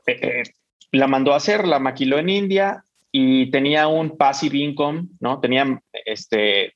eh, 0.08 0.20
eh, 0.22 0.44
la 0.92 1.08
mandó 1.08 1.34
a 1.34 1.38
hacer, 1.38 1.68
la 1.68 1.80
maquiló 1.80 2.18
en 2.18 2.30
India 2.30 2.84
y 3.12 3.50
tenía 3.52 3.88
un 3.88 4.18
passive 4.18 4.58
income, 4.58 5.08
¿no? 5.20 5.40
Tenía 5.40 5.82
este, 6.06 6.74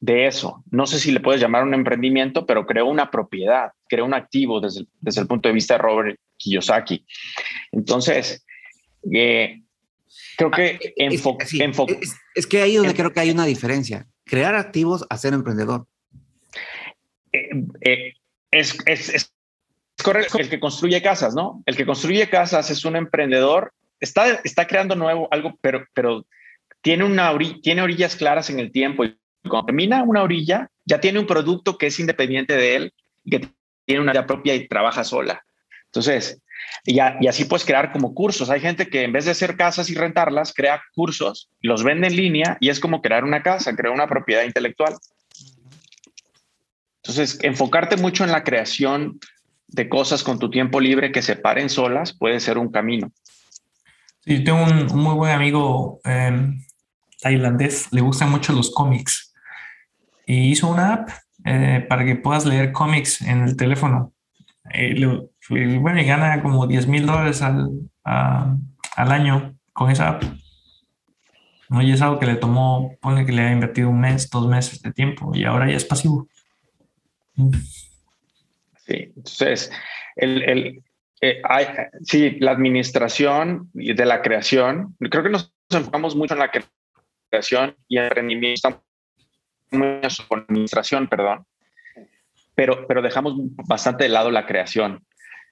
de 0.00 0.26
eso. 0.26 0.62
No 0.70 0.86
sé 0.86 0.98
si 0.98 1.12
le 1.12 1.20
puedes 1.20 1.40
llamar 1.40 1.62
un 1.62 1.74
emprendimiento, 1.74 2.46
pero 2.46 2.66
creó 2.66 2.86
una 2.86 3.10
propiedad, 3.10 3.72
creó 3.88 4.04
un 4.04 4.14
activo 4.14 4.60
desde, 4.60 4.86
desde 5.00 5.20
el 5.20 5.26
punto 5.26 5.48
de 5.48 5.54
vista 5.54 5.74
de 5.74 5.78
Robert 5.78 6.18
Kiyosaki. 6.36 7.04
Entonces, 7.70 8.44
eh, 9.10 9.62
creo 10.36 10.50
que 10.50 10.78
ah, 11.00 11.08
enfoque. 11.48 11.98
Es, 12.00 12.16
es, 12.34 12.46
que 12.46 12.62
ahí 12.62 12.76
donde 12.76 12.94
creo 12.94 13.12
que 13.12 13.20
hay 13.20 13.30
una 13.30 13.46
diferencia. 13.46 14.06
Crear 14.24 14.54
activos 14.54 15.04
a 15.10 15.16
ser 15.18 15.34
emprendedor. 15.34 15.86
es, 18.50 18.78
es, 18.86 19.32
correcto, 20.02 20.38
el 20.38 20.48
que 20.48 20.60
construye 20.60 21.00
casas, 21.02 21.34
¿no? 21.34 21.62
El 21.66 21.76
que 21.76 21.86
construye 21.86 22.28
casas 22.28 22.70
es 22.70 22.84
un 22.84 22.96
emprendedor, 22.96 23.72
está, 24.00 24.40
está 24.44 24.66
creando 24.66 24.96
nuevo 24.96 25.28
algo, 25.30 25.58
pero, 25.60 25.86
pero 25.94 26.26
tiene, 26.80 27.04
una 27.04 27.36
tiene 27.62 27.82
orillas 27.82 28.16
claras 28.16 28.50
en 28.50 28.58
el 28.58 28.72
tiempo 28.72 29.04
y 29.04 29.16
cuando 29.48 29.66
termina 29.66 30.02
una 30.02 30.22
orilla, 30.22 30.70
ya 30.84 31.00
tiene 31.00 31.18
un 31.18 31.26
producto 31.26 31.78
que 31.78 31.86
es 31.86 31.98
independiente 31.98 32.56
de 32.56 32.76
él 32.76 32.94
y 33.24 33.30
que 33.30 33.48
tiene 33.84 34.02
una 34.02 34.12
idea 34.12 34.26
propia 34.26 34.54
y 34.54 34.68
trabaja 34.68 35.04
sola. 35.04 35.44
Entonces, 35.86 36.40
y, 36.84 36.98
así 36.98 37.44
puedes 37.44 37.64
crear 37.64 37.92
como 37.92 38.14
cursos. 38.14 38.50
Hay 38.50 38.60
gente 38.60 38.88
que 38.88 39.04
en 39.04 39.12
vez 39.12 39.24
de 39.24 39.30
hacer 39.30 39.56
casas 39.56 39.88
y 39.90 39.94
rentarlas, 39.94 40.52
crea 40.52 40.82
cursos, 40.94 41.50
los 41.60 41.84
vende 41.84 42.08
en 42.08 42.16
línea 42.16 42.56
y 42.60 42.70
es 42.70 42.80
como 42.80 43.00
crear 43.00 43.24
una 43.24 43.42
casa, 43.42 43.76
crear 43.76 43.94
una 43.94 44.08
propiedad 44.08 44.44
intelectual. 44.44 44.94
Entonces, 47.02 47.38
enfocarte 47.42 47.96
mucho 47.96 48.24
en 48.24 48.32
la 48.32 48.44
creación 48.44 49.18
de 49.68 49.88
cosas 49.88 50.22
con 50.22 50.38
tu 50.38 50.50
tiempo 50.50 50.80
libre 50.80 51.12
que 51.12 51.22
se 51.22 51.36
paren 51.36 51.68
solas 51.68 52.16
puede 52.16 52.40
ser 52.40 52.58
un 52.58 52.70
camino. 52.70 53.10
Sí, 54.24 54.44
tengo 54.44 54.62
un, 54.62 54.86
muy 54.94 55.14
buen 55.14 55.32
amigo 55.32 56.00
em, 56.04 56.62
tailandés, 57.20 57.92
le 57.92 58.00
gustan 58.00 58.30
mucho 58.30 58.52
los 58.52 58.70
cómics 58.70 59.34
y 60.26 60.50
hizo 60.50 60.68
una 60.68 60.94
app 60.94 61.08
eh, 61.44 61.84
para 61.88 62.04
que 62.04 62.16
puedas 62.16 62.44
leer 62.44 62.70
cómics 62.70 63.20
en 63.22 63.42
el 63.42 63.56
teléfono. 63.56 64.12
Eh, 64.72 64.94
bueno, 65.48 66.00
y 66.00 66.04
gana 66.04 66.42
como 66.42 66.66
10 66.66 66.86
mil 66.86 67.06
dólares 67.06 67.42
al, 67.42 67.70
al 68.04 69.12
año 69.12 69.56
con 69.72 69.90
esa 69.90 70.08
app. 70.08 70.24
¿no? 71.68 71.82
Y 71.82 71.92
es 71.92 72.02
algo 72.02 72.18
que 72.18 72.26
le 72.26 72.36
tomó, 72.36 72.96
pone 73.00 73.24
que 73.24 73.32
le 73.32 73.42
ha 73.42 73.52
invertido 73.52 73.88
un 73.88 74.00
mes, 74.00 74.28
dos 74.30 74.46
meses 74.46 74.82
de 74.82 74.92
tiempo 74.92 75.32
y 75.34 75.44
ahora 75.44 75.68
ya 75.68 75.76
es 75.76 75.84
pasivo. 75.84 76.28
Sí, 78.86 79.12
entonces, 79.16 79.72
el, 80.16 80.42
el 80.42 80.82
eh, 81.20 81.40
hay, 81.44 81.66
sí, 82.04 82.36
la 82.40 82.50
administración 82.50 83.70
de 83.72 84.04
la 84.04 84.22
creación, 84.22 84.96
creo 84.98 85.22
que 85.22 85.30
nos 85.30 85.54
enfocamos 85.70 86.16
mucho 86.16 86.34
en 86.34 86.40
la 86.40 86.50
creación 87.30 87.76
y 87.88 87.98
emprendimiento, 87.98 88.84
administración, 89.70 91.08
perdón, 91.08 91.46
pero, 92.54 92.86
pero 92.86 93.00
dejamos 93.00 93.34
bastante 93.66 94.04
de 94.04 94.10
lado 94.10 94.30
la 94.30 94.46
creación. 94.46 95.02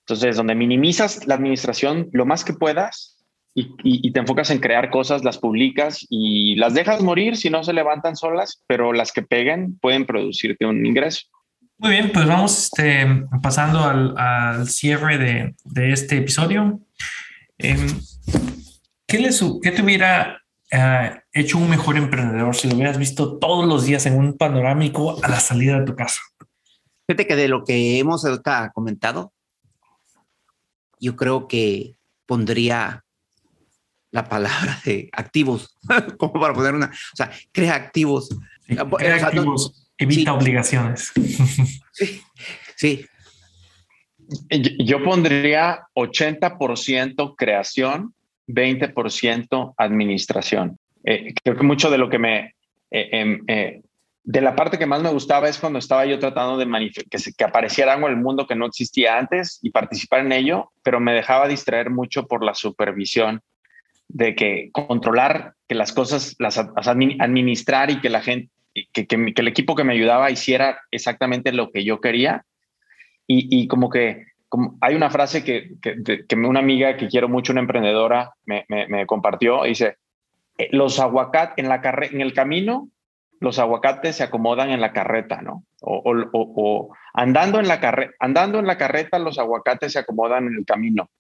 Entonces, 0.01 0.37
donde 0.37 0.55
minimizas 0.55 1.27
la 1.27 1.35
administración 1.35 2.09
lo 2.13 2.27
más 2.27 2.45
que 2.45 2.53
puedas 2.53 3.17
y, 3.55 3.75
y, 3.83 4.13
te 4.13 4.21
enfocas 4.21 4.51
en 4.51 4.61
crear 4.61 4.91
cosas, 4.91 5.25
las 5.25 5.39
publicas 5.39 6.07
y 6.09 6.55
las 6.57 6.75
dejas 6.75 7.03
morir 7.03 7.37
si 7.37 7.51
no 7.51 7.65
se 7.65 7.73
levantan 7.73 8.17
solas, 8.17 8.63
pero 8.67 8.93
las 8.93 9.13
que 9.13 9.23
peguen 9.23 9.79
pueden 9.81 10.07
producirte 10.07 10.67
un 10.67 10.87
ingreso. 10.87 11.23
Muy 11.81 11.93
bien, 11.93 12.13
pues 12.13 12.27
vamos 12.27 12.65
este, 12.65 13.07
pasando 13.43 13.83
al, 13.83 14.69
cierre 14.69 15.17
de, 15.17 15.93
este 15.93 16.19
episodio. 16.19 16.79
Em, 17.57 17.87
¿qué, 19.07 19.19
le, 19.19 19.31
¿Qué 19.63 19.71
te 19.73 19.83
hubiera 19.83 20.43
eh, 20.71 21.21
hecho 21.33 21.57
un 21.57 21.71
mejor 21.71 21.97
emprendedor 21.97 22.55
si 22.55 22.69
lo 22.69 22.75
hubieras 22.75 22.99
visto 22.99 23.39
todos 23.39 23.67
los 23.67 23.87
días 23.87 24.05
en 24.05 24.19
un 24.19 24.37
panorámico 24.37 25.17
a 25.25 25.29
la 25.29 25.41
salida 25.41 25.81
de 25.81 25.87
tu 25.87 25.97
casa? 25.97 26.21
Fíjate 27.09 27.27
que 27.27 27.35
de 27.35 27.49
lo 27.49 27.65
que 27.65 27.99
hemos 27.99 28.27
comentado, 28.75 29.33
yo 31.01 31.17
creo 31.17 31.49
que 31.49 31.97
pondría 32.27 33.05
la 34.13 34.29
palabra 34.29 34.81
de 34.85 35.09
activos, 35.13 35.77
como 36.19 36.35
para 36.35 36.55
poner 36.55 36.75
una, 36.75 36.87
o 36.87 37.17
sea, 37.17 37.31
crea 37.53 37.75
activos. 37.75 38.29
crea 38.99 39.27
activos. 39.27 39.89
Evita 39.99 40.33
obligaciones. 40.35 41.13
Sí, 41.93 42.23
sí. 42.77 43.07
Yo 44.79 45.05
pondría 45.05 45.81
80% 45.95 47.35
creación, 47.37 48.15
20% 48.47 49.75
administración. 49.77 50.79
Eh, 51.05 51.35
creo 51.43 51.57
que 51.57 51.63
mucho 51.63 51.91
de 51.91 51.99
lo 51.99 52.09
que 52.09 52.19
me... 52.19 52.55
Eh, 52.91 53.09
em, 53.13 53.45
eh, 53.49 53.83
de 54.31 54.41
la 54.41 54.55
parte 54.55 54.79
que 54.79 54.87
más 54.87 55.03
me 55.03 55.11
gustaba 55.11 55.49
es 55.49 55.59
cuando 55.59 55.81
estaba 55.81 56.07
yo 56.07 56.21
tratando 56.21 56.57
de 56.57 56.93
que, 57.11 57.19
que 57.37 57.45
apareciera 57.45 57.95
algo 57.95 58.07
en 58.07 58.15
el 58.15 58.21
mundo 58.21 58.47
que 58.47 58.55
no 58.55 58.65
existía 58.65 59.19
antes 59.19 59.59
y 59.61 59.71
participar 59.71 60.21
en 60.21 60.31
ello, 60.31 60.71
pero 60.85 61.01
me 61.01 61.13
dejaba 61.13 61.49
distraer 61.49 61.91
mucho 61.91 62.29
por 62.29 62.45
la 62.45 62.55
supervisión 62.55 63.41
de 64.07 64.37
que 64.37 64.71
controlar 64.71 65.55
que 65.67 65.75
las 65.75 65.93
cosas, 65.93 66.37
las 66.39 66.59
administrar 66.59 67.91
y 67.91 68.01
que 68.01 68.09
la 68.09 68.21
gente, 68.21 68.53
que, 68.93 69.09
el 69.11 69.49
equipo 69.49 69.75
que 69.75 69.83
me 69.83 69.95
ayudaba 69.95 70.31
hiciera 70.31 70.81
exactamente 70.93 71.51
lo 71.51 71.73
que 71.73 71.83
yo 71.85 72.01
quería. 72.01 72.45
Y, 73.27 73.67
como 73.67 73.91
que 73.91 74.27
hay 74.81 74.95
una 74.95 75.11
frase 75.11 75.43
que, 75.43 75.73
que, 75.81 76.37
una 76.37 76.61
amiga 76.61 76.97
que 76.97 77.09
quiero 77.09 77.29
mucho, 77.29 77.53
una 77.53 77.63
emprendedora, 77.63 78.33
me, 78.45 78.65
me, 78.69 79.07
compartió, 79.07 79.65
dice, 79.65 79.97
eh, 80.59 80.69
los 80.71 81.01
aguacates 81.01 81.55
en, 81.57 81.69
la 81.69 81.81
en 82.13 82.21
el 82.21 82.33
camino, 82.33 82.89
los 83.41 83.59
aguacates 83.59 84.17
se 84.17 84.23
acomodan 84.23 84.71
en 84.71 84.81
la 84.81 84.93
carreta, 84.93 85.43
¿no? 85.43 85.65
O, 85.81 86.03
o, 86.05 86.29
o 86.33 86.97
andando, 87.15 87.59
en 87.59 87.69
la 87.69 87.81
andando 88.21 88.59
en 88.59 88.67
la 88.67 88.79
carreta, 88.79 89.19
los 89.19 89.39
aguacates 89.39 89.93
se 89.93 89.99
acomodan 89.99 90.47
en 90.47 90.55
el 90.55 90.65
camino. 90.65 91.11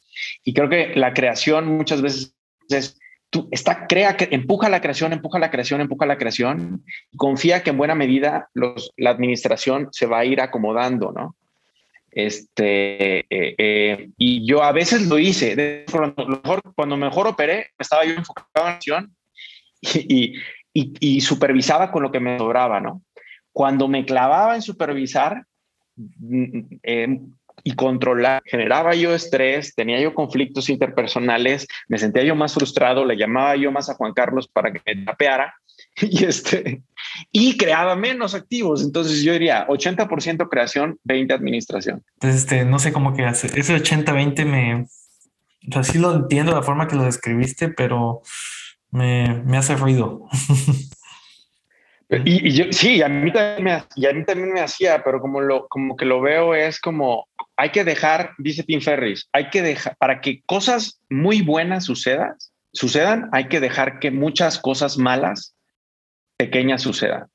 Y 0.44 0.54
creo 0.54 0.68
que 0.68 0.94
la 0.94 1.14
creación 1.14 1.66
muchas 1.66 2.02
veces 2.02 2.34
es 2.68 3.00
tú 3.30 3.48
está, 3.52 3.86
crea, 3.86 4.16
que 4.16 4.28
empuja 4.32 4.68
la 4.68 4.80
creación, 4.80 5.12
empuja 5.12 5.38
la 5.38 5.50
creación, 5.50 5.80
empuja 5.80 6.04
la 6.04 6.18
creación, 6.18 6.84
confía 7.16 7.62
que 7.62 7.70
en 7.70 7.78
buena 7.78 7.94
medida 7.94 8.50
los, 8.54 8.92
la 8.96 9.10
administración 9.10 9.88
se 9.92 10.06
va 10.06 10.18
a 10.18 10.24
ir 10.24 10.40
acomodando, 10.40 11.12
¿no? 11.12 11.36
Este, 12.10 13.20
eh, 13.20 13.54
eh, 13.56 14.10
y 14.18 14.44
yo 14.44 14.64
a 14.64 14.72
veces 14.72 15.06
lo 15.06 15.16
hice. 15.18 15.84
Cuando 15.90 16.26
mejor, 16.26 16.60
cuando 16.74 16.96
mejor 16.96 17.28
operé, 17.28 17.70
estaba 17.78 18.04
yo 18.04 18.14
enfocado 18.14 18.48
en 18.56 18.64
la 18.64 18.70
acción 18.70 19.16
y, 19.80 20.32
y, 20.32 20.34
y, 20.72 21.20
supervisaba 21.20 21.90
con 21.90 22.02
lo 22.02 22.12
que 22.12 22.20
me 22.20 22.38
sobraba, 22.38 22.80
¿no? 22.80 23.02
Cuando 23.52 23.88
me 23.88 24.04
clavaba 24.04 24.54
en 24.54 24.62
supervisar 24.62 25.44
eh, 26.82 27.20
y 27.64 27.74
controlar, 27.74 28.42
generaba 28.44 28.94
yo 28.94 29.14
estrés, 29.14 29.74
tenía 29.74 30.00
yo 30.00 30.14
conflictos 30.14 30.70
interpersonales, 30.70 31.66
me 31.88 31.98
sentía 31.98 32.22
yo 32.22 32.34
más 32.34 32.54
frustrado, 32.54 33.04
le 33.04 33.16
llamaba 33.16 33.56
yo 33.56 33.72
más 33.72 33.90
a 33.90 33.94
Juan 33.94 34.12
Carlos 34.12 34.48
para 34.48 34.72
que 34.72 34.80
me 34.86 35.04
tapeara 35.04 35.54
y, 36.00 36.24
este, 36.24 36.82
y 37.32 37.56
creaba 37.56 37.96
menos 37.96 38.34
activos. 38.34 38.82
Entonces 38.82 39.22
yo 39.22 39.32
diría 39.32 39.66
80% 39.66 40.48
creación, 40.48 40.98
20 41.04 41.34
administración. 41.34 42.02
Entonces, 42.14 42.42
este, 42.42 42.64
no 42.64 42.78
sé 42.78 42.92
cómo 42.92 43.14
que 43.14 43.24
hace. 43.24 43.46
Ese 43.58 43.76
80-20 43.76 44.44
me... 44.46 44.86
O 45.68 45.72
sea, 45.72 45.82
sí 45.82 45.98
lo 45.98 46.14
entiendo 46.14 46.52
la 46.52 46.62
forma 46.62 46.88
que 46.88 46.96
lo 46.96 47.04
describiste, 47.04 47.68
pero 47.68 48.22
me, 48.90 49.42
me 49.44 49.56
hace 49.56 49.76
ruido. 49.76 50.28
Y, 52.24 52.48
y, 52.48 52.52
yo, 52.52 52.64
sí, 52.72 53.00
a 53.02 53.08
mí, 53.08 53.32
también 53.32 53.62
me, 53.62 53.84
y 53.94 54.06
a 54.06 54.12
mí 54.12 54.24
también 54.24 54.52
me 54.52 54.60
hacía, 54.60 55.04
pero 55.04 55.20
como, 55.20 55.40
lo, 55.40 55.68
como 55.68 55.96
que 55.96 56.04
lo 56.04 56.20
veo 56.20 56.56
es 56.56 56.80
como, 56.80 57.28
hay 57.56 57.70
que 57.70 57.84
dejar, 57.84 58.32
dice 58.38 58.64
Tim 58.64 58.80
Ferris, 58.80 59.28
hay 59.32 59.48
que 59.50 59.62
dejar, 59.62 59.96
para 59.96 60.20
que 60.20 60.42
cosas 60.44 61.00
muy 61.08 61.40
buenas 61.42 61.84
sucedan, 61.84 62.34
sucedan, 62.72 63.28
hay 63.32 63.46
que 63.46 63.60
dejar 63.60 64.00
que 64.00 64.10
muchas 64.10 64.58
cosas 64.58 64.98
malas 64.98 65.54
pequeñas 66.36 66.82
sucedan. 66.82 67.28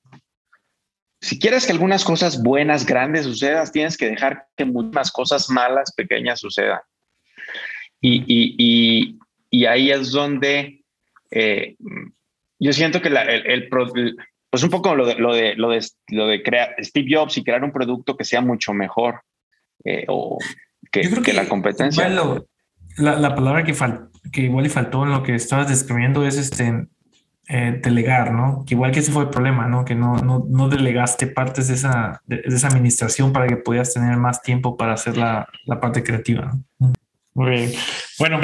Si 1.21 1.39
quieres 1.39 1.65
que 1.65 1.71
algunas 1.71 2.03
cosas 2.03 2.43
buenas, 2.43 2.85
grandes 2.85 3.23
sucedan, 3.23 3.71
tienes 3.71 3.97
que 3.97 4.09
dejar 4.09 4.47
que 4.57 4.65
muchas 4.65 5.11
cosas 5.11 5.49
malas, 5.49 5.93
pequeñas 5.93 6.39
sucedan. 6.39 6.81
Y, 8.01 8.23
y, 8.27 9.17
y, 9.49 9.65
ahí 9.65 9.89
es 9.89 10.11
donde 10.11 10.83
eh, 11.31 11.75
yo 12.59 12.73
siento 12.73 13.01
que 13.01 13.09
la, 13.09 13.23
el, 13.23 13.45
el, 13.45 13.69
pues 13.69 14.63
un 14.63 14.69
poco 14.69 14.95
lo 14.95 15.05
de, 15.05 15.15
lo 15.15 15.33
de, 15.33 15.55
lo 15.55 15.69
de, 15.69 15.85
lo 16.09 16.27
de 16.27 16.41
crear 16.41 16.75
Steve 16.79 17.07
Jobs 17.09 17.37
y 17.37 17.43
crear 17.43 17.63
un 17.63 17.71
producto 17.71 18.15
que 18.15 18.23
sea 18.23 18.41
mucho 18.41 18.73
mejor 18.73 19.21
eh, 19.83 20.05
o 20.07 20.39
que, 20.91 21.01
que, 21.01 21.21
que, 21.21 21.33
la 21.33 21.47
competencia. 21.47 22.07
La, 22.97 23.19
la, 23.19 23.35
palabra 23.35 23.63
que, 23.63 23.73
fal, 23.73 24.09
que 24.31 24.41
igual 24.41 24.65
y 24.65 24.69
faltó 24.69 25.03
en 25.03 25.11
lo 25.11 25.23
que 25.23 25.35
estabas 25.35 25.67
describiendo 25.67 26.25
es 26.25 26.37
este 26.37 26.87
eh, 27.49 27.79
delegar, 27.83 28.31
¿no? 28.31 28.63
Que 28.65 28.75
igual 28.75 28.91
que 28.91 28.99
ese 28.99 29.11
fue 29.11 29.23
el 29.23 29.29
problema, 29.29 29.67
¿no? 29.67 29.83
Que 29.83 29.93
no, 29.93 30.15
no, 30.17 30.45
no 30.49 30.69
delegaste 30.69 31.27
partes 31.27 31.67
de 31.67 31.73
esa, 31.73 32.21
de, 32.25 32.37
de, 32.37 32.55
esa 32.55 32.69
administración 32.69 33.33
para 33.33 33.47
que 33.47 33.57
pudieras 33.57 33.93
tener 33.93 34.15
más 34.17 34.41
tiempo 34.41 34.77
para 34.77 34.93
hacer 34.93 35.17
la, 35.17 35.47
la 35.65 35.79
parte 35.79 36.01
creativa. 36.01 36.53
¿no? 36.79 36.93
Muy 37.33 37.51
bien. 37.51 37.71
Bueno, 38.17 38.39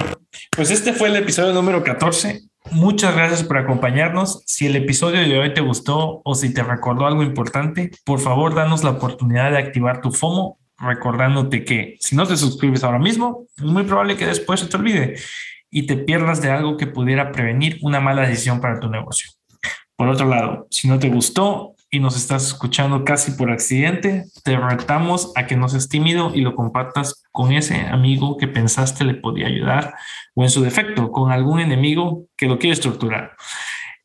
pues 0.51 0.69
este 0.69 0.91
fue 0.91 1.07
el 1.07 1.15
episodio 1.15 1.53
número 1.53 1.81
14. 1.81 2.50
Muchas 2.69 3.15
gracias 3.15 3.43
por 3.43 3.57
acompañarnos. 3.57 4.43
Si 4.45 4.67
el 4.67 4.75
episodio 4.75 5.21
de 5.21 5.39
hoy 5.39 5.53
te 5.53 5.61
gustó 5.61 6.21
o 6.23 6.35
si 6.35 6.53
te 6.53 6.63
recordó 6.63 7.07
algo 7.07 7.23
importante, 7.23 7.91
por 8.05 8.19
favor, 8.19 8.53
danos 8.53 8.83
la 8.83 8.91
oportunidad 8.91 9.51
de 9.51 9.57
activar 9.57 10.01
tu 10.01 10.11
FOMO, 10.11 10.59
recordándote 10.77 11.65
que 11.65 11.97
si 11.99 12.15
no 12.15 12.27
te 12.27 12.37
suscribes 12.37 12.83
ahora 12.83 12.99
mismo, 12.99 13.45
es 13.57 13.63
muy 13.63 13.83
probable 13.83 14.15
que 14.15 14.25
después 14.25 14.59
se 14.59 14.67
te 14.67 14.77
olvide 14.77 15.15
y 15.69 15.87
te 15.87 15.97
pierdas 15.97 16.41
de 16.41 16.51
algo 16.51 16.77
que 16.77 16.87
pudiera 16.87 17.31
prevenir 17.31 17.79
una 17.81 17.99
mala 17.99 18.27
decisión 18.27 18.61
para 18.61 18.79
tu 18.79 18.89
negocio. 18.89 19.31
Por 19.95 20.07
otro 20.07 20.27
lado, 20.27 20.67
si 20.69 20.87
no 20.87 20.99
te 20.99 21.09
gustó 21.09 21.75
y 21.91 21.99
nos 21.99 22.15
estás 22.15 22.47
escuchando 22.47 23.03
casi 23.03 23.33
por 23.33 23.51
accidente, 23.51 24.23
te 24.43 24.57
retamos 24.57 25.33
a 25.35 25.45
que 25.45 25.57
no 25.57 25.67
seas 25.67 25.89
tímido 25.89 26.31
y 26.33 26.39
lo 26.39 26.55
compartas 26.55 27.23
con 27.31 27.51
ese 27.51 27.81
amigo 27.81 28.37
que 28.37 28.47
pensaste 28.47 29.03
le 29.03 29.13
podía 29.13 29.47
ayudar 29.47 29.93
o 30.33 30.43
en 30.43 30.49
su 30.49 30.63
defecto 30.63 31.11
con 31.11 31.33
algún 31.33 31.59
enemigo 31.59 32.27
que 32.37 32.47
lo 32.47 32.57
quiere 32.57 32.73
estructurar. 32.73 33.35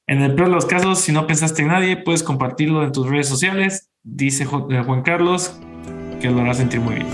En 0.09 0.20
el 0.20 0.34
peor 0.34 0.49
de 0.49 0.55
los 0.55 0.66
casos, 0.66 0.99
si 1.01 1.12
no 1.12 1.28
pensaste 1.28 1.62
en 1.62 1.68
nadie, 1.68 1.97
puedes 1.97 2.24
compartirlo 2.24 2.84
en 2.84 2.91
tus 2.91 3.09
redes 3.09 3.28
sociales. 3.28 3.91
Dice 4.03 4.45
eh, 4.45 4.82
Juan 4.84 5.03
Carlos 5.03 5.59
que 6.20 6.30
lo 6.30 6.41
hará 6.41 6.55
sentir 6.55 6.80
muy 6.80 6.97
bien. 6.97 7.07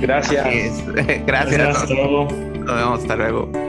Gracias. 0.00 0.46
Gracias. 0.86 1.26
Gracias. 1.26 1.76
Hasta 1.76 1.94
luego. 1.94 2.24
Nos 2.24 2.76
vemos. 2.76 3.00
Hasta 3.00 3.16
luego. 3.16 3.67